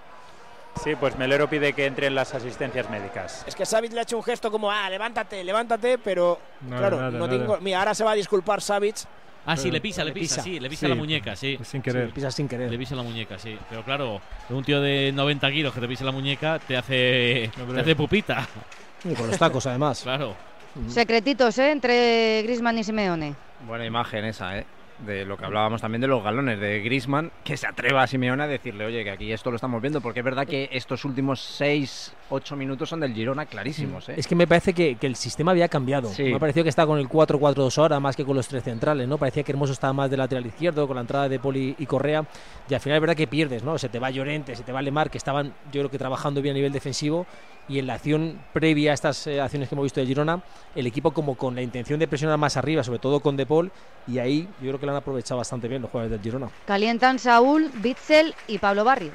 Sí, 0.83 0.97
pues 0.97 1.17
Melero 1.17 1.49
pide 1.49 1.73
que 1.73 1.87
entren 1.87 2.15
las 2.15 2.35
asistencias 2.35 2.91
médicas. 2.91 3.45
Es 3.47 3.55
que 3.55 3.65
Savic 3.65 3.93
le 3.93 4.01
ha 4.01 4.03
hecho 4.03 4.17
un 4.17 4.25
gesto 4.25 4.51
como, 4.51 4.71
ah, 4.71 4.91
levántate, 4.91 5.43
levántate, 5.45 5.99
pero 5.99 6.41
Nada, 6.63 6.79
claro, 6.81 6.97
nada, 6.97 7.11
no 7.13 7.27
nada. 7.27 7.39
tengo. 7.39 7.59
Mira, 7.61 7.79
ahora 7.79 7.95
se 7.95 8.03
va 8.05 8.11
a 8.13 8.15
disculpar 8.15 8.61
Savic. 8.61 8.97
Ah, 9.47 9.57
sí, 9.57 9.71
le 9.71 9.81
pisa, 9.81 10.03
le 10.03 10.11
le 10.11 10.15
pisa, 10.15 10.37
pisa. 10.37 10.43
sí, 10.43 10.59
le 10.59 10.69
pisa 10.71 10.87
Sí, 10.87 10.89
la 10.89 10.95
muñeca, 10.95 11.37
sí. 11.37 11.57
Sin 11.59 11.65
Sí, 11.67 11.81
querer. 11.81 12.11
pisa 12.13 12.31
sin 12.31 12.49
querer. 12.49 12.71
Le 12.71 12.79
pisa 12.79 12.95
la 12.97 13.03
muñeca, 13.03 13.39
sí. 13.39 13.57
Pero 13.69 13.83
claro, 13.85 14.21
un 14.49 14.65
tío 14.65 14.81
de 14.81 15.13
90 15.15 15.51
kilos 15.51 15.75
que 15.75 15.81
te 15.81 15.87
pisa 15.89 16.03
la 16.05 16.13
muñeca 16.13 16.59
te 16.67 16.77
hace, 16.77 17.51
te 17.75 17.81
hace 17.81 17.95
pupita. 17.95 18.49
Y 19.05 19.15
con 19.15 19.27
los 19.29 19.39
tacos, 19.39 19.67
además. 19.67 20.01
Claro. 20.03 20.35
Secretitos, 20.89 21.57
¿eh? 21.59 21.71
Entre 21.73 22.43
Grisman 22.43 22.79
y 22.79 22.85
Simeone. 22.85 23.35
Buena 23.67 23.85
imagen 23.85 24.25
esa, 24.25 24.57
¿eh? 24.59 24.67
De 25.01 25.25
lo 25.25 25.37
que 25.37 25.45
hablábamos 25.45 25.81
también 25.81 26.01
de 26.01 26.07
los 26.07 26.23
galones, 26.23 26.61
de 26.61 26.81
Grisman, 26.81 27.33
que 27.43 27.57
se 27.57 27.67
atreva 27.67 28.05
a 28.05 28.07
Simeone 28.07 28.45
a 28.45 28.47
decirle, 28.47 28.87
oye, 28.87 29.03
que 29.03 29.11
aquí 29.11 29.33
esto 29.33 29.51
lo 29.51 29.57
estamos 29.57 29.83
viendo, 29.83 30.01
porque 30.01 30.21
es 30.21 30.25
verdad 30.25 30.47
que 30.47 30.69
estos 30.73 31.05
últimos 31.05 31.41
6, 31.41 32.15
8 32.31 32.57
minutos 32.57 32.89
son 32.89 33.01
del 33.01 33.13
Girona 33.13 33.47
clarísimos, 33.47 34.09
¿eh? 34.09 34.15
Es 34.17 34.29
que 34.29 34.37
me 34.37 34.47
parece 34.47 34.73
que, 34.73 34.95
que 34.95 35.07
el 35.07 35.17
sistema 35.17 35.51
había 35.51 35.69
cambiado. 35.69 36.09
Sí. 36.09 36.23
Me 36.23 36.37
ha 36.37 36.39
parecido 36.39 36.63
que 36.63 36.69
está 36.71 36.87
con 36.87 36.99
el 36.99 37.09
4-4-2 37.09 37.79
ahora, 37.79 37.99
más 37.99 38.15
que 38.15 38.25
con 38.25 38.37
los 38.37 38.47
tres 38.47 38.63
centrales, 38.63 39.09
¿no? 39.09 39.19
Parecía 39.19 39.43
que 39.43 39.51
Hermoso 39.53 39.73
estaba 39.73 39.93
más 39.93 40.11
de 40.11 40.17
lateral 40.17 40.47
izquierdo, 40.47 40.87
con 40.87 40.95
la 40.95 41.01
entrada 41.01 41.29
de 41.29 41.41
Poli 41.41 41.75
y 41.77 41.87
Correa. 41.87 42.25
Y 42.69 42.75
al 42.75 42.81
final 42.81 42.97
es 42.97 43.01
verdad 43.01 43.17
que 43.17 43.27
pierdes, 43.27 43.65
¿no? 43.65 43.77
Se 43.79 43.89
te 43.89 43.99
va 43.99 44.11
Llorente, 44.11 44.55
se 44.55 44.63
te 44.63 44.73
va 44.73 44.81
Lemar, 44.81 45.11
que 45.11 45.19
estaban, 45.19 45.49
yo 45.73 45.81
creo 45.81 45.91
que 45.91 45.99
trabajando 45.99 46.41
bien 46.41 46.55
a 46.55 46.57
nivel 46.57 46.73
defensivo. 46.73 47.27
Y 47.69 47.79
en 47.79 47.87
la 47.87 47.95
acción 47.95 48.39
previa 48.53 48.91
a 48.91 48.95
estas 48.95 49.27
eh, 49.27 49.41
acciones 49.41 49.69
que 49.69 49.75
hemos 49.75 49.85
visto 49.85 49.99
de 50.01 50.07
Girona, 50.07 50.43
el 50.75 50.87
equipo 50.87 51.13
como 51.13 51.35
con 51.35 51.55
la 51.55 51.63
intención 51.63 51.99
de 51.99 52.07
presionar 52.07 52.37
más 52.39 52.57
arriba, 52.59 52.83
sobre 52.85 52.99
todo 52.99 53.21
con 53.21 53.37
De 53.37 53.47
Paul. 53.47 53.73
Y 54.07 54.19
ahí 54.19 54.43
yo 54.61 54.69
creo 54.69 54.79
que 54.81 54.85
lo 54.87 54.93
han 54.93 54.99
aprovechado 54.99 55.39
bastante 55.39 55.67
bien 55.69 55.81
los 55.81 55.91
jugadores 55.91 56.11
del 56.11 56.21
Girona. 56.23 56.51
Calientan 56.67 57.19
Saúl, 57.19 57.71
Bitzel 57.77 58.35
y 58.49 58.59
Pablo 58.59 58.85
Barrios. 58.85 59.15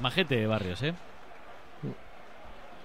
Majete 0.00 0.46
Barrios, 0.46 0.82
¿eh? 0.82 0.94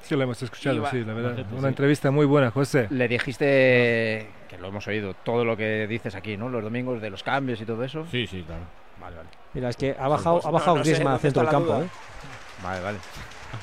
Sí, 0.03 0.15
lo 0.15 0.21
hemos 0.21 0.39
escuchado, 0.43 0.85
sí, 0.91 1.03
la 1.03 1.13
verdad. 1.13 1.31
Majete, 1.31 1.53
Una 1.53 1.61
sí. 1.61 1.67
entrevista 1.67 2.11
muy 2.11 2.27
buena, 2.27 2.51
José. 2.51 2.85
Le 2.91 3.07
dijiste, 3.07 4.29
que 4.47 4.57
lo 4.59 4.67
hemos 4.67 4.85
oído, 4.87 5.15
todo 5.15 5.43
lo 5.43 5.57
que 5.57 5.87
dices 5.87 6.13
aquí, 6.13 6.37
¿no? 6.37 6.49
Los 6.49 6.63
domingos 6.63 7.01
de 7.01 7.09
los 7.09 7.23
cambios 7.23 7.59
y 7.59 7.65
todo 7.65 7.83
eso. 7.83 8.05
Sí, 8.11 8.27
sí, 8.27 8.43
claro. 8.45 8.61
Vale, 9.01 9.15
vale. 9.15 9.29
Mira, 9.53 9.69
es 9.69 9.75
que 9.77 9.95
ha 9.97 10.07
bajado, 10.07 10.39
ha 10.43 10.45
no- 10.45 10.51
bajado 10.51 10.77
no 10.77 10.83
sé, 10.83 10.91
Griezmann 10.91 11.13
al 11.13 11.19
¿dónde 11.19 11.21
centro 11.21 11.41
del 11.41 11.51
campo, 11.51 11.73
duda? 11.73 11.85
¿eh? 11.85 11.89
Vale, 12.61 12.81
vale. 12.81 12.97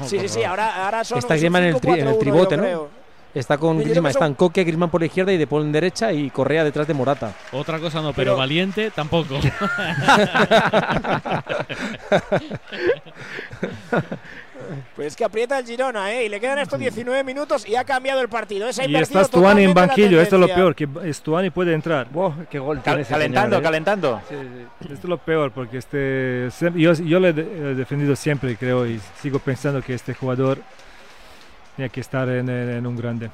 Sí, 0.07 0.19
sí, 0.21 0.29
sí, 0.29 0.45
ahora, 0.45 0.85
ahora 0.85 1.05
son 1.05 1.19
Está 1.19 1.35
Griezmann 1.37 1.63
en 1.65 1.69
el, 1.75 1.81
tri- 1.81 1.99
en 2.01 2.09
el 2.09 2.15
5-4-1, 2.15 2.19
tribote, 2.19 2.57
¿no? 2.57 2.63
creo. 2.63 2.89
Está 3.35 3.57
con 3.57 3.79
Griezmann, 3.79 4.13
son- 4.13 4.23
están 4.23 4.35
Coque, 4.35 4.63
Griezmann 4.65 4.91
por 4.91 5.01
la 5.01 5.07
izquierda 5.07 5.33
y 5.33 5.39
De 5.39 5.47
Paul 5.47 5.63
en 5.63 5.73
derecha 5.73 6.13
y 6.13 6.29
Correa 6.31 6.65
detrás 6.65 6.87
de 6.87 6.93
Morata. 6.95 7.33
Otra 7.53 7.79
cosa 7.79 8.01
no, 8.03 8.09
pero, 8.13 8.33
Pero- 8.33 8.37
valiente 8.37 8.91
tampoco. 8.91 9.37
Pues 14.97 15.09
es 15.09 15.17
que 15.17 15.25
aprieta 15.25 15.59
el 15.59 15.67
Girona, 15.67 16.13
¿eh? 16.13 16.27
Y 16.27 16.29
le 16.29 16.41
quedan 16.41 16.59
estos 16.59 16.79
19 16.79 17.25
minutos 17.25 17.67
y 17.69 17.77
ha 17.77 17.85
cambiado 17.85 18.21
el 18.21 18.29
partido. 18.29 18.69
Y 18.87 18.97
está 18.97 19.25
Stuani 19.25 19.65
en 19.65 19.75
banquillo, 19.75 20.21
esto 20.21 20.37
es 20.37 20.41
lo 20.41 20.47
peor, 20.55 20.75
que 20.75 20.89
Stuani 21.13 21.51
puede 21.51 21.73
entrar. 21.75 22.09
qué 22.51 22.59
gol 22.59 22.81
Cal- 22.83 23.05
calentando, 23.07 23.57
señor, 23.57 23.61
¿eh? 23.61 23.63
calentando. 23.63 24.21
Esto 24.81 24.95
es 24.95 25.05
lo 25.05 25.19
peor, 25.19 25.51
porque 25.53 25.79
este, 25.79 26.49
yo, 26.75 26.93
yo 26.95 27.21
le 27.21 27.29
he 27.29 27.33
de- 27.33 27.71
he 27.73 27.75
defendido 27.75 28.15
siempre, 28.17 28.57
creo, 28.57 28.87
y 28.87 29.01
sigo 29.21 29.39
pensando 29.39 29.83
que 29.83 29.95
este 29.95 30.15
jugador 30.15 30.59
tiene 31.77 31.91
que 31.91 32.01
estar 32.01 32.29
en- 32.29 32.49
en 32.49 32.87
un 32.87 32.97
grande. 32.97 33.31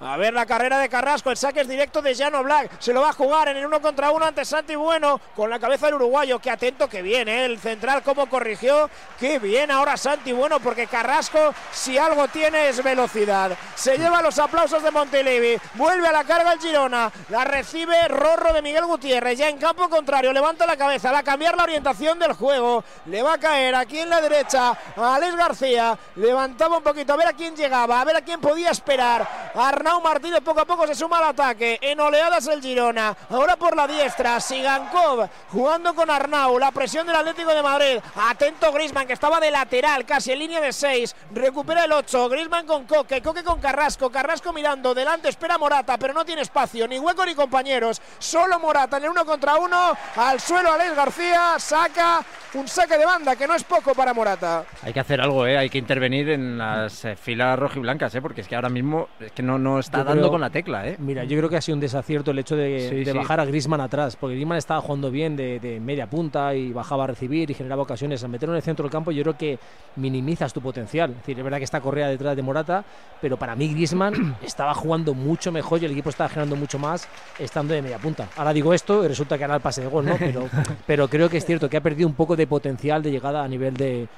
A 0.00 0.16
ver 0.16 0.32
la 0.32 0.46
carrera 0.46 0.78
de 0.78 0.88
Carrasco, 0.88 1.30
el 1.30 1.36
saque 1.36 1.60
es 1.60 1.68
directo 1.68 2.00
de 2.00 2.14
Jano 2.14 2.44
Black. 2.44 2.70
Se 2.78 2.92
lo 2.92 3.00
va 3.00 3.10
a 3.10 3.12
jugar 3.12 3.48
en 3.48 3.56
el 3.56 3.66
uno 3.66 3.82
contra 3.82 4.12
uno 4.12 4.24
ante 4.24 4.44
Santi 4.44 4.76
Bueno 4.76 5.20
con 5.34 5.50
la 5.50 5.58
cabeza 5.58 5.86
del 5.86 5.96
uruguayo. 5.96 6.38
Qué 6.38 6.50
atento 6.52 6.88
que 6.88 7.02
viene, 7.02 7.42
¿eh? 7.42 7.44
el 7.46 7.58
central 7.58 8.04
cómo 8.04 8.28
corrigió. 8.28 8.88
Qué 9.18 9.40
bien 9.40 9.72
ahora 9.72 9.96
Santi 9.96 10.30
Bueno 10.32 10.60
porque 10.60 10.86
Carrasco 10.86 11.52
si 11.72 11.98
algo 11.98 12.28
tiene 12.28 12.68
es 12.68 12.82
velocidad. 12.82 13.56
Se 13.74 13.98
lleva 13.98 14.22
los 14.22 14.38
aplausos 14.38 14.84
de 14.84 14.92
Montelevi. 14.92 15.58
Vuelve 15.74 16.06
a 16.06 16.12
la 16.12 16.22
carga 16.22 16.52
el 16.52 16.60
Girona. 16.60 17.10
La 17.30 17.42
recibe 17.44 18.06
Rorro 18.06 18.52
de 18.52 18.62
Miguel 18.62 18.84
Gutiérrez. 18.84 19.36
Ya 19.36 19.48
en 19.48 19.58
campo 19.58 19.88
contrario. 19.88 20.32
Levanta 20.32 20.64
la 20.64 20.76
cabeza. 20.76 21.10
Va 21.10 21.18
a 21.18 21.24
cambiar 21.24 21.56
la 21.56 21.64
orientación 21.64 22.20
del 22.20 22.34
juego. 22.34 22.84
Le 23.06 23.20
va 23.22 23.34
a 23.34 23.38
caer 23.38 23.74
aquí 23.74 23.98
en 23.98 24.10
la 24.10 24.20
derecha 24.20 24.78
a 24.96 25.14
Alex 25.16 25.34
García. 25.34 25.98
Levantaba 26.14 26.76
un 26.76 26.84
poquito 26.84 27.14
a 27.14 27.16
ver 27.16 27.26
a 27.26 27.32
quién 27.32 27.56
llegaba. 27.56 28.00
A 28.00 28.04
ver 28.04 28.16
a 28.16 28.22
quién 28.22 28.40
podía 28.40 28.70
esperar. 28.70 29.50
Arnau 29.88 30.02
Martínez 30.02 30.42
poco 30.42 30.60
a 30.60 30.66
poco 30.66 30.86
se 30.86 30.94
suma 30.94 31.16
al 31.16 31.30
ataque. 31.30 31.78
En 31.80 31.98
oleadas 31.98 32.46
el 32.46 32.60
Girona. 32.60 33.16
Ahora 33.30 33.56
por 33.56 33.74
la 33.74 33.86
diestra. 33.86 34.38
Sigankov 34.38 35.26
jugando 35.50 35.94
con 35.94 36.10
Arnau. 36.10 36.58
La 36.58 36.72
presión 36.72 37.06
del 37.06 37.16
Atlético 37.16 37.54
de 37.54 37.62
Madrid. 37.62 37.98
Atento 38.28 38.70
Grisman 38.70 39.06
que 39.06 39.14
estaba 39.14 39.40
de 39.40 39.50
lateral, 39.50 40.04
casi 40.04 40.32
en 40.32 40.40
línea 40.40 40.60
de 40.60 40.74
6. 40.74 41.16
Recupera 41.32 41.84
el 41.84 41.92
8. 41.92 42.28
Grisman 42.28 42.66
con 42.66 42.84
Coque. 42.84 43.22
Coque 43.22 43.42
con 43.42 43.60
Carrasco. 43.60 44.10
Carrasco 44.10 44.52
mirando. 44.52 44.92
Delante 44.92 45.30
espera 45.30 45.56
Morata, 45.56 45.96
pero 45.96 46.12
no 46.12 46.22
tiene 46.22 46.42
espacio. 46.42 46.86
Ni 46.86 46.98
hueco 46.98 47.24
ni 47.24 47.34
compañeros. 47.34 48.02
Solo 48.18 48.58
Morata 48.58 48.98
en 48.98 49.04
el 49.04 49.10
uno 49.10 49.24
contra 49.24 49.56
uno. 49.56 49.96
Al 50.16 50.38
suelo 50.38 50.70
Alex 50.70 50.94
García. 50.94 51.54
Saca 51.56 52.22
un 52.52 52.68
saque 52.68 52.98
de 52.98 53.06
banda 53.06 53.36
que 53.36 53.46
no 53.46 53.54
es 53.54 53.64
poco 53.64 53.94
para 53.94 54.12
Morata. 54.12 54.66
Hay 54.82 54.92
que 54.92 55.00
hacer 55.00 55.18
algo, 55.22 55.46
¿eh? 55.46 55.56
Hay 55.56 55.70
que 55.70 55.78
intervenir 55.78 56.28
en 56.28 56.58
las 56.58 57.06
eh, 57.06 57.16
filas 57.16 57.58
rojiblancas, 57.58 58.14
¿eh? 58.14 58.20
Porque 58.20 58.42
es 58.42 58.48
que 58.48 58.54
ahora 58.54 58.68
mismo 58.68 59.08
es 59.18 59.32
que 59.32 59.42
no, 59.42 59.58
no 59.58 59.77
está 59.80 60.04
dando 60.04 60.22
creo- 60.22 60.30
con 60.30 60.40
la 60.40 60.50
tecla, 60.50 60.86
¿eh? 60.88 60.96
Mira, 60.98 61.24
yo 61.24 61.36
creo 61.36 61.48
que 61.48 61.56
ha 61.56 61.60
sido 61.60 61.74
un 61.76 61.80
desacierto 61.80 62.30
el 62.30 62.38
hecho 62.38 62.56
de, 62.56 62.86
Sí, 62.90 62.96
de 63.04 63.12
sí. 63.12 63.16
bajar 63.18 63.40
a 63.40 63.44
Griezmann 63.44 63.80
atrás, 63.80 64.16
porque 64.16 64.34
Griezmann 64.34 64.58
estaba 64.58 64.80
jugando 64.80 65.10
bien 65.10 65.36
de, 65.36 65.58
de 65.60 65.80
media 65.80 66.06
punta 66.08 66.54
y 66.54 66.72
bajaba 66.72 67.04
a 67.04 67.06
recibir 67.08 67.50
y 67.50 67.54
generaba 67.54 67.82
ocasiones. 67.82 68.22
Al 68.24 68.30
meterlo 68.30 68.54
en 68.54 68.58
el 68.58 68.62
centro 68.62 68.82
del 68.84 68.92
campo, 68.92 69.10
yo 69.10 69.22
creo 69.22 69.36
que 69.36 69.58
minimizas 69.96 70.52
tu 70.52 70.60
potencial. 70.60 71.10
Es 71.10 71.16
decir, 71.18 71.38
es 71.38 71.44
verdad 71.44 71.58
que 71.58 71.64
está 71.64 71.80
Correa 71.80 72.08
detrás 72.08 72.36
de 72.36 72.42
Morata, 72.42 72.84
pero 73.20 73.36
para 73.36 73.54
mí 73.56 73.68
Griezmann 73.68 74.36
estaba 74.42 74.74
jugando 74.74 75.14
mucho 75.14 75.50
mejor 75.52 75.82
y 75.82 75.86
el 75.86 75.92
equipo 75.92 76.10
estaba 76.10 76.28
generando 76.28 76.56
mucho 76.56 76.78
más 76.78 77.08
estando 77.38 77.74
de 77.74 77.82
media 77.82 77.98
punta. 77.98 78.28
Ahora 78.36 78.52
digo 78.52 78.72
esto 78.74 79.04
y 79.04 79.08
resulta 79.08 79.36
que 79.38 79.44
hará 79.44 79.54
el 79.56 79.60
pase 79.60 79.80
de 79.82 79.86
gol, 79.88 80.04
¿no? 80.04 80.16
Pero, 80.18 80.48
pero 80.86 81.08
creo 81.08 81.28
que 81.30 81.38
es 81.38 81.44
cierto 81.46 81.68
que 81.68 81.76
ha 81.76 81.80
perdido 81.80 82.06
un 82.08 82.14
poco 82.14 82.36
de 82.36 82.46
potencial 82.46 83.02
de 83.02 83.10
llegada 83.10 83.42
a 83.42 83.48
nivel 83.48 83.74
de, 83.74 84.08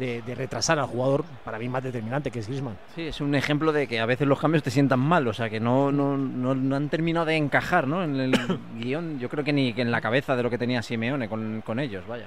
de- 0.00 0.22
de 0.22 0.34
retrasar 0.34 0.78
al 0.80 0.86
jugador 0.86 1.24
para 1.44 1.58
mí 1.58 1.68
más 1.68 1.82
determinante, 1.84 2.30
que 2.32 2.40
es 2.40 2.48
Griezmann. 2.48 2.76
Sí, 2.96 3.06
es 3.06 3.20
un 3.20 3.34
ejemplo 3.36 3.70
de 3.72 3.86
que 3.86 4.00
a 4.00 4.06
veces 4.06 4.26
los 4.26 4.40
cambios 4.40 4.62
te 4.64 4.70
sientan 4.72 4.98
mal, 4.98 5.28
o 5.28 5.32
sea, 5.32 5.48
que 5.48 5.60
no, 5.60 5.92
no, 5.92 6.16
no, 6.16 6.54
no 6.54 6.76
han 6.76 6.88
terminado 6.88 7.26
de 7.26 7.36
encajar, 7.36 7.86
¿no? 7.86 8.02
En 8.02 8.16
el 8.16 8.32
guion, 8.80 9.18
yo 9.20 9.28
creo 9.28 9.44
que 9.44 9.52
ni 9.52 9.72
que 9.72 9.82
en 9.82 9.92
la 9.92 10.00
cabeza 10.00 10.34
de 10.34 10.42
lo 10.42 10.50
que 10.50 10.58
tenía 10.58 10.82
Simeone 10.82 11.28
con, 11.28 11.62
con 11.64 11.78
ellos, 11.78 12.04
vaya. 12.08 12.24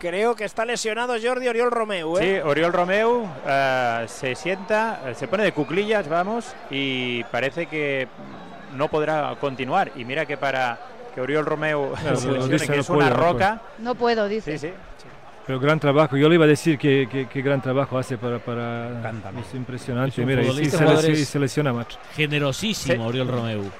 Creo 0.00 0.34
que 0.34 0.44
está 0.44 0.64
lesionado 0.64 1.14
Jordi 1.22 1.46
Oriol 1.48 1.70
Romeu. 1.70 2.18
¿eh? 2.18 2.40
Sí, 2.42 2.48
Oriol 2.48 2.72
Romeu 2.72 3.24
eh, 3.46 4.04
se 4.08 4.34
sienta, 4.34 5.00
eh, 5.06 5.14
se 5.14 5.28
pone 5.28 5.44
de 5.44 5.52
cuclillas, 5.52 6.08
vamos, 6.08 6.54
y 6.70 7.22
parece 7.24 7.66
que 7.66 8.08
no 8.76 8.88
podrá 8.88 9.36
continuar. 9.40 9.92
Y 9.94 10.04
mira 10.04 10.26
que 10.26 10.36
para 10.36 10.76
que 11.14 11.20
Oriol 11.20 11.46
Romeu 11.46 11.92
Claro, 11.94 12.16
se 12.16 12.26
lesione, 12.32 12.52
dice, 12.52 12.66
que 12.66 12.74
no 12.74 12.80
es 12.80 12.90
una 12.90 13.10
no 13.10 13.16
roca. 13.16 13.60
No 13.78 13.94
puedo, 13.94 14.26
dice. 14.28 14.58
Sí, 14.58 14.68
sí. 14.68 14.74
Pero 15.46 15.60
gran 15.60 15.78
trabajo, 15.78 16.16
yo 16.16 16.28
le 16.28 16.34
iba 16.34 16.44
a 16.44 16.48
decir 16.48 16.76
que, 16.76 17.08
que, 17.10 17.28
que 17.28 17.40
gran 17.42 17.62
trabajo 17.62 17.96
hace 17.98 18.18
para... 18.18 18.38
para 18.40 18.88
es 19.40 19.54
impresionante, 19.54 20.10
Es 20.10 20.18
un 20.18 20.26
mira, 20.26 20.42
y, 20.42 20.46
futbolista, 20.46 21.00
se, 21.00 21.10
y 21.12 21.24
se 21.24 21.38
lesiona, 21.38 21.72
macho. 21.72 21.98
Generosísimo, 22.16 22.94
Sí. 23.04 23.08
Oriol 23.08 23.28
Romeu. 23.28 23.70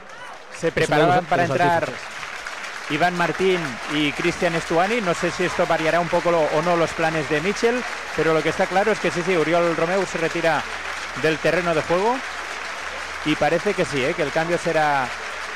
Se 0.57 0.71
preparaban 0.71 1.25
para 1.25 1.45
entrar. 1.45 1.89
Iván 2.91 3.17
Martín 3.17 3.59
y 3.95 4.13
Cristian 4.13 4.55
Estuani. 4.55 5.01
No 5.01 5.13
sé 5.13 5.33
si 5.33 5.43
esto 5.43 5.67
variará 5.67 5.99
un 5.99 6.07
poco 6.09 6.31
lo- 6.31 6.43
o 6.45 6.63
no 6.63 6.77
los 6.77 6.91
planes 6.93 7.29
de 7.29 7.41
Mitchell, 7.41 7.83
pero 8.15 8.33
lo 8.33 8.43
que 8.45 8.51
está 8.51 8.67
claro 8.67 8.93
es 8.93 9.01
que 9.01 9.11
sí, 9.11 9.23
sí, 9.27 9.37
Uriol 9.37 9.77
Romeu 9.77 10.07
se 10.07 10.19
retira 10.19 10.63
del 11.21 11.37
terreno 11.39 11.75
de 11.75 11.83
juego 11.83 12.17
y 13.25 13.35
parece 13.35 13.75
que 13.75 13.85
sí, 13.85 14.05
¿eh? 14.05 14.15
que 14.15 14.23
el 14.23 14.31
cambio 14.31 14.57
será 14.57 15.07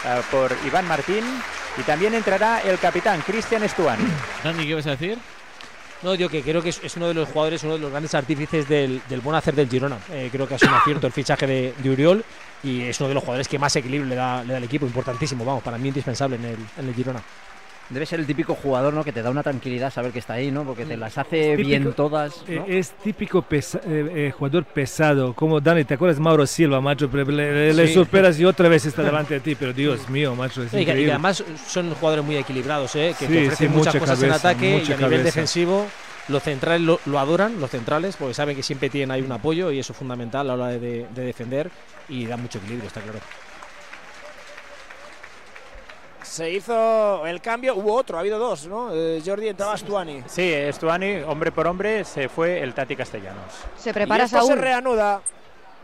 eh, 0.05 0.21
por 0.33 0.51
Iván 0.67 0.89
Martín 0.89 1.25
y 1.79 1.83
también 1.83 2.15
entrará 2.15 2.63
el 2.63 2.81
capitán 2.81 3.21
Cristian 3.25 3.63
Estuani. 3.63 4.05
Dani, 4.43 4.67
¿qué 4.67 4.75
vas 4.75 4.87
a 4.89 4.91
decir? 4.91 5.17
No, 6.03 6.15
yo 6.15 6.31
que 6.31 6.43
creo 6.43 6.63
que 6.63 6.71
es, 6.71 6.97
uno 6.97 7.09
de 7.09 7.15
los 7.15 7.29
jugadores, 7.29 7.63
uno 7.63 7.75
de 7.75 7.81
los 7.81 7.91
grandes 7.91 8.15
artífices 8.15 8.67
del, 8.67 9.03
buen 9.23 9.37
hacer 9.37 9.55
del 9.55 9.69
Girona. 9.69 9.99
Eh, 10.11 10.31
creo 10.33 10.49
que 10.49 10.55
ha 10.55 10.59
sido 10.59 10.73
un 10.73 10.79
acierto 10.79 11.07
el 11.07 11.13
fichaje 11.13 11.47
de, 11.47 11.91
Uriol 11.91 12.25
y 12.63 12.83
es 12.83 12.99
uno 13.01 13.09
de 13.09 13.15
los 13.15 13.23
jugadores 13.23 13.49
que 13.49 13.59
más 13.59 13.77
equilibrio 13.77 14.09
le 14.09 14.15
da, 14.15 14.43
le 14.43 14.53
da 14.53 14.57
al 14.57 14.65
equipo. 14.65 14.87
Importantísimo, 14.87 15.45
vamos, 15.45 15.63
para 15.63 15.77
mí 15.77 15.89
indispensable 15.89 16.37
en 16.37 16.89
el 16.89 16.95
Girona. 16.95 17.23
Debe 17.91 18.07
ser 18.07 18.21
el 18.21 18.27
típico 18.27 18.55
jugador 18.55 18.95
¿no? 18.95 19.03
que 19.03 19.13
te 19.13 19.21
da 19.21 19.31
una 19.31 19.43
tranquilidad 19.43 19.93
saber 19.93 20.13
que 20.13 20.21
está 20.21 20.35
ahí, 20.35 20.53
¿no? 20.53 20.63
porque 20.65 20.85
te 20.85 20.97
las 20.97 21.19
hace 21.19 21.57
Típico- 21.57 21.67
bien 21.69 21.93
todas. 21.93 22.45
¿no? 22.49 22.55
eh, 22.67 22.79
Es 22.79 22.93
típico 22.93 23.43
pesa- 23.43 23.81
eh, 23.85 24.29
eh, 24.29 24.31
jugador 24.37 24.65
pesado, 24.65 25.35
como 25.35 25.61
Dani, 25.61 25.85
¿te 25.85 25.95
acuerdas 25.95 26.21
Mauro 26.21 26.47
Silva, 26.47 26.81
macho? 26.81 27.11
Pero 27.11 27.25
Le, 27.33 27.53
le- 27.53 27.75
le 27.75 27.87
Sí. 27.89 27.95
superas 27.95 28.39
y 28.39 28.45
otra 28.45 28.69
vez 28.69 28.87
está 28.87 29.03
delante 29.03 29.35
de 29.35 29.41
ti, 29.41 29.57
pero 29.57 29.73
Dios 29.73 30.09
mío, 30.09 30.37
macho, 30.37 30.63
es 30.63 30.69
Y 30.69 30.71
que, 30.71 30.79
y 30.79 30.83
increíble. 30.83 31.13
además 31.13 31.43
son 31.67 31.93
jugadores 31.95 32.25
muy 32.25 32.37
equilibrados, 32.37 32.95
¿eh? 32.95 33.15
que 33.19 33.27
Sí, 33.27 33.33
te 33.33 33.43
ofrecen 33.47 33.69
sí, 33.71 33.77
muchas 33.77 33.95
mucha 33.95 33.99
cosas 34.07 34.23
en 34.23 34.33
ataque 34.33 34.85
y 34.87 34.93
a 34.93 34.97
nivel 34.97 35.25
defensivo. 35.25 35.87
Los 36.29 36.45
centrales 36.45 36.83
lo, 36.83 37.01
lo 37.07 37.19
adoran, 37.19 37.61
los 37.61 37.71
centrales, 37.71 38.15
porque 38.17 38.35
saben 38.35 38.55
que 38.55 38.63
siempre 38.63 38.89
tienen 38.89 39.11
ahí 39.11 39.21
un 39.21 39.33
apoyo 39.33 39.73
y 39.73 39.81
eso 39.81 39.93
es 39.93 39.99
fundamental 39.99 40.43
a 40.49 40.57
la 40.57 40.63
hora 40.65 40.79
de, 40.79 41.07
de 41.13 41.25
defender 41.25 41.71
y 42.09 42.25
da 42.27 42.37
mucho 42.37 42.59
equilibrio, 42.59 42.87
está 42.87 43.01
claro. 43.01 43.19
Se 46.23 46.51
hizo 46.51 47.27
el 47.27 47.41
cambio, 47.41 47.75
hubo 47.77 47.95
otro, 47.95 48.17
ha 48.17 48.21
habido 48.21 48.39
dos, 48.39 48.67
¿no? 48.67 48.95
Eh, 48.95 49.23
Jordi 49.25 49.49
entraba 49.49 49.77
Stuani. 49.77 50.23
Sí, 50.27 50.53
Estuani, 50.53 51.23
hombre 51.27 51.53
por 51.53 51.67
hombre, 51.67 52.05
se 52.05 52.29
fue 52.29 52.63
el 52.63 52.75
Tati 52.75 52.97
Castellanos. 52.97 53.53
Se 53.77 53.93
prepara 53.93 54.25
y 54.25 54.27
esto 54.27 54.43
se 54.43 54.55
reanuda. 54.55 55.21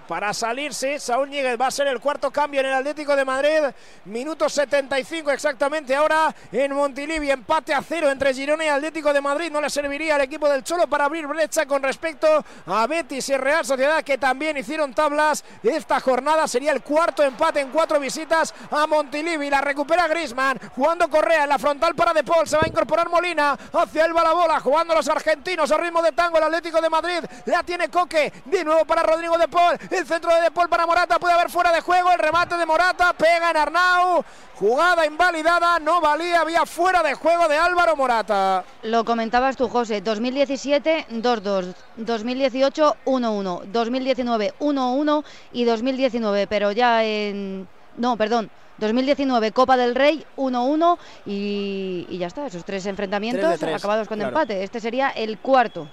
Para 0.07 0.33
salirse, 0.33 1.01
Saúl 1.01 1.29
Ñíguez 1.29 1.61
va 1.61 1.67
a 1.67 1.71
ser 1.71 1.89
el 1.89 1.99
cuarto 1.99 2.31
cambio 2.31 2.61
en 2.61 2.67
el 2.67 2.75
Atlético 2.75 3.17
de 3.17 3.25
Madrid. 3.25 3.59
Minuto 4.05 4.49
75 4.49 5.33
exactamente 5.33 5.97
ahora 5.97 6.33
en 6.53 6.73
Montilivi. 6.73 7.31
Empate 7.31 7.75
a 7.75 7.83
cero 7.83 8.09
entre 8.09 8.33
Girona 8.33 8.65
y 8.65 8.69
Atlético 8.69 9.13
de 9.13 9.21
Madrid. 9.21 9.51
No 9.51 9.61
le 9.61 9.69
serviría 9.69 10.15
al 10.15 10.21
equipo 10.21 10.49
del 10.49 10.63
Cholo 10.63 10.87
para 10.87 11.07
abrir 11.07 11.27
brecha 11.27 11.67
con 11.67 11.83
respecto 11.83 12.45
a 12.67 12.87
Betis 12.87 13.29
y 13.31 13.37
Real 13.37 13.65
Sociedad 13.65 14.05
que 14.05 14.17
también 14.17 14.57
hicieron 14.57 14.95
tablas. 14.95 15.45
Esta 15.63 15.99
jornada 15.99 16.47
sería 16.47 16.71
el 16.71 16.83
cuarto 16.83 17.25
empate 17.25 17.61
en 17.61 17.71
cuatro 17.71 17.99
visitas 17.99 18.55
a 18.71 18.87
Montilivi. 18.87 19.51
La 19.51 19.61
recupera 19.61 20.07
Grisman. 20.07 20.61
Jugando 20.77 21.11
Correa 21.11 21.45
en 21.45 21.49
la 21.49 21.59
frontal 21.59 21.97
para 21.97 22.15
De 22.15 22.23
Paul. 22.23 22.47
Se 22.47 22.57
va 22.57 22.63
a 22.65 22.69
incorporar 22.69 23.09
Molina. 23.09 23.59
Hacia 23.73 24.05
el 24.05 24.15
la 24.15 24.33
bola. 24.33 24.61
Jugando 24.61 24.95
los 24.95 25.09
argentinos 25.09 25.71
a 25.73 25.79
ritmo 25.79 26.01
de 26.01 26.13
tango. 26.13 26.39
El 26.39 26.45
Atlético 26.45 26.81
de 26.81 26.91
Madrid. 26.91 27.25
La 27.47 27.65
tiene 27.65 27.89
Coque. 27.89 28.33
De 28.45 28.63
nuevo 28.63 28.85
para 28.85 29.03
Rodrigo 29.03 29.37
De 29.37 29.49
Paul. 29.49 29.77
El 29.97 30.07
centro 30.07 30.35
de 30.35 30.43
De 30.43 30.51
Paul 30.51 30.69
para 30.69 30.87
Morata. 30.87 31.19
Puede 31.19 31.33
haber 31.35 31.49
fuera 31.49 31.73
de 31.73 31.81
juego. 31.81 32.13
El 32.13 32.19
remate 32.19 32.57
de 32.57 32.67
Morata. 32.67 33.15
Pega 33.15 33.51
en 33.51 33.57
Arnau. 33.57 34.23
Jugada 34.57 35.07
invalidada. 35.07 35.79
No 35.79 36.03
valía. 36.03 36.41
Había 36.43 36.67
fuera 36.67 37.03
de 37.03 37.15
juego 37.15 37.49
de 37.49 37.57
Álvaro 37.57 37.97
Morata. 37.97 38.63
Lo 38.83 39.05
comentabas 39.07 39.57
tú, 39.57 39.69
José. 39.69 40.03
2017, 40.03 41.07
2-2. 41.13 41.75
2018, 41.97 42.97
1-1. 43.07 43.63
2019, 43.65 44.55
1-1. 44.61 45.25
Y 45.53 45.65
2019, 45.65 46.47
pero 46.47 46.73
ya 46.73 47.03
en. 47.03 47.67
No, 47.97 48.19
perdón. 48.19 48.51
2019, 48.79 49.53
Copa 49.53 49.79
del 49.79 49.95
Rey, 49.95 50.27
1-1. 50.37 50.99
Y, 51.25 52.07
y 52.11 52.19
ya 52.19 52.27
está. 52.27 52.47
Esos 52.47 52.67
tres 52.67 52.85
enfrentamientos 52.85 53.41
Tres 53.49 53.61
de 53.61 53.67
tres, 53.67 53.77
acabados 53.79 54.09
con 54.09 54.19
claro. 54.19 54.29
empate. 54.29 54.63
Este 54.63 54.79
sería 54.79 55.09
el 55.09 55.39
cuarto. 55.39 55.89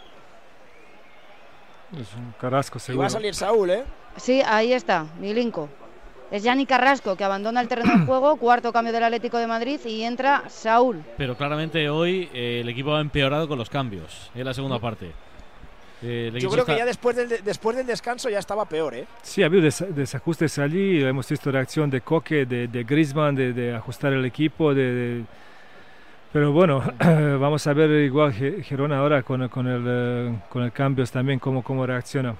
Es 1.99 2.13
un 2.15 2.33
carrasco 2.39 2.79
Y 2.89 2.95
va 2.95 3.05
a 3.07 3.09
salir 3.09 3.35
Saúl, 3.35 3.69
¿eh? 3.69 3.83
Sí, 4.17 4.41
ahí 4.45 4.73
está, 4.73 5.05
Milinko. 5.19 5.69
Es 6.31 6.41
Yanni 6.41 6.65
Carrasco 6.65 7.15
que 7.15 7.23
abandona 7.23 7.61
el 7.61 7.67
terreno 7.67 7.97
de 7.99 8.05
juego, 8.05 8.35
cuarto 8.37 8.73
cambio 8.73 8.91
del 8.93 9.03
Atlético 9.03 9.37
de 9.37 9.45
Madrid 9.47 9.79
y 9.85 10.03
entra 10.03 10.43
Saúl. 10.49 11.03
Pero 11.17 11.35
claramente 11.37 11.89
hoy 11.89 12.29
eh, 12.33 12.61
el 12.61 12.69
equipo 12.69 12.95
ha 12.95 13.01
empeorado 13.01 13.47
con 13.47 13.57
los 13.59 13.69
cambios 13.69 14.31
en 14.33 14.45
la 14.45 14.53
segunda 14.53 14.79
parte. 14.79 15.11
Eh, 16.05 16.31
Yo 16.37 16.49
creo 16.49 16.65
que 16.65 16.75
ya 16.75 16.85
después 16.85 17.15
del, 17.15 17.41
después 17.43 17.77
del 17.77 17.85
descanso 17.85 18.29
ya 18.29 18.39
estaba 18.39 18.65
peor, 18.65 18.93
¿eh? 18.93 19.05
Sí, 19.21 19.41
ha 19.41 19.45
habido 19.45 19.63
des- 19.63 19.85
desajustes 19.95 20.57
allí, 20.59 21.01
hemos 21.01 21.29
visto 21.29 21.49
reacción 21.49 21.89
de 21.89 22.01
Coque, 22.01 22.45
de, 22.45 22.67
de 22.67 22.83
Griezmann, 22.83 23.35
de, 23.35 23.53
de 23.53 23.73
ajustar 23.75 24.11
el 24.11 24.25
equipo, 24.25 24.73
de, 24.73 24.83
de- 24.93 25.23
pero 26.33 26.51
bueno, 26.51 26.83
vamos 27.39 27.65
a 27.67 27.73
ver 27.73 27.91
igual 27.91 28.33
Girona 28.33 28.97
ahora 28.97 29.21
con, 29.21 29.47
con 29.49 29.67
el, 29.67 29.85
eh, 29.87 30.35
con 30.49 30.63
el 30.63 30.71
cambios 30.71 31.11
también, 31.11 31.37
cómo, 31.37 31.63
cómo 31.63 31.85
reacciona. 31.85 32.35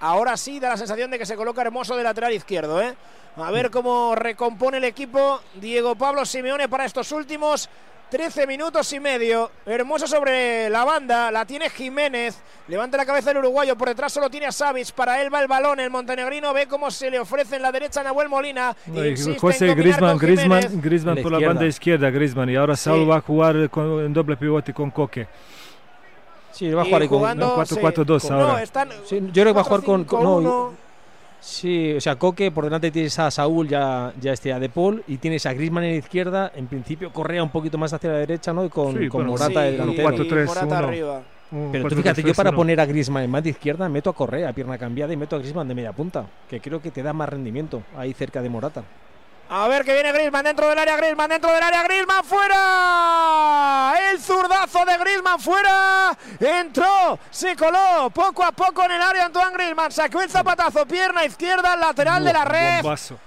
Ahora 0.00 0.36
sí 0.36 0.58
da 0.58 0.70
la 0.70 0.76
sensación 0.76 1.10
de 1.10 1.20
que 1.20 1.24
se 1.24 1.36
coloca 1.36 1.62
hermoso 1.62 1.96
de 1.96 2.02
lateral 2.02 2.32
izquierdo, 2.32 2.82
¿eh? 2.82 2.94
A 3.36 3.50
ver 3.50 3.70
cómo 3.70 4.14
recompone 4.16 4.78
el 4.78 4.84
equipo 4.84 5.40
Diego 5.54 5.94
Pablo 5.94 6.24
Simeone 6.24 6.68
para 6.68 6.84
estos 6.84 7.12
últimos 7.12 7.68
13 8.10 8.46
minutos 8.46 8.92
y 8.92 9.00
medio. 9.00 9.50
Hermoso 9.66 10.06
sobre 10.06 10.70
la 10.70 10.84
banda, 10.84 11.30
la 11.30 11.44
tiene 11.44 11.68
Jiménez. 11.70 12.38
Levanta 12.68 12.96
la 12.96 13.04
cabeza 13.04 13.30
el 13.32 13.38
uruguayo, 13.38 13.76
por 13.76 13.88
detrás 13.88 14.12
solo 14.12 14.30
tiene 14.30 14.46
a 14.46 14.52
Savic. 14.52 14.92
Para 14.92 15.20
él 15.22 15.32
va 15.32 15.40
el 15.40 15.48
balón, 15.48 15.80
el 15.80 15.90
montenegrino 15.90 16.52
ve 16.54 16.66
cómo 16.68 16.90
se 16.90 17.10
le 17.10 17.18
ofrece 17.18 17.56
en 17.56 17.62
la 17.62 17.72
derecha 17.72 18.00
a 18.00 18.04
Nahuel 18.04 18.28
Molina. 18.28 18.76
En 18.86 19.38
José. 19.38 19.74
Griezmann 19.74 20.18
En 20.20 21.14
la 21.16 21.22
por 21.22 21.32
la 21.32 21.46
banda 21.46 21.66
izquierda, 21.66 22.10
Griezmann, 22.10 22.48
y 22.50 22.56
ahora 22.56 22.76
Saúl 22.76 23.00
Sí. 23.00 23.06
va 23.06 23.16
a 23.16 23.20
jugar 23.20 23.70
con, 23.70 24.04
en 24.04 24.12
doble 24.12 24.36
pivote 24.36 24.72
con 24.72 24.90
Coque. 24.90 25.26
Sí, 26.52 26.70
va 26.70 26.82
a 26.82 26.84
Y 26.86 26.88
jugar 26.88 27.08
con. 27.08 27.18
jugando, 27.18 27.46
no, 27.48 27.56
4-4-2 27.56 28.20
sí. 28.22 28.28
ahora. 28.32 28.46
No, 28.52 28.58
están 28.58 28.88
Sí, 29.04 29.20
yo 29.20 29.42
creo 29.42 29.46
que 29.46 29.52
va 29.52 29.60
a 29.60 29.64
jugar 29.64 29.82
con. 29.82 30.04
con- 30.04 30.22
no, 30.22 30.40
4-5-1. 30.40 30.85
Sí, 31.40 31.94
o 31.96 32.00
sea, 32.00 32.16
Coque 32.16 32.50
por 32.50 32.64
delante 32.64 32.90
tienes 32.90 33.18
a 33.18 33.30
Saúl, 33.30 33.68
ya, 33.68 34.12
ya 34.20 34.32
este 34.32 34.52
a 34.52 34.58
De 34.58 34.68
Paul, 34.68 35.04
y 35.06 35.18
tienes 35.18 35.46
a 35.46 35.52
Griezmann 35.52 35.84
en 35.84 35.92
la 35.92 35.96
izquierda, 35.98 36.50
en 36.54 36.66
principio 36.66 37.12
Correa 37.12 37.42
un 37.42 37.50
poquito 37.50 37.78
más 37.78 37.92
hacia 37.92 38.10
la 38.10 38.18
derecha, 38.18 38.52
¿no? 38.52 38.64
Y 38.64 38.68
con, 38.68 38.98
Sí, 38.98 39.08
con 39.08 39.20
bueno, 39.26 39.32
Morata 39.32 39.64
Sí, 39.64 39.72
delantero. 39.72 40.08
4-3-1. 40.10 40.46
Morata 40.46 40.78
arriba. 40.78 41.22
Un 41.52 41.68
Pero 41.70 41.88
tú 41.88 41.94
4-3-3-1. 41.94 42.02
fíjate, 42.02 42.22
yo 42.24 42.34
para 42.34 42.52
poner 42.52 42.80
a 42.80 42.86
Griezmann 42.86 43.22
en 43.24 43.30
más 43.30 43.44
de 43.44 43.50
izquierda 43.50 43.88
meto 43.88 44.10
a 44.10 44.14
Correa, 44.14 44.52
pierna 44.52 44.76
cambiada, 44.78 45.12
y 45.12 45.16
meto 45.16 45.36
a 45.36 45.38
Griezmann 45.38 45.68
de 45.68 45.74
media 45.76 45.92
punta, 45.92 46.26
que 46.48 46.60
creo 46.60 46.80
que 46.82 46.90
te 46.90 47.02
da 47.02 47.12
más 47.12 47.28
rendimiento 47.28 47.82
ahí 47.96 48.12
cerca 48.12 48.42
de 48.42 48.48
Morata. 48.48 48.82
A 49.48 49.68
ver 49.68 49.84
que 49.84 49.92
viene 49.92 50.10
Griezmann 50.10 50.44
dentro 50.44 50.68
del 50.68 50.78
área, 50.78 50.96
Griezmann 50.96 51.28
dentro 51.30 51.52
del 51.52 51.62
área, 51.62 51.82
Griezmann 51.84 52.24
fuera. 52.24 53.94
El 54.10 54.20
zurdazo 54.20 54.84
de 54.84 54.98
Griezmann 54.98 55.38
fuera. 55.38 56.16
Entró, 56.40 57.18
se 57.30 57.54
coló 57.54 58.10
poco 58.10 58.42
a 58.42 58.50
poco 58.50 58.84
en 58.84 58.92
el 58.92 59.02
área 59.02 59.26
Antoine 59.26 59.52
Griezmann. 59.52 59.92
Sacó 59.92 60.20
el 60.20 60.30
zapatazo, 60.30 60.84
pierna 60.86 61.24
izquierda, 61.24 61.76
lateral 61.76 62.24
de 62.24 62.32
la 62.32 62.44
red. 62.44 62.82
Bombazo. 62.82 63.18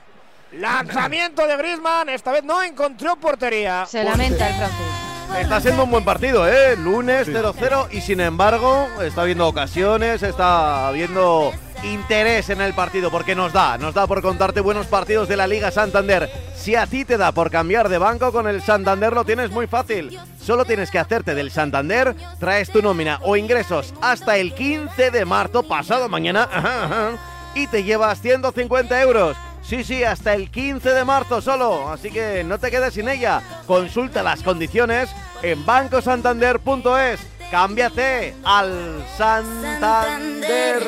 Lanzamiento 0.52 1.48
de 1.48 1.56
Griezmann, 1.56 2.10
esta 2.10 2.32
vez 2.32 2.44
no 2.44 2.62
encontró 2.64 3.16
portería. 3.16 3.86
Se 3.86 4.04
lamenta 4.04 4.50
el 4.50 4.56
francés. 4.56 4.99
Está 5.38 5.62
siendo 5.62 5.84
un 5.84 5.92
buen 5.92 6.04
partido, 6.04 6.48
¿eh? 6.48 6.76
Lunes 6.76 7.28
0-0 7.28 7.88
y 7.92 8.02
sin 8.02 8.20
embargo 8.20 8.88
está 9.02 9.22
habiendo 9.22 9.48
ocasiones, 9.48 10.22
está 10.24 10.88
habiendo 10.88 11.52
interés 11.84 12.50
en 12.50 12.62
el 12.62 12.74
partido 12.74 13.10
porque 13.10 13.36
nos 13.36 13.54
da, 13.54 13.78
nos 13.78 13.94
da 13.94 14.06
por 14.06 14.22
contarte 14.22 14.60
buenos 14.60 14.88
partidos 14.88 15.30
de 15.30 15.38
la 15.38 15.48
Liga 15.48 15.72
Santander. 15.72 16.30
Si 16.56 16.76
a 16.76 16.88
ti 16.88 17.06
te 17.06 17.18
da 17.18 17.32
por 17.32 17.52
cambiar 17.52 17.90
de 17.90 17.98
banco 17.98 18.32
con 18.32 18.48
el 18.48 18.62
Santander 18.62 19.14
lo 19.14 19.24
tienes 19.24 19.50
muy 19.52 19.68
fácil. 19.68 20.20
Solo 20.42 20.66
tienes 20.66 20.92
que 20.92 21.00
hacerte 21.00 21.36
del 21.36 21.52
Santander, 21.52 22.16
traes 22.40 22.70
tu 22.70 22.82
nómina 22.82 23.20
o 23.24 23.38
ingresos 23.38 23.94
hasta 24.02 24.38
el 24.38 24.54
15 24.54 25.12
de 25.12 25.26
marzo, 25.26 25.64
pasado 25.64 26.10
mañana, 26.10 26.50
ajá, 26.52 26.84
ajá, 26.86 27.12
y 27.56 27.68
te 27.68 27.84
llevas 27.84 28.22
150 28.22 29.02
euros. 29.02 29.38
Sí, 29.62 29.84
sí, 29.84 30.04
hasta 30.04 30.34
el 30.34 30.50
15 30.50 30.90
de 30.90 31.06
marzo 31.06 31.42
solo, 31.42 31.90
así 31.90 32.10
que 32.10 32.44
no 32.44 32.58
te 32.58 32.72
quedes 32.72 32.94
sin 32.94 33.08
ella. 33.08 33.42
Consulta 33.68 34.24
las 34.24 34.42
condiciones 34.42 35.10
en 35.42 35.66
bancosantander.es. 35.66 37.20
Cámbiate 37.52 38.36
al 38.44 39.04
Santander. 39.18 40.80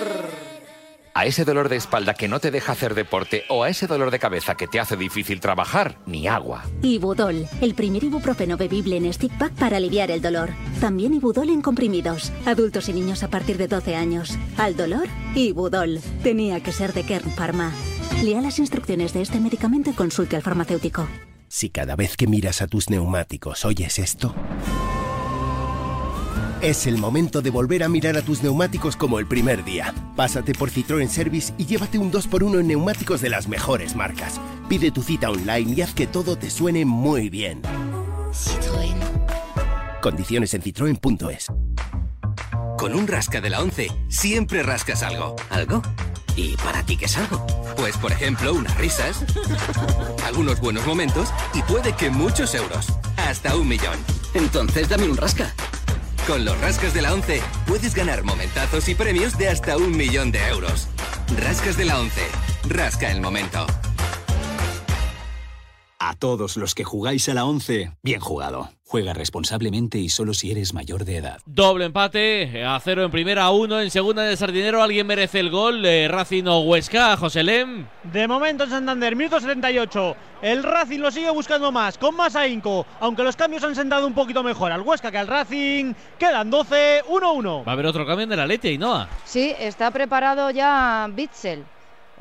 A 1.14 1.26
ese 1.26 1.44
dolor 1.44 1.68
de 1.68 1.76
espalda 1.76 2.14
que 2.14 2.30
no 2.30 2.40
te 2.40 2.52
deja 2.52 2.72
hacer 2.72 2.96
deporte 2.96 3.44
o 3.50 3.64
a 3.64 3.70
ese 3.70 3.86
dolor 3.86 4.12
de 4.12 4.20
cabeza 4.20 4.56
que 4.56 4.68
te 4.68 4.80
hace 4.80 4.96
difícil 4.96 5.42
trabajar, 5.42 5.98
ni 6.06 6.28
agua. 6.28 6.64
Ibudol, 6.82 7.48
el 7.60 7.76
primer 7.76 8.06
ibuprofeno 8.06 8.56
bebible 8.56 8.96
en 8.96 9.12
stick 9.12 9.38
pack 9.38 9.54
para 9.54 9.78
aliviar 9.78 10.10
el 10.10 10.22
dolor. 10.22 10.52
También 10.80 11.14
Ibudol 11.14 11.50
en 11.50 11.62
comprimidos. 11.62 12.32
Adultos 12.46 12.88
y 12.88 12.94
niños 12.94 13.24
a 13.24 13.28
partir 13.30 13.58
de 13.58 13.68
12 13.68 13.96
años. 13.96 14.38
Al 14.58 14.78
dolor, 14.78 15.08
Ibudol. 15.36 16.00
Tenía 16.24 16.62
que 16.62 16.72
ser 16.72 16.94
de 16.94 17.04
Kern 17.04 17.32
Pharma. 17.32 17.74
Lea 18.22 18.40
las 18.42 18.60
instrucciones 18.60 19.14
de 19.14 19.22
este 19.22 19.40
medicamento 19.40 19.90
y 19.90 19.94
consulte 19.94 20.36
al 20.36 20.44
farmacéutico. 20.44 21.08
Si 21.48 21.70
cada 21.70 21.96
vez 21.96 22.16
que 22.16 22.28
miras 22.28 22.62
a 22.62 22.68
tus 22.68 22.90
neumáticos 22.90 23.66
oyes 23.66 24.00
esto, 24.00 24.36
Es 26.62 26.86
el 26.86 27.00
momento 27.00 27.42
de 27.42 27.50
volver 27.50 27.82
a 27.82 27.90
mirar 27.90 28.16
a 28.18 28.22
tus 28.22 28.44
neumáticos 28.44 28.96
como 28.96 29.18
el 29.18 29.26
primer 29.26 29.64
día. 29.64 29.96
Pásate 30.16 30.54
por 30.54 30.70
Citroën 30.70 31.08
Service 31.08 31.52
y 31.58 31.66
llévate 31.66 31.98
un 31.98 32.12
2x1 32.12 32.60
en 32.60 32.68
neumáticos 32.68 33.20
de 33.20 33.30
las 33.30 33.48
mejores 33.48 33.96
marcas. 33.96 34.40
Pide 34.70 34.92
tu 34.92 35.02
cita 35.02 35.32
online 35.32 35.74
y 35.76 35.82
haz 35.82 35.96
que 35.96 36.06
todo 36.06 36.38
te 36.38 36.52
suene 36.52 36.86
muy 36.86 37.32
bien. 37.32 37.64
Citroën. 38.32 38.94
Condiciones 40.04 40.54
en 40.54 40.62
citroen.es. 40.62 41.48
Con 42.78 42.94
un 42.94 43.08
rasca 43.08 43.42
de 43.42 43.50
la 43.50 43.60
11 43.62 43.88
siempre 44.08 44.62
rascas 44.62 45.02
algo. 45.02 45.36
¿Algo? 45.50 45.82
¿Y 46.36 46.56
para 46.58 46.84
ti 46.84 46.98
qué 46.98 47.06
es 47.06 47.18
algo? 47.18 47.46
Pues 47.76 47.98
por 47.98 48.12
ejemplo, 48.12 48.54
unas 48.54 48.78
risas, 48.78 49.24
algunos 50.26 50.60
buenos 50.60 50.86
momentos 50.86 51.30
y 51.54 51.62
puede 51.64 51.94
que 51.96 52.10
muchos 52.10 52.54
euros. 52.56 52.88
Hasta 53.18 53.56
un 53.56 53.68
millón. 53.68 53.98
Entonces 54.34 54.90
dame 54.90 55.10
un 55.10 55.18
rasca. 55.18 55.54
Con 56.28 56.46
los 56.46 56.60
rascas 56.62 56.94
de 56.94 57.02
la 57.02 57.14
11 57.14 57.42
puedes 57.66 57.96
ganar 57.96 58.24
momentazos 58.24 58.88
y 58.90 58.96
premios 58.96 59.38
de 59.38 59.50
hasta 59.50 59.78
un 59.78 59.96
millón 59.96 60.32
de 60.32 60.46
euros. 60.48 60.88
Rascas 61.38 61.78
de 61.78 61.86
la 61.86 62.00
11. 62.00 62.22
Rasca 62.70 63.12
el 63.12 63.22
momento. 63.22 63.66
A 66.04 66.16
todos 66.16 66.58
los 66.58 66.74
que 66.74 66.84
jugáis 66.84 67.30
a 67.30 67.36
la 67.36 67.46
11, 67.46 67.92
bien 68.02 68.22
jugado. 68.22 68.72
Juega 68.88 69.14
responsablemente 69.14 70.00
y 70.00 70.10
solo 70.10 70.34
si 70.34 70.50
eres 70.50 70.74
mayor 70.74 71.06
de 71.06 71.18
edad. 71.18 71.42
Doble 71.46 71.86
empate, 71.86 72.66
a 72.66 72.80
cero 72.80 73.04
en 73.04 73.12
primera, 73.12 73.44
a 73.44 73.52
uno 73.52 73.80
en 73.80 73.92
segunda 73.92 74.24
de 74.24 74.36
Sardinero. 74.36 74.82
¿Alguien 74.82 75.06
merece 75.06 75.40
el 75.40 75.52
gol? 75.52 75.86
Eh, 75.86 76.08
Racing 76.08 76.46
o 76.48 76.62
Huesca, 76.62 77.16
José 77.18 77.44
Lem. 77.44 77.86
De 78.12 78.28
momento 78.28 78.64
en 78.64 78.72
Santander, 78.72 79.16
minuto 79.16 79.40
78. 79.40 80.16
El 80.42 80.64
Racing 80.64 81.02
lo 81.02 81.12
sigue 81.12 81.30
buscando 81.30 81.72
más, 81.72 82.00
con 82.00 82.16
más 82.16 82.36
ahínco. 82.36 82.88
Aunque 83.00 83.22
los 83.22 83.36
cambios 83.36 83.64
han 83.64 83.76
sentado 83.76 84.08
un 84.08 84.16
poquito 84.16 84.42
mejor 84.42 84.72
al 84.72 84.82
Huesca 84.82 85.12
que 85.12 85.20
al 85.20 85.28
Racing. 85.28 85.94
Quedan 86.18 86.50
12, 86.50 87.04
1-1. 87.12 87.64
Va 87.64 87.72
a 87.72 87.74
haber 87.74 87.86
otro 87.86 88.08
cambio 88.08 88.24
en 88.24 88.32
el 88.32 88.40
Atleti, 88.40 88.76
Noah. 88.80 89.08
Sí, 89.24 89.54
está 89.60 89.92
preparado 89.92 90.50
ya 90.50 91.08
Bitzel. 91.14 91.64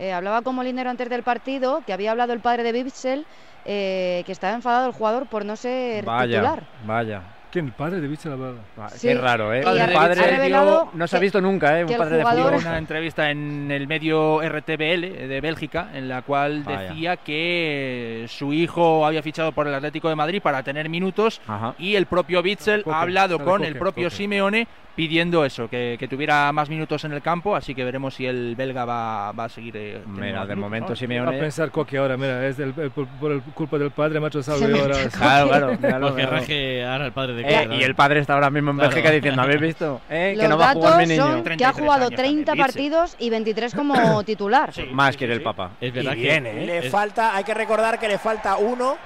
Eh, 0.00 0.12
hablaba 0.12 0.42
con 0.42 0.54
Molinero 0.54 0.88
antes 0.90 1.08
del 1.10 1.22
partido, 1.22 1.82
que 1.86 1.92
había 1.92 2.10
hablado 2.10 2.32
el 2.32 2.40
padre 2.40 2.62
de 2.62 2.72
Bitzel, 2.72 3.26
eh, 3.66 4.22
que 4.24 4.32
estaba 4.32 4.54
enfadado 4.54 4.86
el 4.86 4.92
jugador 4.92 5.26
por 5.26 5.44
no 5.44 5.54
ser 5.56 6.04
titular. 6.04 6.64
Vaya. 6.86 7.22
¿Quién? 7.52 7.66
¿El 7.66 7.72
padre 7.72 8.00
de 8.00 8.06
Bitzel 8.06 8.30
hablaba? 8.32 8.58
Sí. 8.94 9.08
Qué 9.08 9.14
raro, 9.16 9.52
¿eh? 9.52 9.60
Ha 9.60 9.64
padre 9.92 10.48
no 10.94 11.06
se 11.08 11.16
ha 11.16 11.18
que- 11.18 11.22
visto 11.24 11.40
nunca, 11.40 11.80
¿eh? 11.80 11.84
Un 11.84 11.90
el 11.90 11.98
padre 11.98 12.16
de 12.18 12.22
jugador- 12.22 12.52
fútbol. 12.52 12.60
una 12.68 12.78
entrevista 12.78 13.28
en 13.30 13.70
el 13.72 13.88
medio 13.88 14.40
RTBL 14.40 15.26
de 15.26 15.40
Bélgica 15.40 15.90
en 15.92 16.08
la 16.08 16.22
cual 16.22 16.62
Vaya. 16.62 16.80
decía 16.82 17.16
que 17.16 18.24
su 18.28 18.52
hijo 18.52 19.04
había 19.04 19.20
fichado 19.22 19.50
por 19.50 19.66
el 19.66 19.74
Atlético 19.74 20.08
de 20.08 20.14
Madrid 20.14 20.40
para 20.40 20.62
tener 20.62 20.88
minutos 20.88 21.40
y 21.76 21.96
el 21.96 22.06
propio 22.06 22.40
Bitzel 22.40 22.84
ha 22.90 23.00
hablado 23.02 23.36
de 23.38 23.44
con 23.44 23.56
Coque, 23.58 23.66
el 23.68 23.76
propio 23.76 24.04
Coque. 24.04 24.16
Simeone 24.16 24.68
pidiendo 25.00 25.46
eso, 25.46 25.66
que, 25.66 25.96
que 25.98 26.08
tuviera 26.08 26.52
más 26.52 26.68
minutos 26.68 27.02
en 27.04 27.12
el 27.12 27.22
campo, 27.22 27.56
así 27.56 27.74
que 27.74 27.84
veremos 27.84 28.12
si 28.14 28.26
el 28.26 28.54
belga 28.54 28.84
va, 28.84 29.32
va 29.32 29.44
a 29.44 29.48
seguir. 29.48 29.74
eh, 29.74 30.02
Mira, 30.06 30.44
de 30.44 30.54
momento 30.54 30.90
¿no? 30.90 30.94
Simeone- 30.94 31.30
Va 31.30 31.36
a 31.38 31.40
pensar 31.40 31.70
Coque 31.70 31.96
ahora, 31.96 32.18
mira, 32.18 32.46
es 32.46 32.58
del- 32.58 32.74
el- 32.76 32.90
por, 32.90 33.06
por 33.18 33.32
el 33.32 33.40
culpa 33.40 33.78
del 33.78 33.92
padre, 33.92 34.20
macho 34.20 34.40
me 34.46 34.78
ahora. 34.78 34.96
Claro, 35.10 35.48
claro. 35.48 35.78
míralo, 35.80 36.08
Porque 36.08 36.26
raje 36.26 36.84
ahora 36.84 37.06
el 37.06 37.12
padre 37.12 37.32
de 37.32 37.42
Eh, 37.42 37.62
Coque, 37.64 37.76
y 37.78 37.82
el 37.82 37.94
padre 37.94 38.20
está 38.20 38.34
ahora 38.34 38.50
mismo 38.50 38.72
en 38.72 38.76
Claro. 38.76 38.90
Bélgica 38.90 39.10
diciendo, 39.14 39.40
¿habéis 39.40 39.60
visto? 39.62 40.00
Eh, 40.10 40.36
que 40.38 40.48
no 40.48 40.58
va 40.58 40.70
a 40.72 40.74
jugar 40.74 40.98
mi 40.98 41.06
niño. 41.06 41.22
son 41.22 41.32
que 41.32 41.40
ha 41.40 41.44
33 41.72 41.74
jugado 41.80 42.04
años 42.08 42.16
30 42.16 42.44
también, 42.44 42.66
Bitzel. 42.66 42.82
partidos 42.82 43.16
y 43.18 43.30
23 43.30 43.74
como 43.74 43.94
titular. 44.24 44.70
Más 44.92 45.16
quiere 45.16 45.32
el 45.32 45.42
papá. 45.42 45.70
Es 45.80 45.94
verdad 45.94 46.12
Y 46.12 46.16
que 46.16 46.22
bien, 46.22 46.46
¿eh? 46.46 46.66
Le 46.66 46.78
es- 46.78 46.90
falta, 46.90 47.34
hay 47.34 47.44
que 47.44 47.54
recordar 47.54 47.98
que 47.98 48.06
le 48.06 48.18
falta 48.18 48.58
uno 48.58 48.98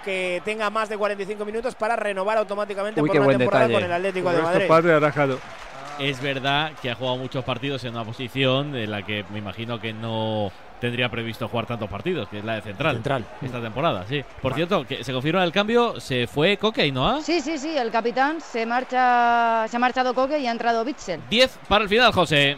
que 0.00 0.42
tenga 0.44 0.70
más 0.70 0.88
de 0.88 0.96
45 0.98 1.44
minutos 1.44 1.74
para 1.74 1.96
renovar 1.96 2.38
automáticamente 2.38 3.00
Uy, 3.00 3.08
por 3.08 3.20
una 3.20 3.38
temporada 3.38 3.66
detalle. 3.66 3.74
con 3.74 3.84
el 3.84 3.92
Atlético 3.92 4.26
Por 4.26 4.36
de 4.36 4.42
Madrid. 4.42 4.68
padre. 4.68 5.36
Es 5.98 6.20
verdad 6.22 6.72
que 6.80 6.90
ha 6.90 6.94
jugado 6.94 7.18
muchos 7.18 7.44
partidos 7.44 7.84
en 7.84 7.90
una 7.94 8.04
posición 8.04 8.74
en 8.74 8.90
la 8.90 9.02
que 9.04 9.24
me 9.30 9.38
imagino 9.38 9.78
que 9.78 9.92
no 9.92 10.50
tendría 10.80 11.10
previsto 11.10 11.46
jugar 11.46 11.66
tantos 11.66 11.90
partidos, 11.90 12.26
que 12.28 12.38
es 12.38 12.44
la 12.44 12.54
de 12.54 12.62
central. 12.62 12.94
Central. 12.94 13.26
Esta 13.42 13.60
temporada, 13.60 14.06
sí. 14.08 14.24
Por 14.40 14.54
cierto, 14.54 14.86
que 14.86 15.04
se 15.04 15.12
confirma 15.12 15.44
el 15.44 15.52
cambio, 15.52 16.00
se 16.00 16.26
fue 16.26 16.56
Coque 16.56 16.86
y 16.86 16.92
Noah. 16.92 17.20
Sí, 17.20 17.42
sí, 17.42 17.58
sí, 17.58 17.76
el 17.76 17.90
capitán 17.90 18.40
se 18.40 18.64
marcha, 18.64 19.66
se 19.68 19.76
ha 19.76 19.78
marchado 19.78 20.14
Coque 20.14 20.38
y 20.38 20.46
ha 20.46 20.50
entrado 20.50 20.84
Bitzel. 20.86 21.20
10 21.28 21.58
para 21.68 21.84
el 21.84 21.90
final, 21.90 22.12
José. 22.12 22.56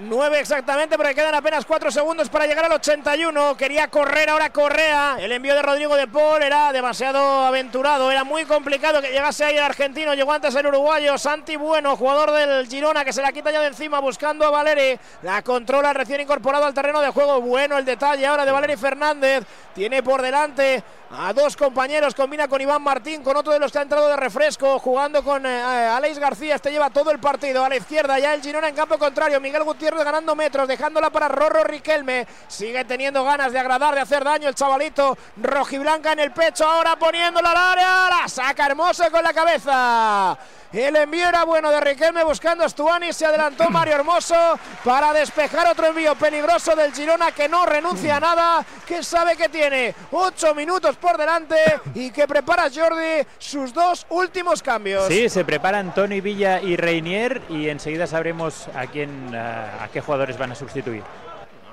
9 0.00 0.40
exactamente, 0.40 0.96
porque 0.96 1.14
quedan 1.14 1.34
apenas 1.34 1.64
4 1.66 1.90
segundos 1.90 2.28
para 2.30 2.46
llegar 2.46 2.64
al 2.64 2.72
81. 2.72 3.56
Quería 3.56 3.88
correr 3.88 4.30
ahora 4.30 4.50
Correa. 4.50 5.16
El 5.18 5.30
envío 5.32 5.54
de 5.54 5.62
Rodrigo 5.62 5.94
de 5.94 6.08
Paul 6.08 6.42
era 6.42 6.72
demasiado 6.72 7.44
aventurado. 7.44 8.10
Era 8.10 8.24
muy 8.24 8.44
complicado 8.44 9.02
que 9.02 9.10
llegase 9.10 9.44
ahí 9.44 9.56
el 9.56 9.62
argentino. 9.62 10.14
Llegó 10.14 10.32
antes 10.32 10.54
el 10.54 10.66
uruguayo 10.66 11.18
Santi 11.18 11.56
Bueno, 11.56 11.96
jugador 11.96 12.30
del 12.32 12.66
Girona, 12.66 13.04
que 13.04 13.12
se 13.12 13.20
la 13.20 13.32
quita 13.32 13.50
ya 13.50 13.60
de 13.60 13.68
encima 13.68 14.00
buscando 14.00 14.46
a 14.46 14.50
Valeri. 14.50 14.98
La 15.22 15.42
controla 15.42 15.92
recién 15.92 16.20
incorporado 16.22 16.64
al 16.64 16.74
terreno 16.74 17.00
de 17.00 17.10
juego. 17.10 17.40
Bueno 17.40 17.76
el 17.76 17.84
detalle 17.84 18.26
ahora 18.26 18.46
de 18.46 18.52
Valeri 18.52 18.76
Fernández. 18.76 19.44
Tiene 19.74 20.02
por 20.02 20.22
delante 20.22 20.82
a 21.10 21.32
dos 21.32 21.56
compañeros. 21.56 22.14
Combina 22.14 22.48
con 22.48 22.60
Iván 22.60 22.82
Martín, 22.82 23.22
con 23.22 23.36
otro 23.36 23.52
de 23.52 23.58
los 23.58 23.70
que 23.70 23.78
ha 23.78 23.82
entrado 23.82 24.08
de 24.08 24.16
refresco. 24.16 24.78
Jugando 24.78 25.22
con 25.22 25.44
eh, 25.44 25.60
Alex 25.60 26.18
García. 26.18 26.54
Este 26.54 26.70
lleva 26.70 26.90
todo 26.90 27.10
el 27.10 27.18
partido. 27.18 27.64
A 27.64 27.68
la 27.68 27.76
izquierda 27.76 28.18
ya 28.18 28.32
el 28.32 28.40
Girona 28.40 28.68
en 28.68 28.74
campo 28.74 28.98
contrario. 28.98 29.40
Miguel 29.40 29.62
Gutiérrez 29.62 29.89
ganando 29.98 30.34
metros, 30.34 30.68
dejándola 30.68 31.10
para 31.10 31.28
Rorro 31.28 31.64
Riquelme. 31.64 32.26
Sigue 32.48 32.84
teniendo 32.84 33.24
ganas 33.24 33.52
de 33.52 33.58
agradar, 33.58 33.94
de 33.94 34.00
hacer 34.00 34.24
daño 34.24 34.48
el 34.48 34.54
chavalito. 34.54 35.16
Rojiblanca 35.36 36.12
en 36.12 36.20
el 36.20 36.32
pecho, 36.32 36.64
ahora 36.66 36.96
poniéndola 36.96 37.50
al 37.50 37.56
área. 37.56 38.08
La 38.20 38.28
saca 38.28 38.66
hermosa 38.66 39.10
con 39.10 39.22
la 39.22 39.32
cabeza. 39.32 40.38
El 40.72 40.94
envío 40.94 41.28
era 41.28 41.44
bueno 41.44 41.70
de 41.72 41.80
Riquelme 41.80 42.22
buscando 42.22 42.64
a 42.64 42.68
Stuani. 42.68 43.12
Se 43.12 43.26
adelantó 43.26 43.68
Mario 43.70 43.94
Hermoso 43.94 44.58
para 44.84 45.12
despejar 45.12 45.66
otro 45.66 45.86
envío 45.86 46.14
peligroso 46.14 46.76
del 46.76 46.92
Girona 46.92 47.32
que 47.32 47.48
no 47.48 47.66
renuncia 47.66 48.16
a 48.16 48.20
nada. 48.20 48.64
Que 48.86 49.02
sabe 49.02 49.36
que 49.36 49.48
tiene 49.48 49.94
ocho 50.12 50.54
minutos 50.54 50.96
por 50.96 51.16
delante 51.16 51.56
y 51.94 52.10
que 52.10 52.26
prepara 52.28 52.68
Jordi 52.72 53.26
sus 53.38 53.72
dos 53.72 54.06
últimos 54.10 54.62
cambios. 54.62 55.08
Sí, 55.08 55.28
se 55.28 55.44
preparan 55.44 55.92
Tony 55.94 56.20
Villa 56.20 56.60
y 56.60 56.76
Reinier 56.76 57.42
y 57.48 57.68
enseguida 57.68 58.06
sabremos 58.06 58.68
a 58.74 58.86
quién, 58.86 59.34
a, 59.34 59.84
a 59.84 59.88
qué 59.88 60.00
jugadores 60.00 60.38
van 60.38 60.52
a 60.52 60.54
sustituir. 60.54 61.02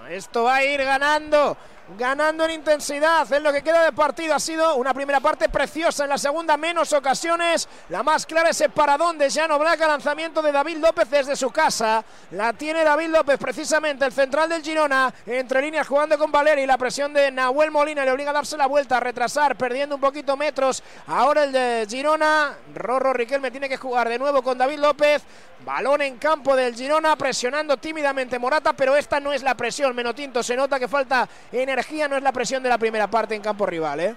Esto 0.09 0.43
va 0.43 0.55
a 0.55 0.63
ir 0.63 0.83
ganando. 0.83 1.57
Ganando 1.97 2.43
en 2.43 2.51
intensidad 2.51 3.31
en 3.31 3.43
lo 3.43 3.53
que 3.53 3.61
queda 3.63 3.81
de 3.81 3.93
partido. 3.93 4.35
Ha 4.35 4.41
sido 4.41 4.75
una 4.75 4.93
primera 4.93 5.21
parte 5.21 5.47
preciosa. 5.47 6.03
En 6.03 6.09
la 6.09 6.17
segunda, 6.17 6.57
menos 6.57 6.91
ocasiones. 6.91 7.69
La 7.87 8.03
más 8.03 8.25
clara, 8.25 8.49
ese 8.49 8.67
paradón 8.67 9.17
de 9.17 9.29
Llano 9.29 9.57
Blaca. 9.57 9.87
Lanzamiento 9.87 10.41
de 10.41 10.51
David 10.51 10.77
López 10.77 11.09
desde 11.09 11.37
su 11.37 11.49
casa. 11.49 12.03
La 12.31 12.51
tiene 12.51 12.83
David 12.83 13.07
López, 13.07 13.37
precisamente 13.37 14.03
el 14.03 14.11
central 14.11 14.49
del 14.49 14.63
Girona. 14.63 15.13
Entre 15.25 15.61
líneas 15.61 15.87
jugando 15.87 16.17
con 16.17 16.29
Valeri. 16.29 16.65
La 16.65 16.77
presión 16.77 17.13
de 17.13 17.31
Nahuel 17.31 17.71
Molina 17.71 18.03
le 18.03 18.11
obliga 18.11 18.31
a 18.31 18.33
darse 18.33 18.57
la 18.57 18.67
vuelta, 18.67 18.97
a 18.97 18.99
retrasar, 18.99 19.55
perdiendo 19.55 19.95
un 19.95 20.01
poquito 20.01 20.35
metros. 20.35 20.83
Ahora 21.07 21.45
el 21.45 21.53
de 21.53 21.87
Girona. 21.89 22.53
Rorro 22.75 23.13
Riquelme 23.13 23.49
tiene 23.49 23.69
que 23.69 23.77
jugar 23.77 24.09
de 24.09 24.19
nuevo 24.19 24.41
con 24.41 24.57
David 24.57 24.79
López. 24.79 25.23
Balón 25.65 26.01
en 26.01 26.17
campo 26.17 26.55
del 26.55 26.75
Girona, 26.75 27.15
presionando 27.15 27.77
tímidamente 27.77 28.37
Morata, 28.37 28.73
pero 28.73 28.95
esta 28.95 29.19
no 29.19 29.33
es 29.33 29.41
la 29.41 29.55
presión, 29.55 29.95
Menotinto. 29.97 30.41
Se 30.43 30.55
nota 30.55 30.79
que 30.79 30.87
falta 30.87 31.27
energía, 31.51 32.07
no 32.07 32.15
es 32.15 32.23
la 32.23 32.31
presión 32.31 32.61
de 32.63 32.69
la 32.69 32.77
primera 32.77 33.07
parte 33.07 33.33
en 33.35 33.41
campo 33.41 33.65
rival, 33.65 33.99
¿eh? 33.99 34.15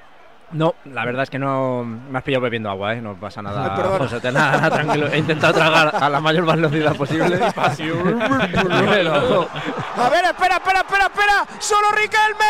No, 0.52 0.74
la 0.86 1.04
verdad 1.04 1.22
es 1.22 1.30
que 1.30 1.38
no 1.38 1.84
me 1.84 2.18
has 2.18 2.24
pillado 2.24 2.42
bebiendo 2.42 2.68
agua, 2.68 2.92
¿eh? 2.94 3.00
No 3.00 3.14
pasa 3.14 3.40
nada. 3.40 3.66
Ay, 3.70 3.70
perdona. 3.76 3.98
José, 3.98 4.18
te- 4.20 4.32
nada, 4.32 4.56
nada, 4.56 4.70
tranquilo. 4.82 5.06
He 5.06 5.18
intentado 5.18 5.54
tragar 5.54 5.94
a 5.94 6.08
la 6.10 6.20
mayor 6.20 6.44
velocidad 6.44 6.96
posible. 6.96 7.38
Pero- 7.76 9.48
A 9.96 10.08
ver, 10.08 10.24
espera, 10.24 10.56
espera, 10.56 10.80
espera, 10.80 11.04
espera. 11.06 11.46
Solo 11.60 11.90
Riquelme 11.92 12.46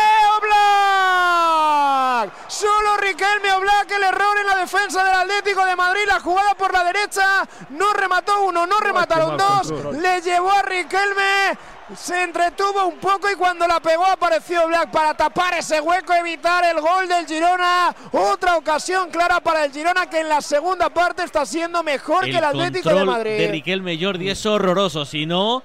Oblak. 1.05 2.31
Solo 2.49 2.97
Riquelme 2.97 3.51
Oblak. 3.53 3.91
El 3.91 4.03
error 4.03 4.37
en 4.39 4.47
la 4.47 4.55
defensa 4.55 5.03
del 5.03 5.13
Atlético 5.15 5.63
de 5.65 5.75
Madrid. 5.75 6.01
La 6.07 6.19
jugada 6.19 6.55
por 6.55 6.73
la 6.73 6.83
derecha. 6.83 7.47
No 7.69 7.93
remató 7.93 8.45
uno, 8.45 8.65
no 8.65 8.79
remataron 8.79 9.37
dos. 9.37 9.71
Le 9.93 10.21
llevó 10.21 10.51
a 10.51 10.61
Riquelme. 10.63 11.57
Se 11.95 12.23
entretuvo 12.23 12.87
un 12.87 12.97
poco 12.97 13.29
y 13.29 13.35
cuando 13.35 13.67
la 13.67 13.79
pegó 13.79 14.05
apareció 14.05 14.67
Black 14.67 14.91
para 14.91 15.13
tapar 15.13 15.53
ese 15.55 15.81
hueco, 15.81 16.13
evitar 16.13 16.63
el 16.63 16.79
gol 16.79 17.07
del 17.07 17.25
Girona. 17.25 17.93
Otra 18.11 18.57
ocasión 18.57 19.09
clara 19.09 19.39
para 19.41 19.65
el 19.65 19.71
Girona 19.71 20.09
que 20.09 20.21
en 20.21 20.29
la 20.29 20.41
segunda 20.41 20.89
parte 20.89 21.23
está 21.23 21.45
siendo 21.45 21.83
mejor 21.83 22.25
que 22.25 22.37
el 22.37 22.43
Atlético 22.43 22.93
de 22.93 23.05
Madrid. 23.05 23.37
de 23.37 23.47
Riquelme 23.47 23.97
Jordi 24.01 24.29
es 24.29 24.45
horroroso, 24.45 25.05
si 25.05 25.25
no. 25.25 25.63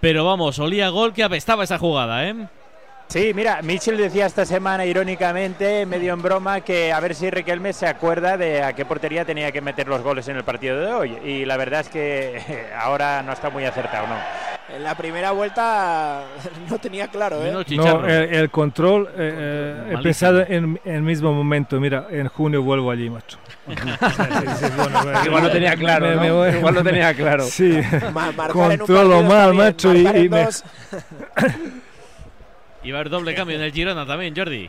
Pero 0.00 0.24
vamos, 0.24 0.58
olía 0.58 0.88
gol 0.88 1.12
que 1.12 1.24
apestaba 1.24 1.64
esa 1.64 1.78
jugada, 1.78 2.24
¿eh? 2.26 2.48
Sí, 3.08 3.32
mira, 3.34 3.62
Mitchell 3.62 3.96
decía 3.96 4.26
esta 4.26 4.44
semana 4.44 4.84
irónicamente, 4.84 5.86
medio 5.86 6.12
en 6.12 6.22
broma, 6.22 6.60
que 6.62 6.92
a 6.92 6.98
ver 6.98 7.14
si 7.14 7.30
Riquelme 7.30 7.72
se 7.72 7.86
acuerda 7.86 8.36
de 8.36 8.62
a 8.62 8.72
qué 8.72 8.84
portería 8.84 9.24
tenía 9.24 9.52
que 9.52 9.60
meter 9.60 9.86
los 9.86 10.02
goles 10.02 10.26
en 10.28 10.36
el 10.36 10.44
partido 10.44 10.80
de 10.80 10.92
hoy. 10.92 11.18
Y 11.24 11.44
la 11.44 11.56
verdad 11.56 11.82
es 11.82 11.88
que 11.88 12.66
ahora 12.78 13.22
no 13.22 13.32
está 13.32 13.48
muy 13.48 13.64
acertado, 13.64 14.08
¿no? 14.08 14.16
En 14.68 14.82
la 14.82 14.96
primera 14.96 15.30
vuelta 15.30 16.24
no 16.70 16.78
tenía 16.78 17.06
claro, 17.08 17.44
¿eh? 17.44 17.52
No, 17.52 17.60
el, 18.04 18.34
el 18.34 18.50
control, 18.50 19.08
eh, 19.10 19.12
eh, 19.16 19.74
he 19.76 19.80
Malísimo. 19.94 20.02
pensado 20.02 20.40
en, 20.40 20.80
el 20.84 21.02
mismo 21.02 21.32
momento. 21.32 21.78
Mira, 21.78 22.08
en 22.10 22.26
junio 22.28 22.62
vuelvo 22.62 22.90
allí, 22.90 23.08
macho. 23.08 23.38
Igual 25.24 25.44
lo 25.44 25.50
tenía 25.50 25.76
claro, 25.76 26.06
Me- 26.06 26.14
¿no? 26.16 26.20
me 26.22 26.30
voy- 26.32 26.50
Igual 26.56 26.74
lo 26.74 26.82
tenía 26.82 27.14
claro. 27.14 27.44
Sí, 27.50 27.76
en 27.76 28.04
un 28.04 28.48
controlo 28.52 29.22
mal, 29.22 29.54
macho. 29.54 29.94
Y, 29.94 30.00
y 30.06 30.28
me- 30.28 30.44
va 30.44 30.48
a 30.48 30.50
haber 33.00 33.10
doble 33.10 33.34
cambio 33.34 33.56
en 33.56 33.62
el 33.62 33.72
Girona 33.72 34.04
también, 34.06 34.34
Jordi. 34.36 34.68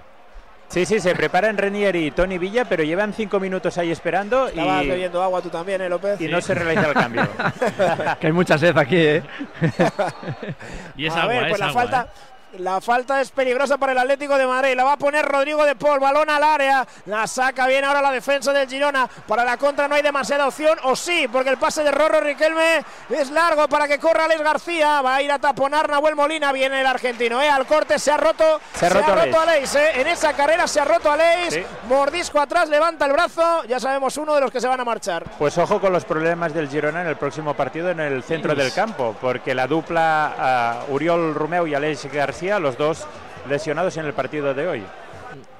Sí, 0.69 0.85
sí, 0.85 0.99
se 0.99 1.15
preparan 1.15 1.57
Renier 1.57 1.95
y 1.95 2.11
Tony 2.11 2.37
Villa, 2.37 2.65
pero 2.65 2.83
llevan 2.83 3.13
cinco 3.13 3.39
minutos 3.39 3.77
ahí 3.77 3.89
esperando 3.89 4.47
Estabas 4.47 4.83
y, 4.83 4.89
bebiendo 4.89 5.23
agua 5.23 5.41
tú 5.41 5.49
también, 5.49 5.81
¿eh, 5.81 5.89
López? 5.89 6.19
y 6.19 6.27
no 6.27 6.41
se 6.41 6.53
realiza 6.53 6.87
el 6.87 6.93
cambio. 6.93 7.27
que 8.19 8.27
hay 8.27 8.33
mucha 8.33 8.57
sed 8.57 8.77
aquí, 8.77 8.97
¿eh? 8.97 9.23
Y 10.97 11.05
es 11.05 11.13
a 11.13 11.23
agua, 11.23 11.33
ver, 11.33 11.41
pues 11.43 11.53
es 11.53 11.59
la 11.59 11.67
agua, 11.67 11.81
falta. 11.81 12.01
¿eh? 12.01 12.36
La 12.59 12.81
falta 12.81 13.21
es 13.21 13.31
peligrosa 13.31 13.77
para 13.77 13.91
el 13.91 13.97
Atlético 13.97 14.37
de 14.37 14.47
Madrid. 14.47 14.75
La 14.75 14.83
va 14.83 14.93
a 14.93 14.97
poner 14.97 15.25
Rodrigo 15.25 15.65
de 15.65 15.75
Paul. 15.75 15.99
Balón 15.99 16.29
al 16.29 16.43
área. 16.43 16.87
La 17.05 17.27
saca 17.27 17.67
bien 17.67 17.85
ahora 17.85 18.01
la 18.01 18.11
defensa 18.11 18.53
del 18.53 18.67
Girona. 18.67 19.07
Para 19.27 19.43
la 19.43 19.57
contra 19.57 19.87
no 19.87 19.95
hay 19.95 20.01
demasiada 20.01 20.47
opción. 20.47 20.77
O 20.83 20.95
sí, 20.95 21.27
porque 21.31 21.49
el 21.49 21.57
pase 21.57 21.83
de 21.83 21.91
Rorro 21.91 22.19
Riquelme 22.19 22.83
es 23.09 23.29
largo 23.31 23.67
para 23.67 23.87
que 23.87 23.99
corra 23.99 24.25
Alex 24.25 24.41
García. 24.41 25.01
Va 25.01 25.15
a 25.15 25.21
ir 25.21 25.31
a 25.31 25.39
taponar 25.39 25.89
Nahuel 25.89 26.15
Molina. 26.15 26.51
Viene 26.51 26.81
el 26.81 26.87
argentino. 26.87 27.41
¿eh? 27.41 27.49
Al 27.49 27.65
corte 27.65 27.99
se 27.99 28.11
ha 28.11 28.17
roto. 28.17 28.59
Se 28.75 28.85
ha 28.85 28.89
roto 28.89 29.11
Aleix. 29.13 29.35
Aleix, 29.35 29.75
¿eh? 29.75 30.01
En 30.01 30.07
esa 30.07 30.33
carrera 30.33 30.67
se 30.67 30.79
ha 30.79 30.85
roto 30.85 31.11
Aleix. 31.11 31.53
Sí. 31.53 31.63
Mordisco 31.87 32.39
atrás, 32.39 32.69
levanta 32.69 33.05
el 33.05 33.13
brazo. 33.13 33.63
Ya 33.65 33.79
sabemos 33.79 34.17
uno 34.17 34.35
de 34.35 34.41
los 34.41 34.51
que 34.51 34.61
se 34.61 34.67
van 34.67 34.79
a 34.79 34.85
marchar. 34.85 35.23
Pues 35.37 35.57
ojo 35.57 35.79
con 35.79 35.93
los 35.93 36.05
problemas 36.05 36.53
del 36.53 36.69
Girona 36.69 37.01
en 37.01 37.07
el 37.07 37.15
próximo 37.15 37.53
partido 37.53 37.89
en 37.89 37.99
el 37.99 38.23
centro 38.23 38.55
del 38.55 38.73
campo, 38.73 39.15
porque 39.19 39.53
la 39.53 39.67
dupla 39.67 40.35
ah, 40.37 40.83
Uriol 40.89 41.35
Romeu 41.35 41.67
y 41.67 41.75
Aleix 41.75 42.05
García, 42.11 42.46
los 42.59 42.77
dos 42.77 43.05
lesionados 43.49 43.97
en 43.97 44.05
el 44.05 44.13
partido 44.13 44.53
de 44.53 44.67
hoy. 44.67 44.83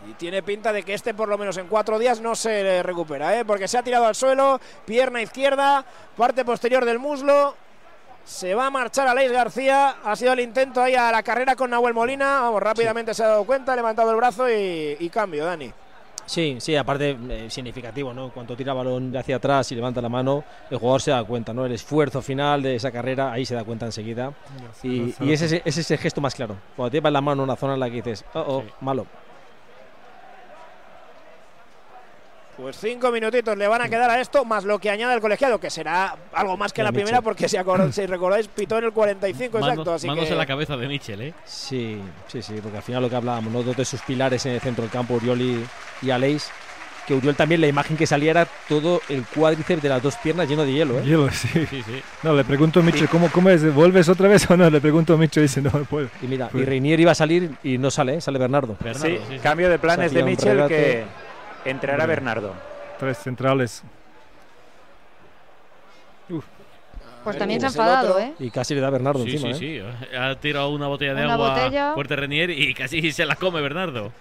Y 0.09 0.13
tiene 0.13 0.41
pinta 0.41 0.71
de 0.71 0.83
que 0.83 0.93
este 0.93 1.13
por 1.13 1.27
lo 1.27 1.37
menos 1.37 1.57
en 1.57 1.67
cuatro 1.67 1.99
días 1.99 2.21
no 2.21 2.35
se 2.35 2.81
recupera, 2.81 3.37
¿eh? 3.37 3.45
porque 3.45 3.67
se 3.67 3.77
ha 3.77 3.83
tirado 3.83 4.05
al 4.05 4.15
suelo, 4.15 4.59
pierna 4.85 5.21
izquierda, 5.21 5.83
parte 6.15 6.45
posterior 6.45 6.85
del 6.85 6.99
muslo. 6.99 7.55
Se 8.23 8.55
va 8.55 8.67
a 8.67 8.69
marchar 8.69 9.07
Aleix 9.07 9.31
García. 9.31 9.97
Ha 10.03 10.15
sido 10.15 10.33
el 10.33 10.41
intento 10.41 10.81
ahí 10.81 10.95
a 10.95 11.11
la 11.11 11.23
carrera 11.23 11.55
con 11.55 11.69
Nahuel 11.69 11.93
Molina. 11.93 12.41
Vamos, 12.41 12.61
rápidamente 12.61 13.13
se 13.13 13.23
ha 13.23 13.27
dado 13.27 13.45
cuenta, 13.45 13.73
ha 13.73 13.75
levantado 13.75 14.09
el 14.11 14.17
brazo 14.17 14.49
y, 14.49 14.97
y 14.99 15.09
cambio, 15.09 15.45
Dani. 15.45 15.71
Sí, 16.27 16.57
sí, 16.59 16.75
aparte 16.75 17.17
eh, 17.29 17.47
significativo, 17.49 18.13
¿no? 18.13 18.29
Cuando 18.29 18.55
tira 18.55 18.73
balón 18.73 19.15
hacia 19.15 19.37
atrás 19.37 19.71
y 19.71 19.75
levanta 19.75 20.01
la 20.01 20.09
mano, 20.09 20.43
el 20.69 20.77
jugador 20.77 21.01
se 21.01 21.11
da 21.11 21.23
cuenta, 21.23 21.53
¿no? 21.53 21.65
El 21.65 21.71
esfuerzo 21.71 22.21
final 22.21 22.61
de 22.61 22.75
esa 22.75 22.91
carrera, 22.91 23.31
ahí 23.31 23.45
se 23.45 23.55
da 23.55 23.63
cuenta 23.63 23.85
enseguida. 23.85 24.33
Y, 24.83 25.15
y 25.21 25.31
es, 25.31 25.41
ese, 25.41 25.61
es 25.63 25.77
ese 25.77 25.97
gesto 25.97 26.19
más 26.19 26.35
claro. 26.35 26.57
Cuando 26.75 26.91
te 26.91 26.97
llevas 26.97 27.13
la 27.13 27.21
mano 27.21 27.43
en 27.43 27.49
una 27.49 27.55
zona 27.55 27.75
en 27.75 27.79
la 27.79 27.89
que 27.89 27.95
dices, 27.95 28.25
oh, 28.33 28.39
oh, 28.39 28.63
malo. 28.81 29.07
Pues 32.57 32.75
cinco 32.77 33.11
minutitos 33.11 33.55
le 33.55 33.67
van 33.67 33.81
a 33.83 33.87
quedar 33.89 34.09
a 34.09 34.19
esto, 34.19 34.43
más 34.43 34.63
lo 34.65 34.79
que 34.79 34.89
añade 34.89 35.13
el 35.13 35.21
colegiado, 35.21 35.59
que 35.59 35.69
será 35.69 36.15
algo 36.33 36.57
más 36.57 36.73
que 36.73 36.81
la 36.81 36.91
primera, 36.91 37.21
porque 37.21 37.47
si, 37.91 38.05
recordáis, 38.07 38.47
pitó 38.47 38.79
en 38.79 38.85
el 38.85 38.91
45 38.91 39.59
Manos, 39.59 39.69
exacto. 39.73 39.93
Así 39.93 40.07
manos 40.07 40.25
que 40.25 40.31
en 40.31 40.37
la 40.39 40.45
cabeza 40.47 40.75
de 40.75 40.87
Michel, 40.87 41.21
¿eh? 41.21 41.33
Sí, 41.45 42.01
sí, 42.27 42.41
sí, 42.41 42.55
porque 42.61 42.77
al 42.77 42.83
final 42.83 43.03
lo 43.03 43.09
que 43.11 43.15
hablábamos, 43.15 43.53
¿no? 43.53 43.61
Dos 43.61 43.77
de 43.77 43.85
sus 43.85 44.01
pilares 44.01 44.43
en 44.47 44.53
el 44.53 44.59
centro 44.61 44.81
del 44.81 44.91
campo, 44.91 45.13
Uriol 45.13 45.39
y, 45.39 45.63
y 46.01 46.09
Aleix, 46.09 46.49
que 47.05 47.13
Uriol 47.13 47.35
también 47.35 47.61
la 47.61 47.67
imagen 47.67 47.95
que 47.95 48.07
salía 48.07 48.31
era 48.31 48.47
todo 48.67 49.01
el 49.07 49.23
cuádriceps 49.23 49.81
de 49.83 49.89
las 49.89 50.01
dos 50.01 50.15
piernas 50.17 50.49
lleno 50.49 50.65
de 50.65 50.73
hielo, 50.73 50.97
¿eh? 50.99 51.03
Hielo, 51.05 51.29
sí. 51.31 51.47
Sí, 51.69 51.83
sí. 51.83 52.01
No, 52.23 52.33
le 52.33 52.43
pregunto 52.43 52.79
a 52.79 52.83
Micho, 52.83 53.05
¿cómo, 53.11 53.29
¿cómo 53.31 53.51
es? 53.51 53.71
¿Vuelves 53.71 54.09
otra 54.09 54.27
vez 54.27 54.49
o 54.49 54.57
no? 54.57 54.67
Le 54.67 54.81
pregunto 54.81 55.13
a 55.13 55.17
Micho 55.17 55.39
y 55.39 55.43
dice, 55.43 55.61
no, 55.61 55.69
no 55.71 55.85
puedo. 55.85 56.09
Y 56.23 56.25
mira, 56.25 56.49
Pues- 56.49 56.63
y 56.63 56.65
Reinier 56.65 56.99
iba 56.99 57.11
a 57.11 57.15
salir 57.15 57.51
y 57.63 57.77
no 57.77 57.91
sale, 57.91 58.15
¿eh? 58.15 58.21
sale 58.21 58.39
Bernardo. 58.39 58.75
Bernardo, 58.79 59.07
Sí, 59.07 59.17
sí, 59.29 59.33
sí. 59.35 59.39
cambio 59.43 59.69
de 59.69 59.77
planes 59.77 60.11
de 60.11 60.23
Michel 60.23 60.65
que 60.67 61.05
entrará 61.69 62.03
Hombre. 62.03 62.15
Bernardo. 62.15 62.53
Tres 62.99 63.17
centrales. 63.17 63.83
Pues 67.23 67.37
también 67.37 67.57
Uh, 67.57 67.61
se 67.61 67.65
ha 67.67 67.69
enfadado. 67.69 68.19
¿eh? 68.19 68.33
Y 68.39 68.49
casi 68.51 68.73
le 68.75 68.81
da 68.81 68.89
Bernardo 68.89 69.23
Sí, 69.23 69.31
encima, 69.31 69.53
sí, 69.53 69.77
¿eh? 69.77 69.83
sí. 70.11 70.15
Ha 70.15 70.35
tirado 70.39 70.69
una 70.69 70.87
botella 70.87 71.13
de 71.13 71.25
Una 71.25 71.33
agua 71.33 71.49
botella. 71.49 71.93
fuerte 71.93 72.15
Renier 72.15 72.49
y 72.51 72.73
casi 72.73 73.11
se 73.11 73.25
la 73.25 73.35
come 73.35 73.59
Bernardo. 73.61 74.11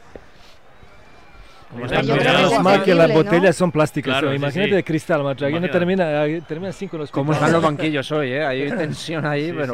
Como 1.70 1.84
yo 1.84 1.88
creo 1.88 2.01
que 2.01 2.12
es 2.22 2.24
Menos 2.51 2.62
mal 2.62 2.82
que 2.84 2.94
las 2.94 3.07
entendible, 3.07 3.14
¿no? 3.14 3.22
botellas 3.24 3.57
son 3.57 3.72
plásticas. 3.72 4.12
Claro, 4.12 4.32
Imagínate 4.34 4.70
sí. 4.70 4.76
de 4.76 4.84
cristal, 4.84 5.22
macho. 5.24 5.44
Aquí 5.44 5.53
no 5.55 5.59
Imagínate. 5.66 5.78
termina, 5.78 6.20
ahí 6.22 6.40
termina 6.42 6.72
cinco 6.72 6.97
los 6.99 7.11
¿Cómo 7.11 7.32
están 7.32 7.53
los 7.53 7.62
banquillos 7.62 8.11
hoy, 8.12 8.32
eh? 8.32 8.44
Hay 8.44 8.68
tensión 8.70 9.26
ahí, 9.26 9.51
Sí, 9.51 9.55
pero... 9.57 9.72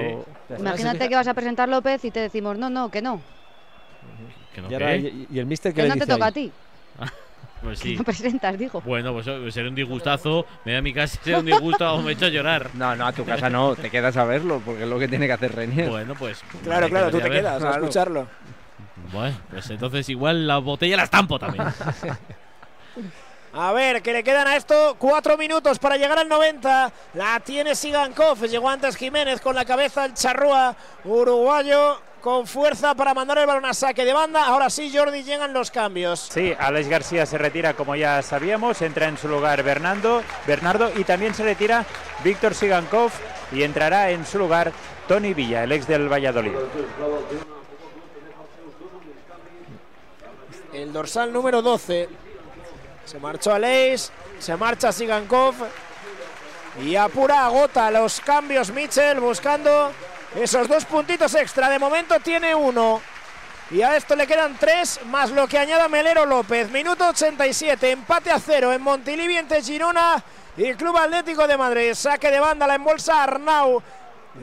sí. 0.49 0.55
Imagínate 0.59 1.09
que 1.09 1.15
vas 1.15 1.29
a 1.29 1.35
presentar 1.35 1.69
López 1.69 2.03
y 2.05 2.11
te 2.11 2.21
decimos, 2.21 2.57
no, 2.59 2.71
no, 2.71 2.91
que 2.91 3.03
no, 3.03 3.21
Que 4.55 4.63
no, 4.63 4.71
Y, 4.71 4.75
ahora- 4.75 4.87
¿qué? 4.93 4.97
y- 4.99 5.27
y 5.33 5.39
el 5.39 5.47
mister 5.47 5.73
que 5.73 5.77
que 5.77 5.83
le 5.83 5.89
no 5.89 5.95
te 5.95 6.01
dice 6.01 6.13
toca 6.13 6.25
ahí? 6.27 6.31
a 6.31 6.33
ti. 6.35 6.53
Pues 7.63 7.79
sí. 7.79 7.97
no 7.97 8.05
presentas, 8.05 8.59
digo. 8.59 8.81
Bueno, 8.81 9.13
pues 9.13 9.27
eh, 9.27 9.53
será 9.53 9.69
un 9.69 9.75
disgustazo. 9.75 10.47
Me 10.65 10.73
voy 10.73 10.79
a 10.79 10.83
mi 10.83 10.93
casa, 10.93 11.19
será 11.23 11.39
un 11.39 11.47
disgusto 11.47 11.95
o 11.95 12.03
me 12.03 12.13
echo 12.13 12.27
a 12.27 12.29
llorar. 12.29 12.71
No, 12.75 12.97
no, 12.97 13.07
a 13.07 13.13
tu 13.13 13.25
casa 13.25 13.49
no, 13.49 13.77
te 13.77 13.91
quedas 13.91 14.17
a 14.17 14.25
verlo, 14.25 14.61
porque 14.65 14.83
es 14.83 14.89
lo 14.89 14.99
que 14.99 15.09
tiene 15.09 15.27
que 15.27 15.33
hacer 15.33 15.55
Renier. 15.55 15.89
Bueno, 15.89 16.15
pues. 16.19 16.43
Claro, 16.63 16.89
claro, 16.89 17.11
tú 17.11 17.19
te 17.19 17.29
ver. 17.29 17.41
quedas 17.41 17.63
a 17.63 17.71
escucharlo. 17.71 18.27
Bueno, 19.13 19.37
pues 19.51 19.69
entonces 19.71 20.09
igual 20.09 20.47
la 20.47 20.59
botella 20.59 20.97
la 20.97 21.05
estampo 21.05 21.39
también. 21.39 21.65
A 23.55 23.73
ver, 23.73 24.01
que 24.01 24.15
le 24.15 24.25
quedan 24.25 24.47
a 24.47 24.57
esto 24.57 24.97
cuatro 24.99 25.37
minutos 25.37 25.79
para 25.79 25.99
llegar 25.99 26.19
al 26.19 26.27
90. 26.27 26.91
La 27.13 27.39
tiene 27.41 27.75
Sigankov. 27.75 28.47
Llegó 28.47 28.71
antes 28.71 28.97
Jiménez 28.97 29.43
con 29.43 29.55
la 29.55 29.67
cabeza 29.67 30.07
el 30.07 30.15
charrúa 30.15 30.75
uruguayo. 31.05 32.01
Con 32.23 32.47
fuerza 32.47 32.95
para 32.95 33.15
mandar 33.15 33.39
el 33.39 33.47
balón 33.47 33.65
a 33.65 33.75
saque 33.75 34.05
de 34.05 34.13
banda. 34.13 34.47
Ahora 34.47 34.71
sí, 34.71 34.93
Jordi, 34.95 35.25
llegan 35.25 35.53
los 35.53 35.73
cambios. 35.73 36.29
Sí, 36.31 36.55
Alex 36.57 36.89
García 36.89 37.27
se 37.27 37.37
retira 37.37 37.75
como 37.75 37.97
ya 37.97 38.23
sabíamos, 38.23 38.81
entra 38.81 39.09
en 39.09 39.19
su 39.19 39.27
lugar 39.27 39.65
Bernardo, 39.65 40.23
Bernardo 40.47 40.93
y 40.95 41.03
también 41.03 41.35
se 41.35 41.43
retira 41.43 41.85
Víctor 42.23 42.55
Sigankov 42.55 43.11
y 43.51 43.65
entrará 43.65 44.13
en 44.13 44.25
su 44.25 44.39
lugar 44.39 44.71
Tony 45.09 45.35
Villa, 45.35 45.65
el 45.65 45.73
ex 45.73 45.89
del 45.89 46.09
Valladolid. 46.09 46.53
El 50.73 50.93
dorsal 50.93 51.33
número 51.33 51.61
12. 51.61 52.09
Se 53.05 53.19
marchó 53.19 53.53
Aleix, 53.53 54.13
se 54.39 54.57
marcha 54.57 54.93
Sigankov. 54.93 55.55
Y 56.81 56.95
apura, 56.95 57.47
agota 57.47 57.91
los 57.91 58.21
cambios 58.21 58.71
Mitchell 58.71 59.19
buscando 59.19 59.91
esos 60.37 60.69
dos 60.69 60.85
puntitos 60.85 61.35
extra. 61.35 61.69
De 61.69 61.79
momento 61.79 62.21
tiene 62.21 62.55
uno. 62.55 63.01
Y 63.71 63.81
a 63.83 63.97
esto 63.97 64.15
le 64.15 64.27
quedan 64.27 64.57
tres 64.59 65.01
más 65.07 65.31
lo 65.31 65.49
que 65.49 65.59
añada 65.59 65.89
Melero 65.89 66.27
López. 66.27 66.71
Minuto 66.71 67.09
87, 67.09 67.91
empate 67.91 68.31
a 68.31 68.39
cero 68.39 68.73
en 68.73 68.83
Montilivi 68.83 69.37
entre 69.37 69.63
Girona 69.63 70.23
y 70.57 70.75
Club 70.75 70.97
Atlético 70.97 71.47
de 71.47 71.57
Madrid. 71.57 71.95
Saque 71.95 72.31
de 72.31 72.39
banda, 72.39 72.67
la 72.67 72.75
embolsa 72.75 73.23
Arnau. 73.23 73.83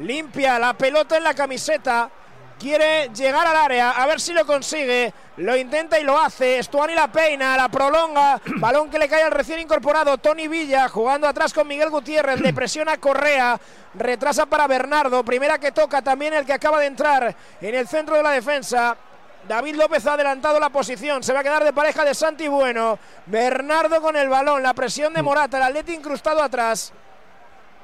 Limpia 0.01 0.57
la 0.57 0.73
pelota 0.73 1.17
en 1.17 1.23
la 1.23 1.33
camiseta. 1.33 2.09
Quiere 2.59 3.09
llegar 3.15 3.47
al 3.47 3.55
área, 3.55 3.91
a 3.91 4.05
ver 4.05 4.19
si 4.19 4.33
lo 4.33 4.45
consigue. 4.45 5.13
Lo 5.37 5.55
intenta 5.55 5.97
y 5.97 6.03
lo 6.03 6.19
hace. 6.19 6.59
Estuani 6.59 6.93
la 6.93 7.09
peina, 7.09 7.55
la 7.55 7.69
prolonga. 7.69 8.41
Balón 8.57 8.89
que 8.89 8.99
le 8.99 9.07
cae 9.07 9.23
al 9.23 9.31
recién 9.31 9.59
incorporado 9.59 10.17
Tony 10.17 10.49
Villa, 10.49 10.89
jugando 10.89 11.25
atrás 11.25 11.53
con 11.53 11.65
Miguel 11.65 11.89
Gutiérrez. 11.89 12.41
Le 12.41 12.53
presiona 12.53 12.97
Correa. 12.97 13.57
Retrasa 13.93 14.45
para 14.45 14.67
Bernardo. 14.67 15.23
Primera 15.23 15.57
que 15.57 15.71
toca 15.71 16.01
también 16.01 16.33
el 16.33 16.45
que 16.45 16.51
acaba 16.51 16.81
de 16.81 16.87
entrar 16.87 17.33
en 17.61 17.75
el 17.75 17.87
centro 17.87 18.17
de 18.17 18.23
la 18.23 18.31
defensa. 18.31 18.97
David 19.47 19.75
López 19.75 20.05
ha 20.05 20.13
adelantado 20.15 20.59
la 20.59 20.69
posición. 20.69 21.23
Se 21.23 21.31
va 21.31 21.39
a 21.39 21.43
quedar 21.43 21.63
de 21.63 21.71
pareja 21.71 22.03
de 22.03 22.13
Santi 22.13 22.49
Bueno. 22.49 22.99
Bernardo 23.25 24.01
con 24.01 24.17
el 24.17 24.27
balón. 24.27 24.61
La 24.61 24.73
presión 24.73 25.13
de 25.13 25.21
Morata. 25.21 25.55
El 25.55 25.63
atleti 25.63 25.93
incrustado 25.93 26.43
atrás. 26.43 26.91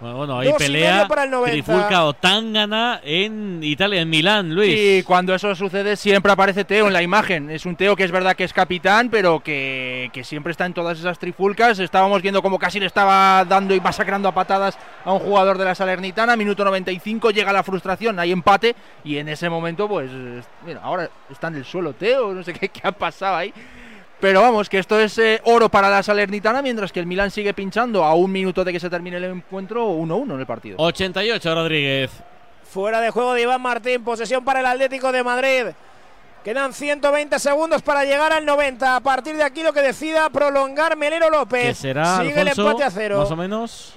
Bueno, 0.06 0.18
bueno, 0.18 0.40
ahí 0.40 0.48
Dos 0.50 0.58
pelea 0.58 1.08
para 1.08 1.24
el 1.24 1.32
90. 1.32 1.52
Trifulca 1.52 2.06
o 2.06 2.14
Tangana 2.14 3.02
en 3.04 3.64
Italia, 3.64 4.02
en 4.02 4.10
Milán, 4.10 4.54
Luis. 4.54 4.78
Y 4.78 5.04
cuando 5.04 5.34
eso 5.34 5.56
sucede 5.56 5.96
siempre 5.96 6.32
aparece 6.32 6.64
Teo 6.64 6.86
en 6.86 6.94
la 6.94 7.02
imagen. 7.02 7.50
Es 7.50 7.66
un 7.66 7.76
Teo 7.76 7.96
que 7.96 8.04
es 8.04 8.12
verdad 8.12 8.36
que 8.36 8.44
es 8.44 8.54
capitán, 8.54 9.10
pero 9.10 9.40
que, 9.40 10.12
que 10.14 10.24
siempre 10.24 10.52
está 10.52 10.68
en 10.68 10.76
todas 10.76 11.00
esas 11.00 11.18
trifulcas. 11.18 11.80
Estábamos 11.80 12.22
viendo 12.22 12.44
como 12.44 12.60
casi 12.60 12.80
le 12.80 12.86
estaba 12.86 13.44
dando 13.46 13.74
y 13.74 13.82
masacrando 13.82 14.30
a 14.30 14.34
patadas 14.34 14.78
a 15.04 15.12
un 15.12 15.20
jugador 15.20 15.58
de 15.58 15.66
la 15.66 15.74
Salernitana. 15.74 16.36
Minuto 16.36 16.64
95 16.64 17.32
llega 17.32 17.52
la 17.52 17.64
frustración, 17.64 18.20
hay 18.20 18.32
empate 18.32 18.76
y 19.04 19.18
en 19.18 19.28
ese 19.28 19.50
momento 19.50 19.88
pues 19.88 20.12
mira, 20.68 20.82
ahora 20.84 21.10
está 21.32 21.48
en 21.48 21.56
el 21.56 21.66
suelo 21.66 21.94
Teo, 21.94 22.32
no 22.32 22.44
sé 22.44 22.54
qué, 22.54 22.70
qué 22.70 22.82
ha 22.84 22.92
pasado 22.92 23.38
ahí. 23.38 23.52
Pero 24.20 24.42
vamos, 24.42 24.70
que 24.70 24.80
esto 24.80 25.00
es 25.00 25.18
eh, 25.18 25.42
oro 25.44 25.70
para 25.70 25.90
la 25.90 26.02
Salernitana, 26.02 26.62
mientras 26.62 26.92
que 26.92 27.00
el 27.00 27.06
Milan 27.06 27.32
sigue 27.32 27.54
pinchando 27.54 28.04
a 28.04 28.16
un 28.16 28.32
minuto 28.32 28.64
de 28.64 28.72
que 28.72 28.80
se 28.80 28.90
termine 28.90 29.18
el 29.18 29.26
encuentro 29.26 29.90
1-1 29.90 30.34
en 30.34 30.40
el 30.40 30.46
partido. 30.46 30.78
88 30.80 31.56
Rodríguez. 31.56 32.12
Fuera 32.64 33.02
de 33.02 33.10
juego 33.10 33.34
de 33.34 33.42
Iván 33.44 33.62
Martín, 33.62 34.04
posesión 34.04 34.44
para 34.44 34.62
el 34.62 34.66
Atlético 34.66 35.12
de 35.12 35.24
Madrid. 35.24 35.66
Quedan 36.44 36.74
120 36.74 37.40
segundos 37.40 37.82
para 37.82 38.06
llegar 38.06 38.32
al 38.32 38.46
90. 38.46 38.96
A 38.96 39.00
partir 39.00 39.36
de 39.36 39.44
aquí 39.44 39.64
lo 39.64 39.74
que 39.74 39.82
decida 39.82 40.30
prolongar 40.30 40.96
Melero 40.96 41.30
López. 41.32 41.70
¿Qué 41.70 41.74
será, 41.74 42.22
Sigue 42.22 42.40
el 42.40 42.50
empate 42.50 42.84
a 42.84 42.92
cero. 42.92 43.18
Más 43.18 43.32
o 43.32 43.36
menos. 43.36 43.94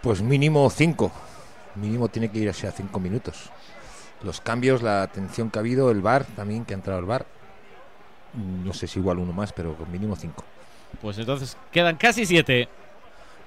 Pues 0.00 0.22
mínimo 0.22 0.68
cinco. 0.70 1.12
Mínimo 1.74 2.08
tiene 2.08 2.30
que 2.30 2.38
irse 2.38 2.66
a 2.66 2.72
cinco 2.72 3.00
minutos. 3.00 3.50
Los 4.22 4.40
cambios, 4.40 4.80
la 4.80 5.02
atención 5.02 5.50
que 5.50 5.58
ha 5.58 5.60
habido, 5.60 5.90
el 5.90 6.00
bar 6.00 6.24
también, 6.24 6.64
que 6.64 6.72
ha 6.72 6.76
entrado 6.76 7.00
el 7.00 7.04
bar. 7.04 7.26
No 8.34 8.72
sé 8.72 8.86
si 8.86 8.98
igual 8.98 9.18
uno 9.18 9.32
más, 9.32 9.52
pero 9.52 9.76
con 9.76 9.90
mínimo 9.90 10.16
cinco. 10.16 10.44
Pues 11.00 11.18
entonces 11.18 11.56
quedan 11.70 11.96
casi 11.96 12.26
siete. 12.26 12.68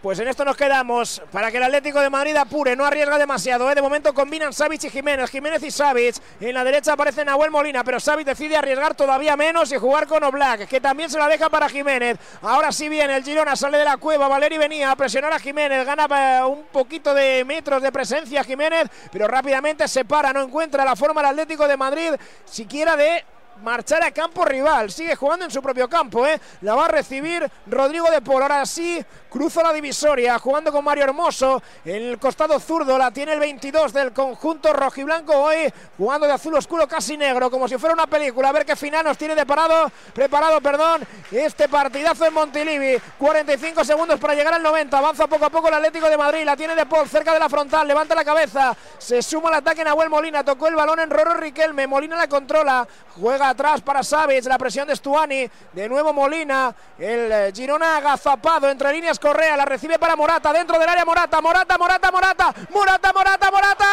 Pues 0.02 0.20
en 0.20 0.28
esto 0.28 0.46
nos 0.46 0.56
quedamos 0.56 1.24
para 1.32 1.50
que 1.50 1.58
el 1.58 1.64
Atlético 1.64 2.00
de 2.00 2.12
Madrid 2.12 2.36
apure, 2.36 2.76
no 2.76 2.86
arriesga 2.86 3.18
demasiado. 3.18 3.70
¿eh? 3.72 3.74
De 3.74 3.82
momento 3.82 4.14
combinan 4.14 4.54
Savic 4.54 4.84
y 4.84 4.90
Jiménez. 4.92 5.32
Jiménez 5.32 5.64
y 5.64 5.72
Savic. 5.72 6.16
En 6.40 6.54
la 6.54 6.64
derecha 6.64 6.94
aparece 6.94 7.26
Nahuel 7.26 7.50
Molina, 7.50 7.84
pero 7.84 8.00
Savic 8.00 8.28
decide 8.28 8.56
arriesgar 8.56 8.94
todavía 8.94 9.36
menos 9.36 9.72
y 9.72 9.78
jugar 9.78 10.06
con 10.06 10.24
Oblak, 10.24 10.68
que 10.68 10.80
también 10.80 11.10
se 11.10 11.18
la 11.18 11.28
deja 11.28 11.50
para 11.50 11.68
Jiménez. 11.68 12.20
Ahora 12.44 12.72
sí 12.72 12.90
bien, 12.90 13.10
el 13.10 13.24
Girona 13.24 13.56
sale 13.56 13.80
de 13.80 13.86
la 13.86 13.98
cueva. 13.98 14.28
Valeri 14.28 14.60
venía 14.60 14.92
a 14.92 14.96
presionar 14.96 15.34
a 15.34 15.40
Jiménez. 15.40 15.84
Gana 15.84 16.06
eh, 16.06 16.44
un 16.46 16.66
poquito 16.72 17.16
de 17.16 17.44
metros 17.44 17.82
de 17.82 17.92
presencia 17.92 18.44
Jiménez, 18.44 18.88
pero 19.12 19.28
rápidamente 19.28 19.88
se 19.88 20.06
para. 20.06 20.32
No 20.32 20.44
encuentra 20.44 20.86
la 20.86 20.96
forma 20.96 21.22
el 21.22 21.28
Atlético 21.28 21.68
de 21.68 21.76
Madrid, 21.76 22.12
siquiera 22.46 22.96
de 22.96 23.26
marchar 23.64 24.04
a 24.04 24.12
campo 24.12 24.46
rival. 24.46 24.92
Sigue 24.92 25.16
jugando 25.16 25.46
en 25.46 25.52
su 25.52 25.62
propio 25.62 25.90
campo, 25.90 26.26
¿eh? 26.26 26.40
La 26.62 26.76
va 26.76 26.86
a 26.86 26.90
recibir 26.90 27.50
Rodrigo 27.66 28.10
de 28.10 28.22
Polo. 28.22 28.44
Ahora 28.44 28.66
sí, 28.66 29.04
cruza 29.30 29.64
la 29.64 29.74
divisoria, 29.74 30.38
jugando 30.40 30.72
con 30.72 30.84
Mario 30.84 31.06
Hermoso. 31.06 31.62
El 31.84 32.20
costado 32.20 32.60
zurdo 32.60 32.98
la 32.98 33.12
tiene 33.12 33.34
el 33.34 33.40
22 33.40 33.94
del 33.94 34.14
conjunto 34.14 34.74
rojiblanco 34.74 35.34
hoy, 35.34 35.72
jugando 35.98 36.28
de 36.28 36.34
azul 36.34 36.56
oscuro 36.56 36.88
casi 36.88 37.18
negro, 37.18 37.50
como 37.50 37.68
si 37.68 37.78
fuera 37.78 37.94
una 37.94 38.08
película. 38.08 38.50
A 38.50 38.52
ver 38.52 38.66
qué 38.66 38.76
final 38.76 39.06
nos 39.06 39.18
tiene 39.18 39.36
preparado, 39.36 39.92
preparado, 40.14 40.62
perdón, 40.62 41.08
este 41.32 41.70
partidazo 41.70 42.26
en 42.26 42.34
Montilivi. 42.34 42.98
45 43.18 43.84
segundos 43.84 44.20
para 44.20 44.36
llegar 44.36 44.54
al 44.54 44.64
90. 44.64 44.98
Avanza 44.98 45.28
poco 45.28 45.46
a 45.46 45.50
poco 45.50 45.68
el 45.70 45.76
Atlético 45.76 46.10
de 46.10 46.18
Madrid. 46.18 46.44
La 46.44 46.56
tiene 46.56 46.76
de 46.76 46.86
Paul 46.86 47.08
cerca 47.08 47.34
de 47.34 47.40
la 47.40 47.50
frontal. 47.50 47.88
Levanta 47.88 48.16
la 48.16 48.26
cabeza. 48.26 48.76
Se 48.98 49.22
suma 49.22 49.50
al 49.50 49.56
ataque 49.56 49.84
Nahuel 49.84 50.10
Molina. 50.10 50.44
Tocó 50.44 50.68
el 50.68 50.76
balón 50.76 51.00
en 51.00 51.10
Roro 51.10 51.34
Riquelme. 51.36 51.88
Molina 51.88 52.16
la 52.16 52.28
controla. 52.28 52.88
Juega 53.20 53.50
atrás 53.50 53.82
para 53.82 54.04
Savic. 54.04 54.46
La 54.46 54.58
presión 54.58 54.88
de 54.88 54.96
Stuani. 54.96 55.50
De 55.74 55.90
nuevo 55.90 56.14
Molina. 56.14 56.74
El 56.98 57.32
eh, 57.32 57.52
Girona 57.54 57.98
agazapado 57.98 58.70
entre 58.70 58.92
líneas 58.92 59.17
Correa. 59.20 59.58
La 59.58 59.66
recibe 59.66 60.00
para 60.00 60.16
Morata. 60.16 60.54
Dentro 60.54 60.80
del 60.80 60.90
área 60.90 61.06
Morata. 61.06 61.42
Morata, 61.42 61.78
Morata, 61.78 62.12
Morata. 62.12 62.54
Morata, 62.70 63.14
Morata, 63.14 63.52
Morata. 63.52 63.86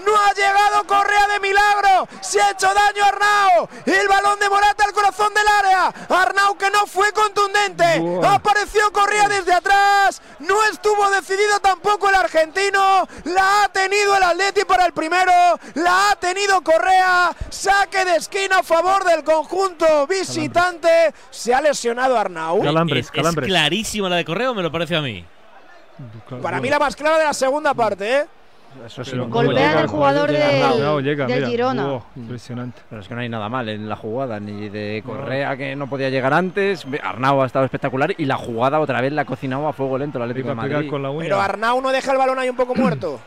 No 0.05 0.15
ha 0.17 0.33
llegado 0.33 0.85
Correa 0.85 1.27
de 1.27 1.39
milagro. 1.39 2.07
Se 2.21 2.41
ha 2.41 2.51
hecho 2.51 2.67
daño 2.73 3.05
Arnau. 3.05 3.69
El 3.85 4.07
balón 4.07 4.39
de 4.39 4.49
Morata 4.49 4.83
al 4.85 4.93
corazón 4.93 5.33
del 5.33 5.47
área. 5.47 5.93
Arnau 6.09 6.57
que 6.57 6.69
no 6.69 6.85
fue 6.87 7.11
contundente. 7.13 8.01
Apareció 8.27 8.91
Correa 8.91 9.27
desde 9.29 9.53
atrás. 9.53 10.21
No 10.39 10.63
estuvo 10.65 11.09
decidido 11.11 11.59
tampoco 11.59 12.09
el 12.09 12.15
argentino. 12.15 13.07
La 13.25 13.63
ha 13.63 13.69
tenido 13.69 14.15
el 14.17 14.23
Atleti 14.23 14.65
para 14.65 14.85
el 14.85 14.93
primero. 14.93 15.31
La 15.75 16.11
ha 16.11 16.15
tenido 16.17 16.61
Correa. 16.63 17.33
Saque 17.49 18.03
de 18.05 18.17
esquina 18.17 18.59
a 18.59 18.63
favor 18.63 19.03
del 19.05 19.23
conjunto 19.23 20.05
visitante. 20.07 21.13
Se 21.31 21.53
ha 21.53 21.61
lesionado 21.61 22.17
Arnau. 22.25 22.61
es, 22.95 23.11
es 23.13 23.35
clarísima 23.35 24.09
la 24.09 24.17
de 24.17 24.25
Correo, 24.25 24.53
me 24.53 24.61
lo 24.63 24.71
parece 24.71 24.95
a 24.95 25.01
mí. 25.01 25.23
Para 26.41 26.59
mí 26.59 26.69
la 26.69 26.79
más 26.79 26.95
clara 26.95 27.17
de 27.17 27.23
la 27.25 27.33
segunda 27.33 27.73
parte, 27.73 28.19
¿eh? 28.19 28.25
Eso 28.87 29.05
sí, 29.05 29.15
Golpean 29.15 29.77
al 29.77 29.87
jugador 29.87 30.31
del, 30.31 31.03
llega, 31.03 31.27
del 31.27 31.35
mira. 31.37 31.47
Girona. 31.47 31.85
Buah, 31.85 32.01
impresionante. 32.15 32.81
Pero 32.89 33.01
es 33.01 33.07
que 33.07 33.13
no 33.13 33.21
hay 33.21 33.29
nada 33.29 33.47
mal 33.47 33.69
en 33.69 33.87
la 33.87 33.95
jugada, 33.95 34.39
ni 34.39 34.67
de 34.69 35.03
Correa 35.05 35.55
que 35.55 35.75
no 35.75 35.87
podía 35.87 36.09
llegar 36.09 36.33
antes. 36.33 36.83
Arnau 37.03 37.43
ha 37.43 37.45
estado 37.45 37.65
espectacular 37.65 38.15
y 38.17 38.25
la 38.25 38.35
jugada 38.35 38.79
otra 38.79 38.99
vez 38.99 39.13
la 39.13 39.21
ha 39.21 39.25
cocinado 39.25 39.67
a 39.67 39.73
fuego 39.73 39.99
lento 39.99 40.17
el 40.17 40.23
Atlético 40.23 40.49
de 40.49 40.55
Madrid. 40.55 40.89
Pero 41.19 41.39
Arnau 41.39 41.81
no 41.81 41.91
deja 41.91 42.11
el 42.13 42.17
balón 42.17 42.39
ahí 42.39 42.49
un 42.49 42.55
poco 42.55 42.73
muerto. 42.73 43.19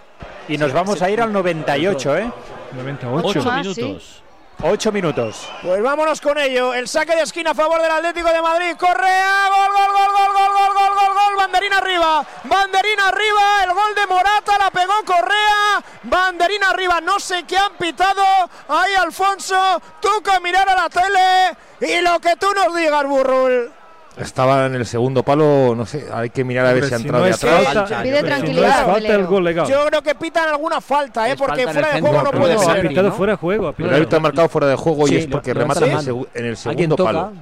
Y 0.49 0.59
nos 0.59 0.73
vamos 0.73 1.01
a 1.01 1.11
ir 1.11 1.21
al 1.21 1.33
98, 1.33 2.17
¿eh? 2.17 2.31
98. 2.75 3.29
Ocho 3.41 3.49
Ah, 3.51 3.59
minutos. 3.59 4.23
8 4.63 4.91
minutos. 4.91 5.49
Pues 5.63 5.83
vámonos 5.83 6.21
con 6.21 6.39
ello. 6.39 6.73
El 6.73 6.89
saque 6.89 7.15
de 7.15 7.23
esquina 7.23 7.51
a 7.51 7.55
favor 7.55 7.81
del 7.83 7.91
Atlético 7.91 8.29
de 8.31 8.41
Madrid. 8.41 8.75
Correa. 8.79 9.49
Gol, 9.49 9.73
gol, 9.73 9.93
gol, 9.93 10.13
gol, 10.13 10.33
gol, 10.33 10.55
gol, 10.55 10.75
gol, 10.75 10.95
gol, 10.95 11.15
gol. 11.15 11.37
Banderina 11.37 11.79
arriba. 11.79 12.27
Banderina 12.45 13.09
arriba. 13.09 13.65
El 13.65 13.75
gol 13.75 13.95
de 13.95 14.07
Morata. 14.07 14.59
La 14.59 14.71
pegó 14.71 14.95
Correa. 15.05 15.85
Banderina 16.05 16.71
arriba. 16.71 17.01
No 17.03 17.21
sé 17.21 17.45
qué 17.45 17.59
han 17.59 17.75
pitado. 17.75 18.25
Ahí 18.69 18.95
Alfonso. 18.95 19.83
Toca 20.01 20.41
mirar 20.41 20.69
a 20.71 20.75
la 20.75 20.89
tele. 20.89 21.57
Y 21.81 22.01
lo 22.01 22.19
que 22.19 22.37
tú 22.37 22.47
nos 22.55 22.75
digas, 22.75 23.05
Burrul. 23.05 23.76
Estaba 24.19 24.64
en 24.67 24.75
el 24.75 24.87
segundo 24.87 25.23
palo, 25.23 25.75
no 25.77 25.85
sé, 25.85 26.07
hay 26.11 26.31
que 26.31 26.43
mirar 26.43 26.64
a 26.67 26.73
ver 26.73 26.87
si 26.87 26.95
ha 26.95 26.97
entrado 26.97 27.19
no 27.19 27.25
de 27.27 27.31
es 27.33 27.37
atrás. 27.45 27.64
falta- 27.64 28.03
Pide 28.03 28.05
si 28.05 28.11
no 28.11 28.17
es 28.17 28.25
tranquilidad, 28.25 28.87
falta 28.87 29.14
el 29.14 29.27
gol 29.27 29.45
legal. 29.45 29.67
Yo 29.69 29.87
creo 29.87 30.03
que 30.03 30.14
pitan 30.14 30.49
alguna 30.49 30.81
falta, 30.81 31.29
¿eh? 31.29 31.33
Es 31.33 31.37
porque 31.39 31.64
fuera 31.69 31.93
de 31.93 32.01
juego 32.01 32.23
no 32.23 32.31
pero 32.31 32.41
puede 32.41 32.55
no, 32.55 32.61
ha 32.62 32.64
ser. 32.75 32.89
pitado 32.89 33.12
fuera 33.12 33.33
de 33.35 33.37
juego. 33.37 33.69
ha 33.69 33.73
Pero 33.75 33.89
el 33.91 33.95
árbitro 33.95 34.17
ha 34.17 34.21
marcado 34.23 34.49
fuera 34.49 34.67
de 34.69 34.77
juego 34.77 35.07
y 35.09 35.17
es 35.17 35.27
porque 35.27 35.53
levanta 35.53 35.81
remata 35.81 36.11
en 36.11 36.17
el, 36.45 36.47
en 36.47 36.57
segundo 36.57 36.97
palo. 36.97 37.33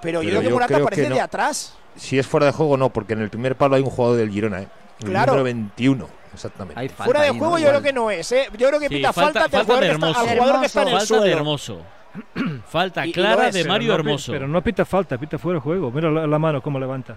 Pero 0.00 0.22
yo 0.22 0.28
Pero 0.30 0.40
creo 0.40 0.48
que 0.48 0.54
Morata 0.54 0.76
aparece 0.76 1.08
de 1.10 1.20
atrás. 1.20 1.74
Si 1.96 2.18
es 2.18 2.26
fuera 2.26 2.46
de 2.46 2.52
juego, 2.52 2.76
no, 2.76 2.90
porque 2.90 3.12
en 3.14 3.22
el 3.22 3.30
primer 3.30 3.56
palo 3.56 3.74
hay 3.76 3.82
un 3.82 3.90
jugador 3.90 4.16
del 4.18 4.30
Girona, 4.30 4.62
¿eh? 4.62 4.68
El 5.00 5.08
Claro. 5.10 5.26
número 5.32 5.44
21, 5.44 6.08
exactamente. 6.34 6.80
Hay 6.80 6.88
Fuera 6.88 7.22
de 7.22 7.30
juego 7.30 7.52
yo 7.52 7.58
Igual. 7.58 7.70
creo 7.74 7.82
que 7.82 7.92
no 7.92 8.10
es, 8.10 8.30
¿eh? 8.32 8.48
Yo 8.56 8.68
creo 8.68 8.80
que 8.80 8.88
Sí, 8.88 8.96
pita 8.96 9.12
falta, 9.12 9.40
falta, 9.48 9.58
al 9.58 9.64
jugador 9.64 9.80
de 9.84 9.88
que 9.88 9.94
está- 9.94 10.06
Hermoso. 10.08 10.20
al 10.20 10.36
jugador 10.38 10.60
que 10.60 10.66
está 10.66 10.82
en 10.82 10.88
el 10.88 10.98
Falta 10.98 11.20
de. 11.20 11.32
Hermoso. 11.32 11.80
Falta 12.66 13.06
Y- 13.06 13.10
y 13.10 13.12
clara 13.12 13.48
es, 13.48 13.54
de 13.54 13.60
pero 13.62 13.72
Mario 13.72 13.88
no 13.88 13.94
Hermoso. 13.94 14.32
Pero 14.32 14.48
no 14.48 14.62
pita 14.62 14.84
falta, 14.84 15.18
pita 15.18 15.38
fuera 15.38 15.58
de 15.58 15.62
juego. 15.62 15.90
Mira 15.90 16.10
la, 16.10 16.26
la 16.26 16.38
mano 16.38 16.60
cómo 16.62 16.78
levanta. 16.78 17.16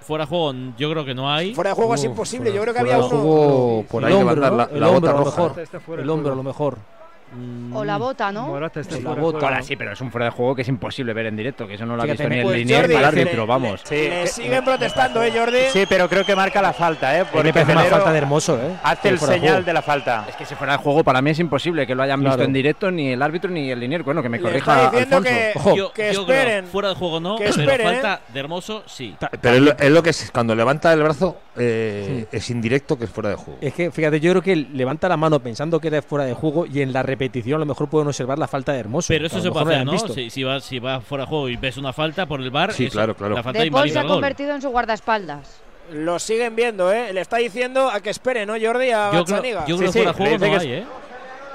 Fuera 0.00 0.24
de 0.24 0.28
juego 0.28 0.54
yo 0.76 0.90
creo 0.90 1.04
que 1.04 1.14
no 1.14 1.30
hay. 1.30 1.54
Fuera 1.54 1.70
de 1.70 1.76
juego 1.76 1.94
es 1.94 2.00
Uf, 2.00 2.06
imposible. 2.06 2.50
fuera- 2.50 2.56
Yo 2.56 2.62
creo 2.62 2.74
que 2.74 2.80
había 2.80 2.98
uno. 2.98 3.08
juego, 3.08 3.84
por 3.88 4.02
el 4.02 4.08
ahí 4.08 4.12
hombro, 4.14 4.34
levantar 4.34 4.50
¿no? 4.52 4.56
la, 4.58 4.64
el 4.74 4.80
la 4.80 4.88
hombro 4.88 5.00
bota 5.12 5.24
roja. 5.24 5.42
mejor. 5.42 5.60
Está 5.60 5.80
El 6.02 6.10
hombro 6.10 6.32
a 6.32 6.36
lo 6.36 6.42
mejor. 6.42 6.78
O 7.74 7.84
la 7.84 7.96
bota, 7.96 8.30
¿no? 8.30 8.46
Morata 8.48 8.80
está 8.80 8.96
Sí, 8.96 9.02
la 9.02 9.10
bota. 9.10 9.20
juego. 9.22 9.46
Ahora 9.46 9.62
sí, 9.62 9.76
pero 9.76 9.92
es 9.92 10.00
un 10.00 10.10
fuera 10.10 10.26
de 10.26 10.30
juego 10.32 10.54
que 10.54 10.62
es 10.62 10.68
imposible 10.68 11.12
ver 11.14 11.26
en 11.26 11.36
directo, 11.36 11.66
que 11.66 11.74
eso 11.74 11.86
no 11.86 11.96
lo 11.96 12.02
ha 12.02 12.04
Fíjate, 12.04 12.24
visto 12.24 12.28
ni 12.34 12.38
el 12.40 12.44
Pues 12.44 12.56
linier 12.58 12.80
Jordi, 12.82 12.92
ni 12.94 12.98
el 13.00 13.04
árbitro, 13.04 13.40
le- 13.42 13.46
vamos. 13.46 13.80
Sí, 13.84 13.94
Le 13.94 14.26
siguen 14.26 14.64
protestando, 14.64 15.22
¿eh, 15.22 15.32
Jordi? 15.34 15.58
sí, 15.72 15.84
pero 15.88 16.08
creo 16.08 16.24
que 16.26 16.36
marca 16.36 16.60
la 16.60 16.72
falta, 16.72 17.16
¿eh? 17.16 17.20
A 17.20 17.24
mí 17.24 17.28
Porque 17.32 17.44
me 17.48 17.52
parece 17.52 17.72
Pelero 17.74 17.90
falta 17.96 18.12
de 18.12 18.18
Hermoso, 18.18 18.56
¿eh? 18.60 18.76
Hace 18.82 19.08
el 19.08 19.18
de 19.18 19.26
señal 19.26 19.64
de 19.64 19.72
la 19.72 19.82
falta. 19.82 20.26
Es 20.28 20.36
que 20.36 20.44
si 20.44 20.54
fuera 20.54 20.74
de 20.74 20.78
juego 20.82 21.02
para 21.04 21.22
mí 21.22 21.30
es 21.30 21.38
imposible 21.38 21.86
que 21.86 21.94
lo 21.94 22.02
hayan 22.02 22.22
visto 22.22 22.42
en 22.42 22.52
directo 22.52 22.90
ni 22.90 23.12
el 23.12 23.22
árbitro 23.22 23.50
ni 23.50 23.70
el 23.70 23.80
linier. 23.80 24.02
Bueno, 24.02 24.22
que 24.22 24.28
me 24.28 24.38
corrija 24.40 24.88
Alfonso. 24.90 25.22
que- 25.22 25.52
Ojo. 25.54 25.74
Yo, 25.76 25.92
que 25.92 26.12
yo 26.12 26.26
creo, 26.26 26.38
esperen. 26.38 26.66
fuera 26.66 26.88
de 26.90 26.94
juego 26.96 27.20
no, 27.20 27.36
Que 27.36 27.44
pero 27.44 27.60
esperen, 27.62 27.86
¿eh? 27.88 27.92
falta 27.92 28.20
de 28.32 28.40
Hermoso 28.40 28.82
sí. 28.86 29.14
Pero 29.40 29.54
es 29.56 29.62
lo, 29.62 29.72
es 29.78 29.90
lo 29.90 30.02
que 30.02 30.10
es, 30.10 30.30
cuando 30.32 30.54
levanta 30.54 30.92
el 30.92 31.02
brazo 31.02 31.38
eh, 31.56 32.26
es 32.32 32.50
indirecto 32.50 32.98
que 32.98 33.04
es 33.04 33.10
fuera 33.10 33.30
de 33.30 33.36
juego. 33.36 33.58
Es 33.60 33.74
que, 33.74 33.90
fíjate, 33.90 34.20
yo 34.20 34.30
creo 34.32 34.42
que 34.42 34.56
levanta 34.56 35.08
la 35.08 35.16
mano 35.16 35.40
pensando 35.40 35.80
que 35.80 35.88
era 35.88 36.00
fuera 36.02 36.24
de 36.24 36.34
juego 36.34 36.66
y 36.66 36.80
en 36.80 36.92
la 36.92 37.02
repetición 37.02 37.56
a 37.56 37.58
lo 37.60 37.66
mejor 37.66 37.88
pueden 37.88 38.08
observar 38.08 38.38
la 38.38 38.48
falta 38.48 38.72
de 38.72 38.80
Hermoso. 38.80 39.08
Pero 39.08 39.26
eso 39.26 39.40
se 39.40 39.50
puede 39.50 39.74
hacer, 39.74 39.84
¿no? 39.86 39.92
visto. 39.92 40.14
Si, 40.14 40.30
si 40.30 40.42
va, 40.42 40.60
si 40.60 40.78
va 40.78 41.00
fuera 41.00 41.24
de 41.24 41.28
juego 41.28 41.48
y 41.48 41.56
ves 41.56 41.76
una 41.76 41.92
falta 41.92 42.26
por 42.26 42.40
el 42.40 42.50
bar, 42.50 42.72
Sí, 42.72 42.86
eso, 42.86 42.92
claro, 42.92 43.14
claro. 43.14 43.34
la 43.34 43.42
falta 43.42 43.60
De 43.62 43.70
Paul 43.70 43.90
se 43.90 43.98
ha 43.98 44.04
convertido 44.06 44.54
en 44.54 44.62
su 44.62 44.70
guardaespaldas. 44.70 45.60
Lo 45.92 46.18
siguen 46.18 46.56
viendo, 46.56 46.90
¿eh? 46.92 47.12
Le 47.12 47.20
está 47.20 47.36
diciendo 47.36 47.90
a 47.90 48.00
que 48.00 48.10
espere, 48.10 48.46
¿no, 48.46 48.54
Jordi? 48.60 48.90
A 48.90 49.10
Yo 49.12 49.24
creo, 49.24 49.66
yo 49.66 49.76
Sí, 49.76 49.80
creo 49.80 49.92
sí, 49.92 49.98
fuera 49.98 50.12
de 50.12 50.16
juego 50.16 50.38
no 50.38 50.60
hay, 50.60 50.72
¿eh? 50.72 50.84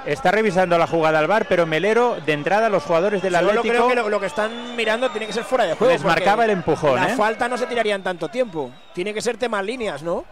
Está 0.08 0.32
revisando 0.32 0.78
la 0.78 0.88
jugada 0.88 1.20
al 1.20 1.28
bar, 1.28 1.46
pero 1.50 1.66
Melero, 1.66 2.18
de 2.26 2.32
entrada, 2.34 2.70
los 2.70 2.84
jugadores 2.84 3.22
del 3.22 3.36
Atlético 3.36 3.62
creo 3.64 3.88
que 3.90 3.96
lo, 3.96 4.10
lo 4.10 4.20
que 4.20 4.26
están 4.28 4.76
mirando 4.76 5.10
tiene 5.12 5.28
que 5.28 5.34
ser 5.34 5.44
fuera 5.44 5.66
de 5.66 5.74
juego. 5.76 5.92
les 5.92 6.04
marcaba 6.04 6.46
el 6.46 6.52
empujón, 6.52 6.96
La 6.96 7.10
¿eh? 7.10 7.16
falta 7.16 7.50
no 7.50 7.58
se 7.58 7.66
tiraría 7.68 7.94
en 7.96 8.04
tanto 8.04 8.30
tiempo. 8.30 8.72
Tiene 8.94 9.14
que 9.14 9.22
ser 9.22 9.38
temas 9.38 9.66
líneas, 9.66 10.02
¿no? 10.04 10.24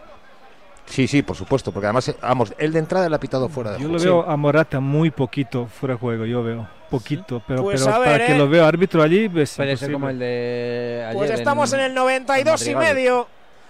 Sí, 0.86 1.06
sí, 1.06 1.20
por 1.22 1.36
supuesto, 1.36 1.72
porque 1.72 1.86
además, 1.86 2.08
eh, 2.08 2.16
vamos, 2.22 2.54
él 2.58 2.72
de 2.72 2.78
entrada 2.78 3.08
le 3.08 3.16
ha 3.16 3.20
pitado 3.20 3.48
fuera 3.48 3.72
de 3.72 3.78
Yo 3.80 3.88
juego. 3.88 4.04
lo 4.04 4.22
veo 4.22 4.30
a 4.30 4.36
Morata 4.36 4.80
muy 4.80 5.10
poquito 5.10 5.66
fuera 5.66 5.94
de 5.94 6.00
juego, 6.00 6.24
yo 6.24 6.42
veo. 6.42 6.66
Poquito, 6.88 7.42
pero, 7.46 7.62
Pues 7.64 7.82
pero 7.84 7.98
ver, 8.00 8.12
para 8.12 8.26
que 8.26 8.32
¿eh? 8.34 8.38
lo 8.38 8.48
veo 8.48 8.64
árbitro 8.64 9.02
allí 9.02 9.28
es 9.36 9.54
Puede 9.56 9.76
ser 9.76 9.92
como 9.92 10.08
el 10.08 10.18
de 10.20 11.02
ayer. 11.08 11.16
Pues 11.18 11.30
estamos 11.32 11.72
en, 11.72 11.80
el 11.80 11.92
92 11.94 12.66
y 12.68 12.74
medio. 12.76 13.26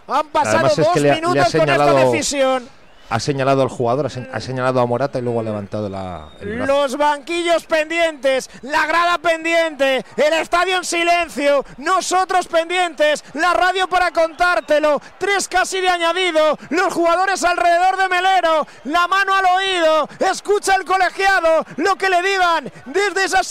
Han 0.07 0.29
pasado 0.29 0.59
Además 0.59 0.79
es 0.79 0.85
dos 0.85 0.95
que 0.95 1.01
le 1.01 1.11
ha- 1.11 1.15
le 1.15 1.19
ha 1.19 1.21
minutos 1.23 1.53
con 1.53 1.61
esta 1.63 1.75
señalado- 1.77 2.13
decisión. 2.13 2.69
Ha 3.09 3.21
señalado 3.21 3.63
al 3.63 3.69
jugador, 3.69 4.07
ha, 4.07 4.11
se- 4.11 4.29
ha 4.33 4.41
señalado 4.41 4.81
a 4.81 4.87
Morata 4.87 5.19
y 5.19 5.23
luego 5.23 5.41
ha 5.41 5.43
levantado 5.45 5.89
la. 5.89 6.29
Los 6.41 6.97
banquillos 6.97 7.65
pendientes, 7.67 8.51
la 8.63 8.85
grada 8.87 9.19
pendiente, 9.19 10.05
el 10.17 10.33
estadio 10.35 10.77
en 10.79 10.85
silencio, 10.85 11.65
nosotros 11.79 12.49
pendientes, 12.49 13.23
la 13.35 13.55
radio 13.55 13.89
para 13.89 14.11
contártelo, 14.11 15.01
tres 15.19 15.47
casi 15.47 15.81
de 15.81 15.89
añadido, 15.89 16.59
los 16.71 16.93
jugadores 16.93 17.45
alrededor 17.45 17.97
de 17.97 18.09
Melero, 18.09 18.67
la 18.85 19.07
mano 19.07 19.35
al 19.35 19.45
oído, 19.47 20.09
escucha 20.19 20.75
el 20.75 20.85
colegiado, 20.85 21.65
lo 21.77 21.95
que 21.97 22.11
le 22.11 22.23
digan 22.23 22.73
desde 22.87 23.25
esa. 23.25 23.43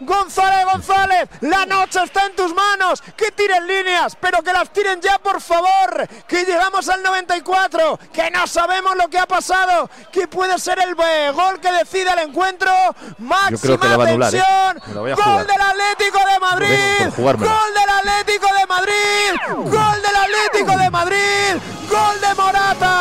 González 0.00 0.64
González, 0.64 1.28
la 1.40 1.66
noche 1.66 2.02
está 2.02 2.26
en 2.26 2.34
tus 2.36 2.54
manos, 2.54 3.02
que 3.16 3.30
tiren 3.32 3.66
líneas, 3.66 4.16
pero 4.20 4.42
que 4.42 4.52
las 4.52 4.70
tiren 4.70 5.00
ya 5.00 5.18
por 5.18 5.40
favor, 5.40 6.06
que 6.26 6.44
llegamos 6.44 6.88
al 6.88 7.02
94, 7.02 7.98
que 8.12 8.30
no 8.30 8.45
Ya 8.46 8.52
sabemos 8.52 8.94
lo 8.94 9.08
que 9.08 9.18
ha 9.18 9.26
pasado. 9.26 9.90
Que 10.12 10.28
puede 10.28 10.56
ser 10.60 10.78
el 10.78 10.94
gol 10.94 11.58
que 11.60 11.72
decide 11.72 12.12
el 12.12 12.20
encuentro. 12.28 12.70
Máxima 13.18 13.74
¿eh? 13.74 14.18
tensión. 14.18 14.80
Gol 14.94 15.14
jugar. 15.16 15.46
del 15.48 15.60
Atlético 15.60 16.18
de 16.32 16.38
Madrid. 16.38 17.10
Gol 17.16 17.34
del 17.74 17.90
Atlético 17.90 18.46
de 18.54 18.66
Madrid. 18.66 19.34
Gol 19.48 20.00
del 20.00 20.16
Atlético 20.16 20.78
de 20.78 20.90
Madrid. 20.90 21.56
Gol 21.90 22.20
de 22.20 22.34
Morata. 22.36 22.94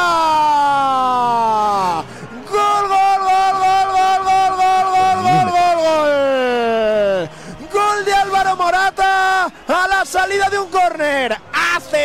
Gol, 2.50 2.88
gol, 2.88 3.20
gol, 3.20 3.54
gol, 3.62 3.88
gol, 3.94 4.22
gol, 4.26 4.56
gol, 4.58 4.86
gol, 4.96 5.18
gol, 5.22 5.48
gol, 5.52 5.78
gol. 5.86 7.30
Gol 7.72 8.06
de 8.06 8.14
Álvaro 8.16 8.56
Morata 8.56 9.46
a 9.46 9.88
la 9.88 10.06
salida 10.06 10.50
de 10.50 10.58
un 10.58 10.72
córner. 10.72 11.38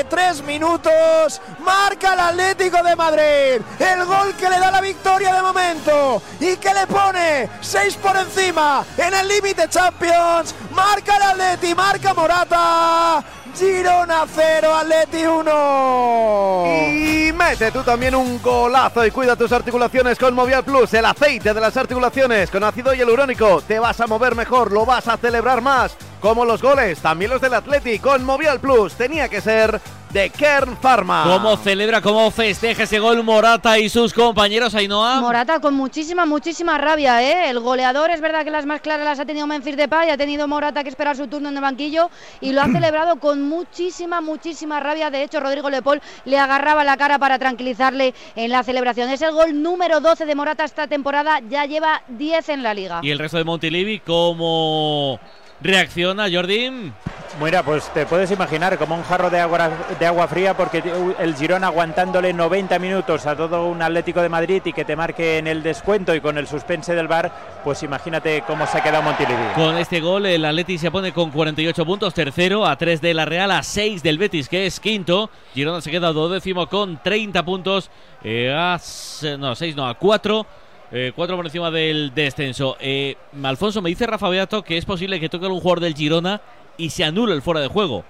Tres 0.08 0.42
minutos 0.42 1.40
marca 1.64 2.14
el 2.14 2.20
Atlético 2.20 2.82
de 2.82 2.94
Madrid. 2.94 3.60
El 3.78 4.04
gol 4.04 4.34
que 4.38 4.48
le 4.48 4.58
da 4.58 4.70
la 4.70 4.80
victoria 4.80 5.34
de 5.34 5.42
momento 5.42 6.22
y 6.38 6.56
que 6.56 6.72
le 6.72 6.86
pone 6.86 7.48
seis 7.60 7.96
por 7.96 8.16
encima 8.16 8.84
en 8.96 9.12
el 9.12 9.26
límite 9.28 9.68
Champions. 9.68 10.54
Marca 10.72 11.16
el 11.16 11.22
Atleti, 11.22 11.74
marca 11.74 12.14
Morata. 12.14 13.24
Girona 13.56 14.26
0, 14.32 14.74
Atleti 14.74 15.26
1. 15.26 16.64
Y 16.88 17.32
mete 17.32 17.72
tú 17.72 17.82
también 17.82 18.14
un 18.14 18.40
golazo 18.40 19.04
y 19.04 19.10
cuida 19.10 19.34
tus 19.34 19.50
articulaciones 19.50 20.18
con 20.18 20.34
Movial 20.34 20.62
Plus, 20.64 20.94
el 20.94 21.04
aceite 21.04 21.52
de 21.52 21.60
las 21.60 21.76
articulaciones 21.76 22.48
con 22.48 22.62
ácido 22.62 22.94
hialurónico. 22.94 23.60
Te 23.62 23.80
vas 23.80 24.00
a 24.00 24.06
mover 24.06 24.36
mejor, 24.36 24.70
lo 24.70 24.86
vas 24.86 25.08
a 25.08 25.16
celebrar 25.16 25.60
más. 25.60 25.96
Como 26.20 26.44
los 26.44 26.60
goles, 26.60 27.00
también 27.00 27.30
los 27.30 27.40
del 27.40 27.54
Atleti 27.54 27.98
con 27.98 28.22
Movial 28.24 28.60
Plus. 28.60 28.92
Tenía 28.94 29.28
que 29.30 29.40
ser 29.40 29.80
de 30.12 30.28
Kern 30.28 30.76
Pharma. 30.76 31.24
¿Cómo 31.24 31.56
celebra, 31.56 32.02
cómo 32.02 32.30
festeja 32.30 32.82
ese 32.82 32.98
gol 32.98 33.22
Morata 33.22 33.78
y 33.78 33.88
sus 33.88 34.12
compañeros 34.12 34.74
Ainhoa? 34.74 35.20
Morata 35.20 35.60
con 35.60 35.74
muchísima, 35.74 36.26
muchísima 36.26 36.76
rabia, 36.78 37.22
¿eh? 37.22 37.48
El 37.48 37.60
goleador 37.60 38.10
es 38.10 38.20
verdad 38.20 38.44
que 38.44 38.50
las 38.50 38.66
más 38.66 38.80
claras 38.80 39.04
las 39.04 39.20
ha 39.20 39.24
tenido 39.24 39.46
Memphis 39.46 39.76
Depay, 39.76 40.10
ha 40.10 40.16
tenido 40.16 40.46
Morata 40.46 40.82
que 40.82 40.88
esperar 40.88 41.16
su 41.16 41.26
turno 41.28 41.48
en 41.48 41.56
el 41.56 41.62
banquillo 41.62 42.10
y 42.40 42.52
lo 42.52 42.60
ha 42.60 42.66
celebrado 42.72 43.16
con 43.16 43.48
muchísima, 43.48 44.20
muchísima 44.20 44.78
rabia. 44.80 45.10
De 45.10 45.22
hecho, 45.22 45.40
Rodrigo 45.40 45.70
Lepol 45.70 46.02
le 46.24 46.38
agarraba 46.38 46.84
la 46.84 46.96
cara 46.96 47.18
para 47.18 47.38
tranquilizarle 47.38 48.14
en 48.36 48.50
la 48.50 48.62
celebración. 48.62 49.08
Es 49.10 49.22
el 49.22 49.32
gol 49.32 49.62
número 49.62 50.00
12 50.00 50.26
de 50.26 50.34
Morata 50.34 50.64
esta 50.64 50.86
temporada, 50.86 51.40
ya 51.48 51.64
lleva 51.64 52.02
10 52.08 52.48
en 52.50 52.62
la 52.62 52.74
liga. 52.74 53.00
¿Y 53.02 53.10
el 53.10 53.18
resto 53.18 53.38
de 53.38 53.44
Montilivi 53.44 54.00
cómo 54.00 55.18
reacciona 55.62 56.28
Jordi? 56.30 56.92
Mira, 57.42 57.62
pues 57.62 57.88
te 57.94 58.06
puedes 58.06 58.30
imaginar 58.32 58.76
como 58.76 58.96
un 58.96 59.02
jarro 59.02 59.30
de 59.30 59.38
agua, 59.40 59.70
de 59.98 60.06
agua 60.06 60.26
fría 60.26 60.54
porque 60.56 60.82
el 61.18 61.34
Girón 61.36 61.64
aguantándole 61.64 62.32
90 62.32 62.78
minutos 62.78 63.24
a 63.24 63.36
todo 63.36 63.66
un 63.66 63.80
Atlético 63.80 64.20
de 64.20 64.28
Madrid 64.28 64.60
y 64.64 64.72
que 64.72 64.84
te 64.84 64.96
marque 64.96 65.38
en 65.38 65.46
el 65.46 65.62
descuento 65.62 66.14
y 66.14 66.20
con 66.20 66.36
el 66.38 66.46
suspense 66.46 66.94
del 66.94 67.08
bar, 67.08 67.32
pues 67.62 67.82
imagínate 67.82 68.42
cómo 68.46 68.66
se 68.66 68.78
ha 68.78 68.82
quedado 68.82 69.02
Montilivi. 69.04 69.54
Con 69.54 69.76
este 69.78 70.00
gol 70.00 70.26
el 70.26 70.44
Atleti 70.44 70.76
se 70.76 70.90
pone 70.90 71.12
con 71.12 71.30
48 71.30 71.86
puntos, 71.86 72.12
tercero, 72.12 72.66
a 72.66 72.76
3 72.76 73.00
de 73.00 73.14
la 73.14 73.24
Real, 73.24 73.50
a 73.52 73.62
6 73.62 74.02
del 74.02 74.18
Betis 74.18 74.48
que 74.48 74.66
es 74.66 74.80
quinto. 74.80 75.30
Girona 75.54 75.80
se 75.80 75.90
queda 75.90 76.12
duodécimo 76.12 76.66
con 76.66 77.00
30 77.02 77.44
puntos, 77.44 77.90
eh, 78.24 78.52
a, 78.52 78.78
no, 79.38 79.54
6 79.54 79.76
no, 79.76 79.86
a 79.86 79.94
4. 79.94 80.46
Eh, 80.92 81.12
cuatro 81.14 81.36
por 81.36 81.46
encima 81.46 81.70
del 81.70 82.12
descenso. 82.14 82.76
Eh, 82.80 83.16
Alfonso, 83.42 83.80
me 83.80 83.90
dice 83.90 84.06
Rafa 84.06 84.28
Beato 84.28 84.62
que 84.62 84.76
es 84.76 84.84
posible 84.84 85.20
que 85.20 85.28
toque 85.28 85.46
un 85.46 85.60
jugador 85.60 85.80
del 85.80 85.94
Girona 85.94 86.40
y 86.76 86.90
se 86.90 87.04
anule 87.04 87.34
el 87.34 87.42
fuera 87.42 87.60
de 87.60 87.68
juego. 87.68 88.04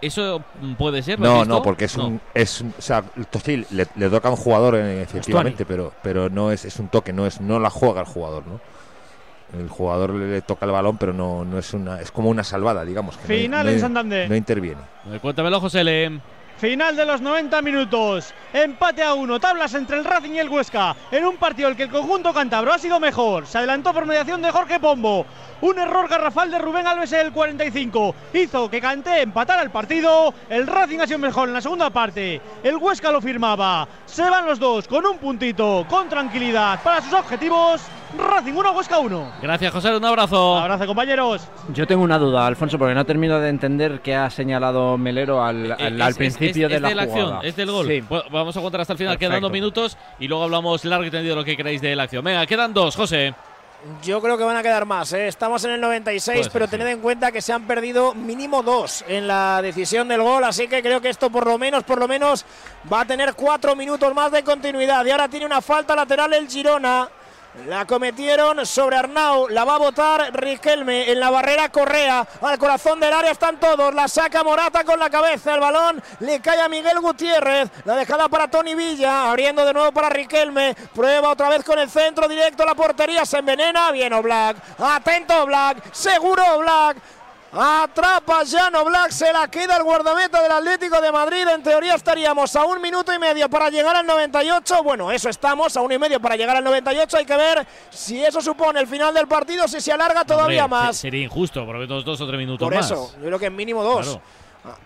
¿Eso 0.00 0.42
mm, 0.60 0.74
puede 0.74 1.02
ser? 1.02 1.18
¿Lo 1.18 1.26
has 1.40 1.48
No, 1.48 1.56
no, 1.56 1.62
porque 1.62 1.86
es 1.86 1.96
un, 1.96 2.20
es 2.34 2.60
un- 2.60 2.74
o 2.78 2.82
sea, 2.82 3.02
sí, 3.44 3.64
le, 3.70 3.86
le 3.96 4.10
toca 4.10 4.28
a 4.28 4.30
un 4.32 4.36
jugador 4.36 4.76
eh, 4.76 5.02
efectivamente, 5.02 5.64
pero, 5.64 5.92
pero 6.02 6.28
no 6.28 6.52
es, 6.52 6.64
es 6.64 6.78
un 6.78 6.88
toque, 6.88 7.12
no 7.12 7.26
es, 7.26 7.40
no 7.40 7.58
la 7.58 7.70
juega 7.70 8.00
el 8.02 8.06
jugador, 8.06 8.44
¿no? 8.46 8.60
El 9.58 9.68
jugador 9.68 10.14
le, 10.14 10.30
le 10.30 10.42
toca 10.42 10.66
el 10.66 10.72
balón, 10.72 10.98
pero 10.98 11.12
no, 11.14 11.44
no 11.44 11.58
es 11.58 11.72
una, 11.72 12.00
es 12.00 12.10
como 12.12 12.28
una 12.28 12.44
salvada, 12.44 12.84
digamos. 12.84 13.16
que 13.16 13.22
no- 13.22 13.28
Final 13.28 13.66
no- 13.66 13.72
en 13.72 13.80
Santander. 13.80 14.28
No 14.28 14.36
interviene. 14.36 14.80
Cuéntamelo, 15.22 15.58
José 15.60 15.82
Le. 15.82 16.20
Final 16.58 16.96
de 16.96 17.06
los 17.06 17.20
90 17.20 17.62
minutos. 17.62 18.34
Empate 18.52 19.02
a 19.04 19.14
uno. 19.14 19.38
Tablas 19.38 19.74
entre 19.74 19.96
el 19.96 20.04
Racing 20.04 20.32
y 20.32 20.38
el 20.40 20.48
Huesca. 20.48 20.96
En 21.12 21.24
un 21.24 21.36
partido 21.36 21.68
en 21.68 21.72
el 21.72 21.76
que 21.76 21.84
el 21.84 21.90
conjunto 21.90 22.32
cántabro 22.34 22.72
ha 22.72 22.78
sido 22.78 22.98
mejor. 22.98 23.46
Se 23.46 23.58
adelantó 23.58 23.92
por 23.94 24.06
mediación 24.06 24.42
de 24.42 24.50
Jorge 24.50 24.80
Pombo. 24.80 25.24
Un 25.60 25.78
error 25.78 26.08
garrafal 26.08 26.50
de 26.50 26.58
Rubén 26.58 26.86
Alves 26.86 27.12
en 27.12 27.26
el 27.26 27.32
45. 27.32 28.14
Hizo 28.32 28.68
que 28.70 28.80
Canté 28.80 29.22
empatara 29.22 29.62
el 29.62 29.70
partido. 29.70 30.34
El 30.48 30.66
Racing 30.66 30.98
ha 31.00 31.06
sido 31.06 31.18
mejor 31.20 31.48
en 31.48 31.54
la 31.54 31.60
segunda 31.60 31.90
parte. 31.90 32.40
El 32.62 32.76
Huesca 32.76 33.12
lo 33.12 33.20
firmaba. 33.20 33.86
Se 34.06 34.28
van 34.28 34.46
los 34.46 34.58
dos 34.58 34.88
con 34.88 35.04
un 35.06 35.18
puntito. 35.18 35.84
Con 35.88 36.08
tranquilidad 36.08 36.80
para 36.82 37.00
sus 37.02 37.12
objetivos. 37.12 37.82
Racing 38.16 38.54
1, 38.54 38.72
Huesca 38.72 38.98
1. 39.00 39.32
Gracias, 39.42 39.70
José. 39.72 39.94
Un 39.94 40.04
abrazo. 40.04 40.56
Abrazo, 40.56 40.86
compañeros. 40.86 41.46
Yo 41.74 41.86
tengo 41.86 42.02
una 42.02 42.18
duda, 42.18 42.46
Alfonso, 42.46 42.78
porque 42.78 42.94
no 42.94 43.04
termino 43.04 43.38
de 43.38 43.50
entender 43.50 44.00
qué 44.00 44.14
ha 44.16 44.30
señalado 44.30 44.96
Melero 44.96 45.44
al, 45.44 45.72
al- 45.72 45.80
Eh, 45.80 46.02
al 46.02 46.08
es- 46.10 46.16
principio 46.52 46.66
es- 46.66 46.70
de 46.70 46.76
es 46.76 46.82
la, 46.82 46.94
la 46.94 47.02
acción, 47.02 47.26
jugada. 47.26 47.42
es 47.48 47.56
del 47.56 47.70
gol. 47.70 47.86
Sí. 47.86 48.00
Bueno, 48.08 48.24
vamos 48.30 48.56
a 48.56 48.60
contar 48.60 48.80
hasta 48.82 48.92
el 48.92 48.98
final, 48.98 49.14
Perfecto. 49.14 49.30
quedan 49.30 49.42
dos 49.42 49.52
minutos 49.52 49.96
y 50.18 50.28
luego 50.28 50.44
hablamos 50.44 50.84
largo 50.84 51.04
y 51.04 51.10
tendido 51.10 51.34
de 51.34 51.40
lo 51.40 51.44
que 51.44 51.56
queráis 51.56 51.80
de 51.80 51.94
la 51.96 52.04
acción. 52.04 52.24
Venga, 52.24 52.46
quedan 52.46 52.72
dos, 52.74 52.96
José. 52.96 53.34
Yo 54.02 54.20
creo 54.20 54.36
que 54.36 54.42
van 54.42 54.56
a 54.56 54.62
quedar 54.62 54.84
más. 54.86 55.12
¿eh? 55.12 55.28
Estamos 55.28 55.62
en 55.64 55.70
el 55.70 55.80
96, 55.80 56.34
Puede 56.34 56.42
ser, 56.42 56.52
pero 56.52 56.64
sí. 56.64 56.70
tened 56.72 56.88
en 56.88 57.00
cuenta 57.00 57.30
que 57.30 57.40
se 57.40 57.52
han 57.52 57.64
perdido 57.64 58.12
mínimo 58.12 58.60
dos 58.64 59.04
en 59.06 59.28
la 59.28 59.62
decisión 59.62 60.08
del 60.08 60.20
gol. 60.20 60.42
Así 60.42 60.66
que 60.66 60.82
creo 60.82 61.00
que 61.00 61.08
esto 61.10 61.30
por 61.30 61.46
lo 61.46 61.58
menos, 61.58 61.84
por 61.84 61.98
lo 62.00 62.08
menos, 62.08 62.44
va 62.92 63.02
a 63.02 63.04
tener 63.04 63.34
cuatro 63.34 63.76
minutos 63.76 64.12
más 64.14 64.32
de 64.32 64.42
continuidad. 64.42 65.06
Y 65.06 65.10
ahora 65.12 65.28
tiene 65.28 65.46
una 65.46 65.60
falta 65.62 65.94
lateral 65.94 66.32
el 66.34 66.48
Girona. 66.48 67.08
La 67.66 67.86
cometieron 67.86 68.64
sobre 68.64 68.96
Arnau, 68.96 69.48
la 69.48 69.64
va 69.64 69.74
a 69.74 69.78
botar 69.78 70.32
Riquelme 70.32 71.10
en 71.10 71.18
la 71.18 71.30
barrera 71.30 71.70
Correa, 71.70 72.26
al 72.40 72.58
corazón 72.58 73.00
del 73.00 73.12
área 73.12 73.32
están 73.32 73.58
todos, 73.58 73.92
la 73.94 74.06
saca 74.06 74.44
Morata 74.44 74.84
con 74.84 74.98
la 74.98 75.10
cabeza, 75.10 75.54
el 75.54 75.60
balón 75.60 76.00
le 76.20 76.40
cae 76.40 76.60
a 76.60 76.68
Miguel 76.68 77.00
Gutiérrez, 77.00 77.68
la 77.84 77.96
dejada 77.96 78.28
para 78.28 78.48
Tony 78.48 78.74
Villa, 78.74 79.28
abriendo 79.30 79.64
de 79.64 79.72
nuevo 79.72 79.90
para 79.90 80.08
Riquelme, 80.08 80.76
prueba 80.94 81.30
otra 81.30 81.48
vez 81.48 81.64
con 81.64 81.78
el 81.78 81.90
centro 81.90 82.28
directo. 82.28 82.64
La 82.64 82.74
portería, 82.74 83.24
se 83.24 83.38
envenena, 83.38 83.90
bien 83.90 84.12
Black, 84.22 84.56
atento 84.78 85.44
Black, 85.46 85.92
seguro 85.92 86.42
Black, 86.58 86.98
Atrapa 87.50 88.42
Llano 88.44 88.84
Black, 88.84 89.10
se 89.10 89.32
la 89.32 89.48
queda 89.48 89.78
el 89.78 89.82
guardameta 89.82 90.42
del 90.42 90.52
Atlético 90.52 91.00
de 91.00 91.10
Madrid. 91.10 91.46
En 91.48 91.62
teoría 91.62 91.94
estaríamos 91.94 92.54
a 92.54 92.64
un 92.64 92.80
minuto 92.80 93.12
y 93.12 93.18
medio 93.18 93.48
para 93.48 93.70
llegar 93.70 93.96
al 93.96 94.06
98. 94.06 94.82
Bueno, 94.82 95.10
eso 95.10 95.30
estamos, 95.30 95.74
a 95.76 95.80
uno 95.80 95.94
y 95.94 95.98
medio 95.98 96.20
para 96.20 96.36
llegar 96.36 96.56
al 96.56 96.64
98. 96.64 97.16
Hay 97.16 97.24
que 97.24 97.36
ver 97.36 97.66
si 97.90 98.22
eso 98.22 98.42
supone 98.42 98.80
el 98.80 98.86
final 98.86 99.14
del 99.14 99.26
partido, 99.26 99.66
si 99.66 99.80
se 99.80 99.90
alarga 99.92 100.24
todavía 100.26 100.66
Hombre, 100.66 100.78
más. 100.80 100.96
se- 100.96 101.02
Sería 101.02 101.24
injusto, 101.24 101.64
porque 101.64 101.86
dos, 101.86 102.04
dos 102.04 102.20
o 102.20 102.26
tres 102.26 102.38
minutos 102.38 102.66
Por 102.66 102.74
más. 102.74 102.84
eso, 102.84 103.12
yo 103.18 103.24
creo 103.26 103.38
que 103.38 103.46
en 103.46 103.56
mínimo 103.56 103.82
dos. 103.82 104.06
Claro. 104.62 104.78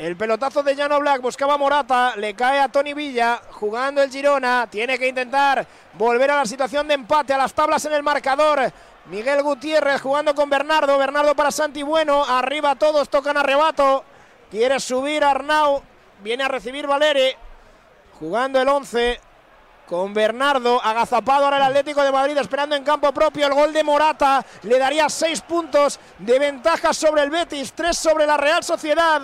El 0.00 0.16
pelotazo 0.16 0.62
de 0.62 0.74
Llano 0.76 0.98
Black 1.00 1.20
buscaba 1.20 1.54
a 1.54 1.58
Morata, 1.58 2.14
le 2.16 2.34
cae 2.34 2.60
a 2.60 2.68
Tony 2.68 2.94
Villa, 2.94 3.40
jugando 3.50 4.00
el 4.02 4.10
Girona, 4.10 4.66
tiene 4.70 4.96
que 4.98 5.08
intentar 5.08 5.66
volver 5.94 6.30
a 6.32 6.36
la 6.36 6.46
situación 6.46 6.86
de 6.88 6.94
empate, 6.94 7.32
a 7.32 7.38
las 7.38 7.52
tablas 7.52 7.84
en 7.84 7.92
el 7.92 8.02
marcador. 8.04 8.72
Miguel 9.08 9.42
Gutiérrez 9.42 10.02
jugando 10.02 10.34
con 10.34 10.50
Bernardo, 10.50 10.98
Bernardo 10.98 11.34
para 11.34 11.50
Santi. 11.50 11.82
Bueno, 11.82 12.24
arriba 12.24 12.74
todos 12.76 13.08
tocan 13.08 13.38
arrebato, 13.38 14.04
quiere 14.50 14.78
subir 14.80 15.24
Arnau, 15.24 15.82
viene 16.22 16.44
a 16.44 16.48
recibir 16.48 16.86
Valeri, 16.86 17.34
jugando 18.18 18.60
el 18.60 18.68
11 18.68 19.18
con 19.86 20.12
Bernardo, 20.12 20.78
agazapado 20.84 21.44
ahora 21.44 21.56
el 21.56 21.62
Atlético 21.62 22.02
de 22.02 22.12
Madrid, 22.12 22.36
esperando 22.36 22.76
en 22.76 22.84
campo 22.84 23.10
propio. 23.12 23.46
El 23.46 23.54
gol 23.54 23.72
de 23.72 23.82
Morata, 23.82 24.44
le 24.64 24.78
daría 24.78 25.08
seis 25.08 25.40
puntos 25.40 25.98
de 26.18 26.38
ventaja 26.38 26.92
sobre 26.92 27.22
el 27.22 27.30
Betis, 27.30 27.72
tres 27.72 27.96
sobre 27.96 28.26
la 28.26 28.36
Real 28.36 28.62
Sociedad. 28.62 29.22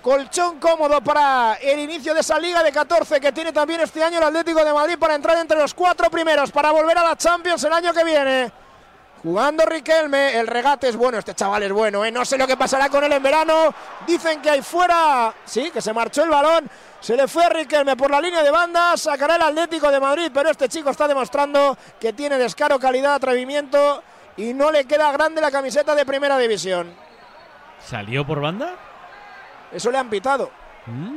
Colchón 0.00 0.60
cómodo 0.60 1.00
para 1.00 1.54
el 1.54 1.80
inicio 1.80 2.14
de 2.14 2.20
esa 2.20 2.38
liga 2.38 2.62
de 2.62 2.70
14 2.70 3.20
que 3.20 3.32
tiene 3.32 3.52
también 3.52 3.80
este 3.80 4.00
año 4.04 4.18
el 4.18 4.24
Atlético 4.24 4.64
de 4.64 4.72
Madrid 4.72 4.96
para 4.96 5.16
entrar 5.16 5.36
entre 5.38 5.58
los 5.58 5.74
cuatro 5.74 6.08
primeros, 6.08 6.52
para 6.52 6.70
volver 6.70 6.96
a 6.96 7.02
la 7.02 7.16
Champions 7.16 7.64
el 7.64 7.72
año 7.72 7.92
que 7.92 8.04
viene. 8.04 8.67
Jugando 9.22 9.66
Riquelme, 9.66 10.38
el 10.38 10.46
regate 10.46 10.88
es 10.88 10.96
bueno, 10.96 11.18
este 11.18 11.34
chaval 11.34 11.64
es 11.64 11.72
bueno, 11.72 12.04
¿eh? 12.04 12.12
no 12.12 12.24
sé 12.24 12.38
lo 12.38 12.46
que 12.46 12.56
pasará 12.56 12.88
con 12.88 13.02
él 13.02 13.12
en 13.12 13.22
verano. 13.22 13.74
Dicen 14.06 14.40
que 14.40 14.50
hay 14.50 14.62
fuera, 14.62 15.34
sí, 15.44 15.70
que 15.72 15.82
se 15.82 15.92
marchó 15.92 16.22
el 16.22 16.30
balón, 16.30 16.70
se 17.00 17.16
le 17.16 17.26
fue 17.26 17.44
a 17.44 17.48
Riquelme 17.48 17.96
por 17.96 18.10
la 18.10 18.20
línea 18.20 18.44
de 18.44 18.50
banda, 18.50 18.96
sacará 18.96 19.34
el 19.34 19.42
Atlético 19.42 19.90
de 19.90 19.98
Madrid, 19.98 20.30
pero 20.32 20.50
este 20.50 20.68
chico 20.68 20.90
está 20.90 21.08
demostrando 21.08 21.76
que 21.98 22.12
tiene 22.12 22.38
descaro, 22.38 22.78
calidad, 22.78 23.14
atrevimiento 23.14 24.02
y 24.36 24.54
no 24.54 24.70
le 24.70 24.84
queda 24.84 25.10
grande 25.10 25.40
la 25.40 25.50
camiseta 25.50 25.96
de 25.96 26.06
primera 26.06 26.38
división. 26.38 26.94
¿Salió 27.84 28.24
por 28.24 28.40
banda? 28.40 28.76
Eso 29.72 29.90
le 29.90 29.98
han 29.98 30.08
pitado. 30.08 30.50
¿Mm? 30.86 31.16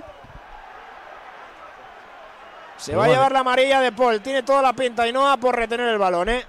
Se 2.78 2.91
Pero 2.91 2.99
va 2.99 3.06
a 3.06 3.10
llevar 3.10 3.32
la 3.32 3.39
amarilla 3.41 3.80
de 3.80 3.91
Paul, 3.91 4.22
tiene 4.22 4.41
toda 4.41 4.64
la 4.64 4.74
pinta 4.74 5.08
y 5.08 5.14
no 5.14 5.22
va 5.22 5.38
por 5.38 5.56
retener 5.56 5.88
el 5.88 5.99
balón, 5.99 6.30
¿eh? 6.30 6.43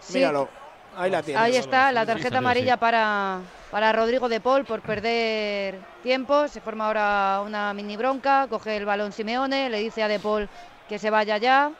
Sí. 0.00 0.18
Míralo, 0.18 0.46
ahí 0.96 1.10
la 1.10 1.22
tiene. 1.22 1.40
Ahí 1.40 1.56
está 1.56 1.92
la 1.92 2.06
tarjeta 2.06 2.38
amarilla 2.38 2.76
para, 2.76 3.40
para 3.70 3.92
Rodrigo 3.92 4.28
de 4.28 4.40
Paul 4.40 4.64
por 4.64 4.80
perder 4.80 5.78
tiempo. 6.02 6.48
Se 6.48 6.60
forma 6.60 6.86
ahora 6.86 7.42
una 7.44 7.72
mini 7.74 7.96
bronca. 7.96 8.46
Coge 8.48 8.76
el 8.76 8.84
balón 8.84 9.12
Simeone, 9.12 9.70
le 9.70 9.78
dice 9.80 10.02
a 10.02 10.08
de 10.08 10.18
Paul 10.18 10.48
que 10.88 10.98
se 10.98 11.10
vaya 11.10 11.38
ya. 11.38 11.70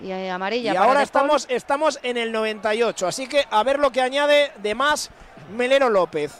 Y 0.00 0.10
eh, 0.10 0.30
amarilla. 0.30 0.72
Y 0.72 0.74
para 0.74 0.86
ahora 0.86 1.00
De 1.00 1.06
Paul. 1.06 1.24
estamos, 1.26 1.46
estamos 1.48 2.00
en 2.02 2.16
el 2.16 2.32
98, 2.32 3.06
así 3.06 3.28
que 3.28 3.44
a 3.50 3.62
ver 3.62 3.78
lo 3.78 3.90
que 3.90 4.00
añade 4.00 4.50
de 4.56 4.74
más 4.74 5.10
Melero 5.56 5.88
López. 5.88 6.32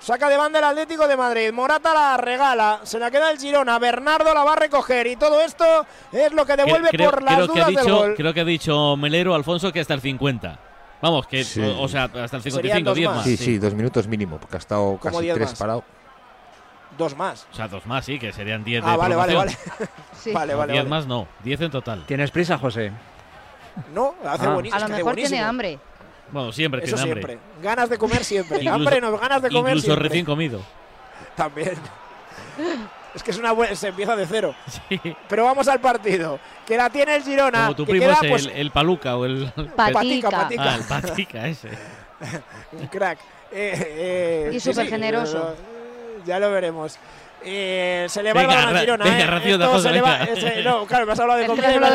Saca 0.00 0.30
de 0.30 0.38
banda 0.38 0.58
el 0.58 0.64
Atlético 0.64 1.06
de 1.06 1.16
Madrid. 1.16 1.52
Morata 1.52 1.92
la 1.92 2.16
regala. 2.16 2.80
Se 2.84 2.98
la 2.98 3.10
queda 3.10 3.30
el 3.30 3.38
Girona. 3.38 3.78
Bernardo 3.78 4.32
la 4.32 4.42
va 4.44 4.54
a 4.54 4.56
recoger. 4.56 5.06
Y 5.06 5.16
todo 5.16 5.42
esto 5.42 5.84
es 6.10 6.32
lo 6.32 6.46
que 6.46 6.56
devuelve 6.56 6.88
creo, 6.88 7.10
por 7.10 7.22
las 7.22 7.34
creo 7.34 7.46
que 7.52 7.60
ha 7.60 7.66
dudas 7.66 7.84
del 7.84 7.94
gol. 7.94 8.14
creo 8.16 8.32
que 8.32 8.40
ha 8.40 8.44
dicho 8.46 8.96
Melero 8.96 9.34
Alfonso 9.34 9.70
que 9.70 9.80
hasta 9.80 9.92
el 9.92 10.00
50. 10.00 10.69
Vamos, 11.02 11.26
que 11.26 11.44
Sí. 11.44 11.60
o, 11.62 11.80
o 11.82 11.88
sea, 11.88 12.04
hasta 12.04 12.36
el 12.36 12.42
Serían 12.42 12.84
55, 12.84 12.84
dos 12.90 12.96
10 12.96 13.08
más. 13.08 13.16
más. 13.18 13.24
Sí, 13.26 13.36
sí, 13.36 13.58
dos 13.58 13.74
minutos 13.74 14.06
mínimo, 14.06 14.38
porque 14.38 14.56
ha 14.56 14.58
estado 14.58 14.98
casi 15.02 15.28
tres 15.32 15.50
más. 15.50 15.58
parado. 15.58 15.84
Dos 16.98 17.16
más. 17.16 17.46
O 17.50 17.54
sea, 17.54 17.68
dos 17.68 17.86
más, 17.86 18.04
sí, 18.04 18.18
que 18.18 18.32
serían 18.32 18.62
10 18.64 18.82
Ah, 18.84 18.90
de 18.92 18.96
vale, 18.98 19.14
vale, 19.16 19.34
vale. 19.34 19.56
Sí. 20.20 20.32
Vale, 20.32 20.54
vale, 20.54 20.72
10 20.72 20.84
vale. 20.84 20.90
más 20.90 21.06
no, 21.06 21.26
10 21.42 21.60
en 21.62 21.70
total. 21.70 22.04
¿Tienes 22.06 22.30
prisa, 22.30 22.58
José? 22.58 22.92
No, 23.94 24.14
hace 24.26 24.46
Ah. 24.46 24.50
buenísimo. 24.54 24.84
A 24.84 24.88
lo 24.88 24.94
mejor 24.96 25.14
tiene 25.14 25.40
hambre. 25.40 25.78
Bueno, 26.32 26.52
siempre 26.52 26.84
Eso 26.84 26.96
tiene 26.96 27.12
siempre. 27.12 27.32
hambre. 27.34 27.48
Ganas 27.62 27.88
de 27.88 27.96
comer 27.98 28.22
siempre. 28.24 28.58
Incluso- 28.58 28.74
hambre 28.74 29.00
no, 29.00 29.16
ganas 29.18 29.40
de 29.42 29.48
comer 29.50 29.70
Incluso 29.72 29.86
siempre. 29.86 30.08
recién 30.08 30.24
comido. 30.26 30.60
También. 31.34 31.72
Es 33.14 33.22
que 33.22 33.30
es 33.32 33.38
una 33.38 33.52
buena, 33.52 33.74
se 33.74 33.88
empieza 33.88 34.14
de 34.14 34.26
cero. 34.26 34.54
Pero 35.28 35.44
vamos 35.44 35.66
al 35.68 35.80
partido. 35.80 36.38
Que 36.66 36.76
la 36.76 36.90
tiene 36.90 37.16
el 37.16 37.22
Girona. 37.22 37.62
Como 37.64 37.74
tu 37.76 37.84
que 37.86 37.92
primo 37.92 38.06
queda, 38.06 38.14
es 38.14 38.22
el, 38.22 38.30
pues, 38.30 38.46
el 38.54 38.70
Paluca 38.70 39.16
o 39.16 39.24
el. 39.24 39.52
Patica, 39.76 40.30
patica. 40.30 40.62
Ah, 40.64 40.76
el 40.76 40.84
Patica 40.84 41.46
ese. 41.48 41.68
un 42.72 42.86
crack. 42.86 43.18
Eh, 43.52 43.72
eh, 44.46 44.50
Y 44.52 44.60
sí, 44.60 44.70
súper 44.70 44.84
sí, 44.86 44.90
generoso. 44.92 45.54
eh, 45.56 46.20
Ya 46.24 46.38
lo 46.38 46.50
veremos. 46.52 46.96
Eh, 47.42 48.06
se 48.08 48.22
le 48.22 48.32
va 48.34 48.42
Venga, 48.42 48.52
el 48.52 48.58
balón 48.58 48.68
al 48.68 48.74
ra- 48.74 48.80
Girona. 48.80 49.04
venga, 49.04 49.36
eh. 49.38 49.52
Esto 49.64 49.80
se 49.80 49.90
le 49.90 50.00
va- 50.02 50.22
ese- 50.24 50.62
no, 50.62 50.86
claro, 50.86 51.06
me 51.06 51.12
has 51.12 51.20
hablado 51.20 51.40
de 51.40 51.46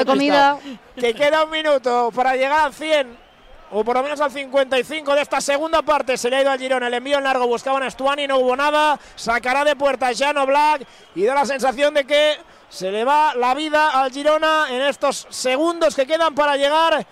comida. 0.05 0.57
de. 0.95 1.01
Que 1.01 1.13
queda 1.13 1.43
un 1.43 1.51
minuto 1.51 2.11
para 2.13 2.35
llegar 2.35 2.65
al 2.65 2.73
100. 2.73 3.24
O 3.71 3.83
por 3.83 3.95
lo 3.95 4.03
menos 4.03 4.21
al 4.21 4.31
55 4.31 5.15
de 5.15 5.21
esta 5.21 5.41
segunda 5.41 5.81
parte. 5.81 6.17
Se 6.17 6.29
le 6.29 6.37
ha 6.37 6.41
ido 6.41 6.51
al 6.51 6.59
Girona. 6.59 6.87
El 6.87 6.93
envío 6.93 7.17
en 7.17 7.23
largo 7.23 7.47
buscaban 7.47 7.83
a 7.83 7.89
Stuani. 7.89 8.27
No 8.27 8.37
hubo 8.37 8.55
nada. 8.55 8.99
Sacará 9.15 9.63
de 9.63 9.75
puerta 9.75 10.11
Jano 10.15 10.45
Black. 10.45 10.87
Y 11.15 11.23
da 11.23 11.33
la 11.33 11.45
sensación 11.45 11.93
de 11.93 12.05
que 12.05 12.37
se 12.69 12.91
le 12.91 13.03
va 13.03 13.33
la 13.35 13.53
vida 13.53 13.89
al 13.89 14.11
Girona 14.11 14.67
en 14.69 14.81
estos 14.81 15.27
segundos 15.29 15.95
que 15.95 16.05
quedan 16.05 16.35
para 16.35 16.57
llegar 16.57 17.05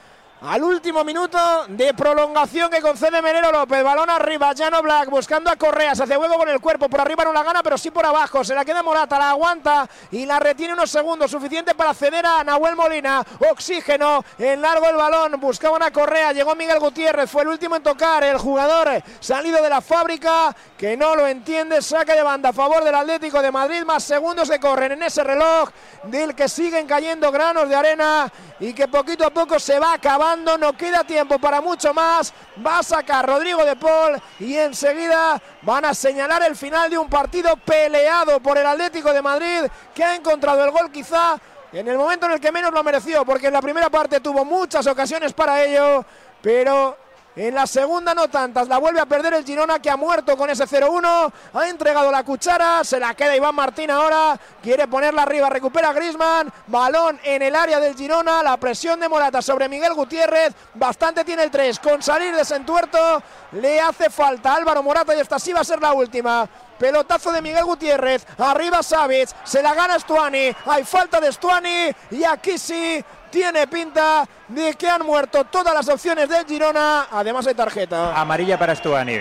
al 0.43 0.61
último 0.61 1.05
minuto 1.05 1.39
de 1.69 1.93
prolongación 1.93 2.69
que 2.69 2.81
concede 2.81 3.21
Menero 3.21 3.49
López. 3.49 3.81
Balón 3.81 4.09
arriba, 4.09 4.51
Llano 4.51 4.81
Black 4.81 5.09
buscando 5.09 5.49
a 5.49 5.55
Correa. 5.55 5.95
Se 5.95 6.03
hace 6.03 6.17
hueco 6.17 6.37
con 6.37 6.49
el 6.49 6.59
cuerpo. 6.59 6.89
Por 6.89 6.99
arriba 6.99 7.23
no 7.23 7.31
la 7.31 7.43
gana, 7.43 7.63
pero 7.63 7.77
sí 7.77 7.91
por 7.91 8.05
abajo. 8.05 8.43
Se 8.43 8.53
la 8.53 8.65
queda 8.65 8.83
Morata, 8.83 9.17
la 9.17 9.29
aguanta 9.29 9.87
y 10.11 10.25
la 10.25 10.39
retiene 10.39 10.73
unos 10.73 10.91
segundos. 10.91 11.31
Suficiente 11.31 11.73
para 11.75 11.93
ceder 11.93 12.25
a 12.25 12.43
Nahuel 12.43 12.75
Molina. 12.75 13.23
Oxígeno 13.51 14.25
en 14.37 14.61
largo 14.61 14.89
el 14.89 14.97
balón. 14.97 15.39
Buscaban 15.39 15.81
a 15.81 15.91
Correa. 15.91 16.33
Llegó 16.33 16.55
Miguel 16.55 16.79
Gutiérrez. 16.79 17.29
Fue 17.29 17.43
el 17.43 17.47
último 17.47 17.77
en 17.77 17.83
tocar. 17.83 18.25
El 18.25 18.37
jugador 18.37 19.01
salido 19.21 19.63
de 19.63 19.69
la 19.69 19.79
fábrica 19.79 20.53
que 20.77 20.97
no 20.97 21.15
lo 21.15 21.25
entiende. 21.25 21.81
Saca 21.81 22.15
de 22.15 22.21
banda 22.21 22.49
a 22.49 22.53
favor 22.53 22.83
del 22.83 22.95
Atlético 22.95 23.41
de 23.41 23.49
Madrid. 23.49 23.83
Más 23.85 24.03
segundos 24.03 24.49
que 24.49 24.59
corren 24.59 24.91
en 24.91 25.03
ese 25.03 25.23
reloj 25.23 25.69
del 26.03 26.35
que 26.35 26.49
siguen 26.49 26.85
cayendo 26.85 27.31
granos 27.31 27.69
de 27.69 27.75
arena 27.75 28.29
y 28.59 28.73
que 28.73 28.89
poquito 28.89 29.25
a 29.25 29.29
poco 29.29 29.57
se 29.57 29.79
va 29.79 29.93
acabando. 29.93 30.32
No 30.35 30.73
queda 30.73 31.03
tiempo 31.03 31.37
para 31.37 31.61
mucho 31.61 31.93
más. 31.93 32.33
Va 32.65 32.79
a 32.79 32.83
sacar 32.83 33.27
Rodrigo 33.27 33.63
de 33.63 33.75
Paul 33.75 34.19
y 34.39 34.55
enseguida 34.55 35.39
van 35.61 35.85
a 35.85 35.93
señalar 35.93 36.41
el 36.43 36.55
final 36.55 36.89
de 36.89 36.97
un 36.97 37.07
partido 37.07 37.55
peleado 37.57 38.39
por 38.39 38.57
el 38.57 38.65
Atlético 38.65 39.13
de 39.13 39.21
Madrid 39.21 39.69
que 39.93 40.03
ha 40.03 40.15
encontrado 40.15 40.63
el 40.63 40.71
gol 40.71 40.91
quizá 40.91 41.39
en 41.71 41.87
el 41.87 41.97
momento 41.97 42.25
en 42.25 42.33
el 42.33 42.39
que 42.39 42.51
menos 42.51 42.71
lo 42.71 42.83
mereció, 42.83 43.25
porque 43.25 43.47
en 43.47 43.53
la 43.53 43.61
primera 43.61 43.89
parte 43.89 44.19
tuvo 44.19 44.45
muchas 44.45 44.85
ocasiones 44.87 45.33
para 45.33 45.63
ello, 45.63 46.05
pero 46.41 46.97
en 47.35 47.55
la 47.55 47.65
segunda 47.65 48.13
no 48.13 48.27
tantas. 48.27 48.67
La 48.67 48.77
vuelve 48.77 48.99
a 48.99 49.05
perder 49.05 49.33
el 49.33 49.45
Girona 49.45 49.79
que 49.79 49.89
ha 49.89 49.97
muerto 49.97 50.37
con 50.37 50.49
ese 50.49 50.65
0-1. 50.65 51.31
Ha 51.53 51.67
entregado 51.67 52.11
la 52.11 52.23
cuchara. 52.23 52.83
Se 52.83 52.99
la 52.99 53.13
queda 53.15 53.35
Iván 53.35 53.55
Martín 53.55 53.89
ahora. 53.89 54.39
Quiere 54.61 54.87
ponerla 54.87 55.23
arriba. 55.23 55.49
Recupera 55.49 55.93
Grisman. 55.93 56.51
Balón 56.67 57.19
en 57.23 57.41
el 57.41 57.55
área 57.55 57.79
del 57.79 57.95
Girona. 57.95 58.43
La 58.43 58.57
presión 58.57 58.99
de 58.99 59.09
Morata 59.09 59.41
sobre 59.41 59.67
Miguel 59.67 59.93
Gutiérrez. 59.93 60.53
Bastante 60.75 61.23
tiene 61.23 61.43
el 61.43 61.51
3. 61.51 61.79
Con 61.79 62.03
salir 62.03 62.35
de 62.35 62.45
Sentuerto 62.45 63.23
le 63.53 63.79
hace 63.79 64.09
falta 64.09 64.55
Álvaro 64.55 64.83
Morata 64.83 65.15
y 65.15 65.19
esta 65.19 65.39
sí 65.39 65.53
va 65.53 65.61
a 65.61 65.65
ser 65.65 65.81
la 65.81 65.93
última. 65.93 66.47
Pelotazo 66.77 67.31
de 67.31 67.41
Miguel 67.41 67.63
Gutiérrez. 67.63 68.25
Arriba 68.37 68.83
Savic. 68.83 69.29
Se 69.43 69.61
la 69.61 69.73
gana 69.73 69.99
Stuani. 69.99 70.55
Hay 70.65 70.83
falta 70.83 71.19
de 71.19 71.31
Stuani. 71.31 71.91
Y 72.11 72.23
aquí 72.23 72.57
sí 72.57 73.03
tiene 73.29 73.67
pinta 73.67 74.27
de 74.47 74.73
que 74.75 74.89
han 74.89 75.05
muerto 75.05 75.43
todas 75.45 75.73
las 75.73 75.87
opciones 75.89 76.29
del 76.29 76.45
Girona. 76.45 77.07
Además 77.11 77.47
hay 77.47 77.55
tarjeta. 77.55 78.19
Amarilla 78.19 78.57
para 78.57 78.75
Stuani. 78.75 79.19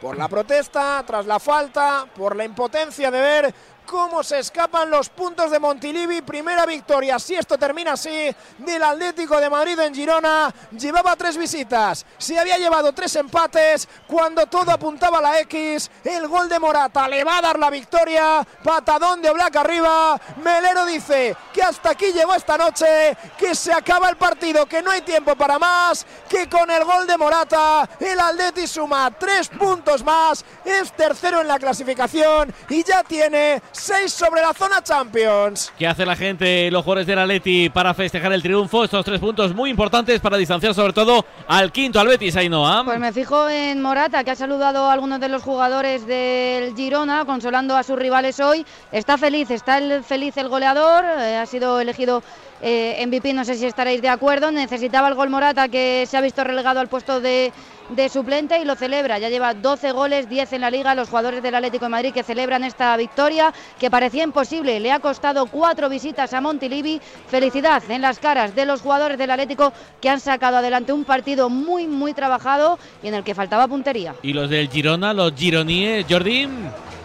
Por 0.00 0.18
la 0.18 0.28
protesta, 0.28 1.02
tras 1.06 1.24
la 1.24 1.40
falta, 1.40 2.06
por 2.14 2.36
la 2.36 2.44
impotencia 2.44 3.10
de 3.10 3.20
ver 3.20 3.54
cómo 3.86 4.22
se 4.22 4.38
escapan 4.38 4.90
los 4.90 5.08
puntos 5.08 5.50
de 5.50 5.58
Montilivi. 5.58 6.22
Primera 6.22 6.66
victoria, 6.66 7.18
si 7.18 7.34
esto 7.34 7.58
termina 7.58 7.92
así, 7.92 8.34
del 8.58 8.82
Atlético 8.82 9.40
de 9.40 9.50
Madrid 9.50 9.78
en 9.78 9.94
Girona. 9.94 10.52
Llevaba 10.72 11.16
tres 11.16 11.36
visitas, 11.36 12.04
se 12.18 12.38
había 12.38 12.58
llevado 12.58 12.92
tres 12.92 13.16
empates. 13.16 13.88
Cuando 14.06 14.46
todo 14.46 14.70
apuntaba 14.70 15.18
a 15.18 15.22
la 15.22 15.40
X, 15.40 15.90
el 16.04 16.28
gol 16.28 16.48
de 16.48 16.58
Morata 16.58 17.08
le 17.08 17.24
va 17.24 17.38
a 17.38 17.42
dar 17.42 17.58
la 17.58 17.70
victoria. 17.70 18.46
Patadón 18.62 19.22
de 19.22 19.30
Black 19.30 19.56
arriba. 19.56 20.20
Melero 20.42 20.86
dice 20.86 21.36
que 21.52 21.62
hasta 21.62 21.90
aquí 21.90 22.12
llegó 22.12 22.34
esta 22.34 22.56
noche, 22.56 23.16
que 23.38 23.54
se 23.54 23.72
acaba 23.72 24.08
el 24.08 24.16
partido, 24.16 24.66
que 24.66 24.82
no 24.82 24.90
hay 24.90 25.02
tiempo 25.02 25.36
para 25.36 25.58
más, 25.58 26.06
que 26.28 26.48
con 26.48 26.70
el 26.70 26.84
gol 26.84 27.06
de 27.06 27.16
Morata, 27.16 27.88
el 28.00 28.18
Atleti 28.18 28.66
suma 28.66 29.10
tres 29.18 29.48
puntos 29.48 30.02
más, 30.02 30.44
es 30.64 30.92
tercero 30.92 31.40
en 31.40 31.48
la 31.48 31.58
clasificación 31.58 32.54
y 32.68 32.82
ya 32.82 33.02
tiene 33.02 33.62
6 33.74 34.12
sobre 34.12 34.40
la 34.40 34.54
zona 34.54 34.82
Champions. 34.82 35.72
¿Qué 35.76 35.86
hace 35.86 36.06
la 36.06 36.14
gente, 36.14 36.70
los 36.70 36.84
jugadores 36.84 37.06
del 37.06 37.18
Atleti 37.18 37.68
para 37.68 37.92
festejar 37.92 38.32
el 38.32 38.40
triunfo? 38.40 38.84
Estos 38.84 39.04
tres 39.04 39.18
puntos 39.18 39.52
muy 39.52 39.68
importantes 39.68 40.20
para 40.20 40.36
distanciar 40.36 40.74
sobre 40.74 40.92
todo 40.92 41.26
al 41.48 41.72
quinto, 41.72 41.98
al 41.98 42.06
Betis, 42.06 42.36
Ainhoa. 42.36 42.84
Pues 42.84 43.00
me 43.00 43.12
fijo 43.12 43.48
en 43.48 43.82
Morata, 43.82 44.22
que 44.22 44.30
ha 44.30 44.36
saludado 44.36 44.88
a 44.88 44.92
algunos 44.92 45.18
de 45.18 45.28
los 45.28 45.42
jugadores 45.42 46.06
del 46.06 46.74
Girona, 46.76 47.24
consolando 47.24 47.76
a 47.76 47.82
sus 47.82 47.98
rivales 47.98 48.38
hoy. 48.38 48.64
Está 48.92 49.18
feliz, 49.18 49.50
está 49.50 49.78
el, 49.78 50.04
feliz 50.04 50.36
el 50.36 50.48
goleador, 50.48 51.04
eh, 51.04 51.36
ha 51.36 51.46
sido 51.46 51.80
elegido 51.80 52.22
eh, 52.62 53.04
MVP, 53.06 53.34
no 53.34 53.44
sé 53.44 53.56
si 53.56 53.66
estaréis 53.66 54.00
de 54.00 54.08
acuerdo. 54.08 54.52
Necesitaba 54.52 55.08
el 55.08 55.14
gol 55.14 55.30
Morata, 55.30 55.68
que 55.68 56.06
se 56.08 56.16
ha 56.16 56.20
visto 56.20 56.44
relegado 56.44 56.78
al 56.78 56.88
puesto 56.88 57.20
de, 57.20 57.52
de 57.94 58.08
suplente 58.08 58.58
y 58.58 58.64
lo 58.64 58.74
celebra. 58.74 59.18
Ya 59.18 59.28
lleva 59.28 59.54
12 59.54 59.92
goles, 59.92 60.28
10 60.28 60.52
en 60.54 60.60
la 60.60 60.70
liga. 60.70 60.94
Los 60.94 61.08
jugadores 61.08 61.42
del 61.42 61.54
Atlético 61.54 61.84
de 61.86 61.90
Madrid 61.90 62.12
que 62.12 62.22
celebran 62.22 62.64
esta 62.64 62.96
victoria, 62.96 63.52
que 63.78 63.90
parecía 63.90 64.24
imposible. 64.24 64.80
Le 64.80 64.92
ha 64.92 65.00
costado 65.00 65.46
cuatro 65.46 65.88
visitas 65.88 66.32
a 66.32 66.40
Montilivi. 66.40 67.00
Felicidad 67.28 67.82
en 67.88 68.02
las 68.02 68.18
caras 68.18 68.54
de 68.54 68.66
los 68.66 68.80
jugadores 68.80 69.18
del 69.18 69.30
Atlético 69.30 69.72
que 70.00 70.08
han 70.08 70.20
sacado 70.20 70.56
adelante 70.56 70.92
un 70.92 71.04
partido 71.04 71.48
muy, 71.48 71.86
muy 71.86 72.14
trabajado 72.14 72.78
y 73.02 73.08
en 73.08 73.14
el 73.14 73.24
que 73.24 73.34
faltaba 73.34 73.68
puntería. 73.68 74.14
Y 74.22 74.32
los 74.32 74.50
del 74.50 74.68
Girona, 74.68 75.12
los 75.12 75.32
gironíes, 75.34 76.06
Jordi. 76.08 76.48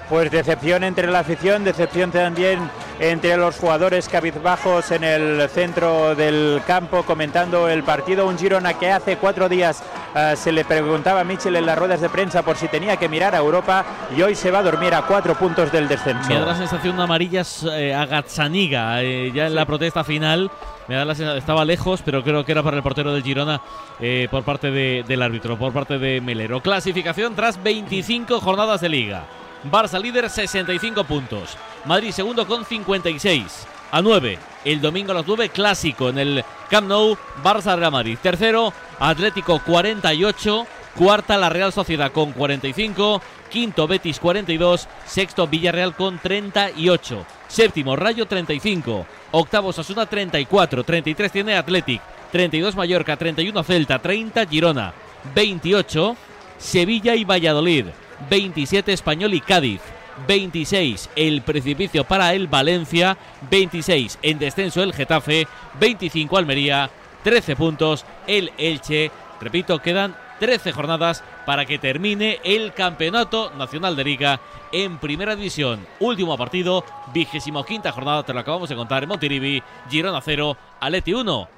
Pues 0.10 0.32
decepción 0.32 0.84
entre 0.84 1.05
la 1.05 1.20
afición, 1.20 1.64
decepción 1.64 2.10
también 2.10 2.60
entre 2.99 3.38
los 3.38 3.57
jugadores 3.57 4.10
cabizbajos 4.10 4.89
en 4.89 5.03
el 5.03 5.47
centro 5.49 6.16
del 6.16 6.62
campo 6.66 7.03
comentando 7.03 7.70
el 7.70 7.84
partido. 7.84 8.26
Un 8.26 8.38
Girona 8.38 8.74
que 8.74 8.91
hace 8.91 9.18
cuatro 9.18 9.47
días 9.47 9.84
uh, 10.16 10.36
se 10.36 10.51
le 10.51 10.66
preguntaba 10.66 11.22
a 11.22 11.24
Michel 11.24 11.55
en 11.55 11.68
las 11.68 11.78
ruedas 11.78 12.01
de 12.01 12.10
prensa 12.10 12.41
por 12.41 12.57
si 12.57 12.68
tenía 12.68 12.97
que 12.97 13.07
mirar 13.07 13.36
a 13.36 13.38
Europa 13.38 13.86
y 14.18 14.24
hoy 14.24 14.34
se 14.34 14.49
va 14.49 14.60
a 14.60 14.64
dormir 14.64 14.95
a 14.95 15.03
cuatro 15.03 15.36
puntos 15.36 15.72
del 15.72 15.88
descenso. 15.88 16.28
Me 16.28 16.39
da 16.39 16.45
la 16.47 16.57
sensación 16.57 16.97
de 16.97 17.03
amarillas 17.03 17.64
eh, 17.72 17.93
a 17.93 18.07
Gazzaniga 18.07 19.03
eh, 19.03 19.32
ya 19.32 19.45
en 19.45 19.53
la 19.53 19.66
protesta 19.68 20.03
final. 20.03 20.49
Me 20.88 20.95
da 20.95 21.05
la 21.05 21.14
sensación, 21.14 21.38
estaba 21.38 21.64
lejos, 21.66 22.01
pero 22.03 22.24
creo 22.24 22.43
que 22.43 22.51
era 22.51 22.64
para 22.64 22.78
el 22.78 22.82
portero 22.82 23.14
del 23.14 23.22
Girona 23.22 23.62
eh, 23.99 24.28
por 24.32 24.43
parte 24.43 24.72
de, 24.72 25.05
del 25.07 25.22
árbitro, 25.22 25.55
por 25.55 25.72
parte 25.72 25.99
de 25.99 26.20
Melero. 26.20 26.62
Clasificación 26.62 27.36
tras 27.36 27.62
25 27.62 28.39
jornadas 28.41 28.82
de 28.82 28.89
liga. 28.89 29.28
Barça 29.64 29.99
líder 29.99 30.30
65 30.30 31.03
puntos. 31.03 31.57
Madrid 31.86 32.12
segundo 32.12 32.47
con 32.47 32.66
56. 32.66 33.68
A 33.91 34.01
9. 34.01 34.38
El 34.66 34.82
domingo 34.82 35.12
a 35.12 35.16
las 35.16 35.28
9 35.28 35.49
clásico 35.49 36.10
en 36.10 36.18
el 36.18 36.45
Camp 36.70 36.88
Nou. 36.88 37.18
Barça 37.43 37.76
Real 37.76 37.91
Madrid. 37.91 38.18
Tercero 38.22 38.72
Atlético 38.99 39.60
48. 39.60 40.66
Cuarta 40.95 41.38
la 41.38 41.49
Real 41.49 41.74
Sociedad 41.74 42.12
con 42.12 42.32
45. 42.32 43.22
Quinto 43.49 43.88
Betis 43.88 44.20
42. 44.20 44.88
Sexto 45.05 45.47
Villarreal 45.47 45.95
con 45.95 46.20
38. 46.20 47.26
Séptimo 47.47 47.95
Rayo 47.95 48.28
35. 48.28 49.05
Octavo 49.32 49.74
Sasuna 49.74 50.05
34. 50.05 50.84
33 50.84 51.32
tiene 51.32 51.57
Athletic. 51.57 52.01
32 52.32 52.76
Mallorca. 52.76 53.18
31 53.18 53.64
Celta. 53.64 53.99
30 53.99 54.45
Girona. 54.45 54.93
28 55.36 56.16
Sevilla 56.57 57.16
y 57.16 57.26
Valladolid. 57.26 57.86
27 58.30 58.93
Español 58.93 59.34
y 59.34 59.41
Cádiz. 59.41 59.82
26 60.28 61.09
el 61.15 61.41
precipicio 61.41 62.03
para 62.03 62.34
el 62.34 62.47
Valencia, 62.47 63.17
26 63.49 64.20
en 64.22 64.39
descenso 64.39 64.84
el 64.84 64.93
Getafe, 64.93 65.47
25 65.80 66.38
Almería, 66.38 66.89
13 67.24 67.55
puntos 67.55 68.05
el 68.28 68.51
Elche. 68.57 69.11
Repito, 69.39 69.80
quedan 69.80 70.15
13 70.39 70.72
jornadas 70.72 71.24
para 71.45 71.65
que 71.65 71.80
termine 71.80 72.39
el 72.43 72.74
Campeonato 72.74 73.51
Nacional 73.51 73.95
de 73.95 74.03
Liga 74.03 74.39
en 74.72 74.97
Primera 74.97 75.36
División. 75.36 75.86
Último 75.99 76.38
partido, 76.38 76.84
vigésimo 77.13 77.63
quinta 77.63 77.91
jornada, 77.91 78.24
te 78.24 78.34
lo 78.34 78.39
acabamos 78.39 78.70
de 78.70 78.76
contar 78.76 79.03
en 79.03 79.09
Montirivi, 79.09 79.63
Girona 79.89 80.22
0, 80.22 80.57
Aleti 80.80 81.13
1, 81.13 81.49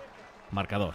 marcador. 0.52 0.94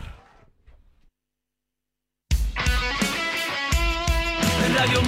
Radio 4.74 5.00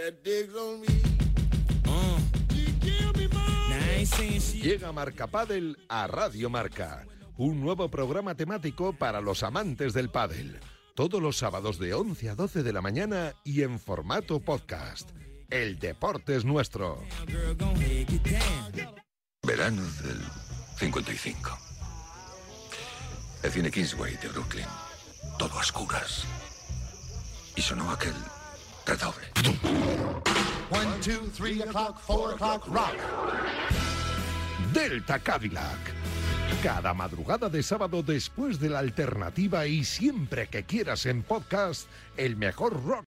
Marca. 0.00 1.00
Llega 4.62 4.92
Marca 4.92 5.26
Padel 5.26 5.76
a 5.88 6.06
Radio 6.06 6.48
Marca, 6.48 7.06
un 7.36 7.60
nuevo 7.60 7.90
programa 7.90 8.34
temático 8.34 8.94
para 8.94 9.20
los 9.20 9.42
amantes 9.42 9.92
del 9.92 10.10
pádel. 10.10 10.58
Todos 10.94 11.20
los 11.20 11.36
sábados 11.36 11.78
de 11.78 11.92
11 11.92 12.30
a 12.30 12.34
12 12.34 12.62
de 12.62 12.72
la 12.72 12.80
mañana 12.80 13.34
y 13.44 13.62
en 13.62 13.78
formato 13.78 14.40
podcast. 14.40 15.10
El 15.50 15.78
deporte 15.78 16.36
es 16.36 16.44
nuestro. 16.44 17.02
Verano 19.46 19.82
del 19.82 20.20
55. 20.78 21.58
El 23.42 23.50
cine 23.50 23.70
Kingsway 23.70 24.16
de 24.16 24.28
Brooklyn. 24.28 24.66
Todo 25.38 25.54
a 25.58 25.60
oscuras. 25.60 26.24
Y 27.56 27.62
sonó 27.62 27.90
aquel 27.90 28.14
redoble. 28.90 29.22
One, 30.70 31.00
two, 31.00 31.30
three 31.32 31.62
o'clock, 31.62 32.00
four 32.00 32.32
o'clock, 32.32 32.66
rock. 32.66 32.96
Delta 34.72 35.18
Cadillac. 35.20 35.78
Cada 36.62 36.92
madrugada 36.92 37.48
de 37.48 37.62
sábado 37.62 38.02
después 38.02 38.58
de 38.58 38.68
la 38.68 38.80
alternativa 38.80 39.66
y 39.66 39.84
siempre 39.84 40.48
que 40.48 40.64
quieras 40.64 41.06
en 41.06 41.22
podcast, 41.22 41.88
el 42.16 42.36
mejor 42.36 42.84
rock 42.84 42.98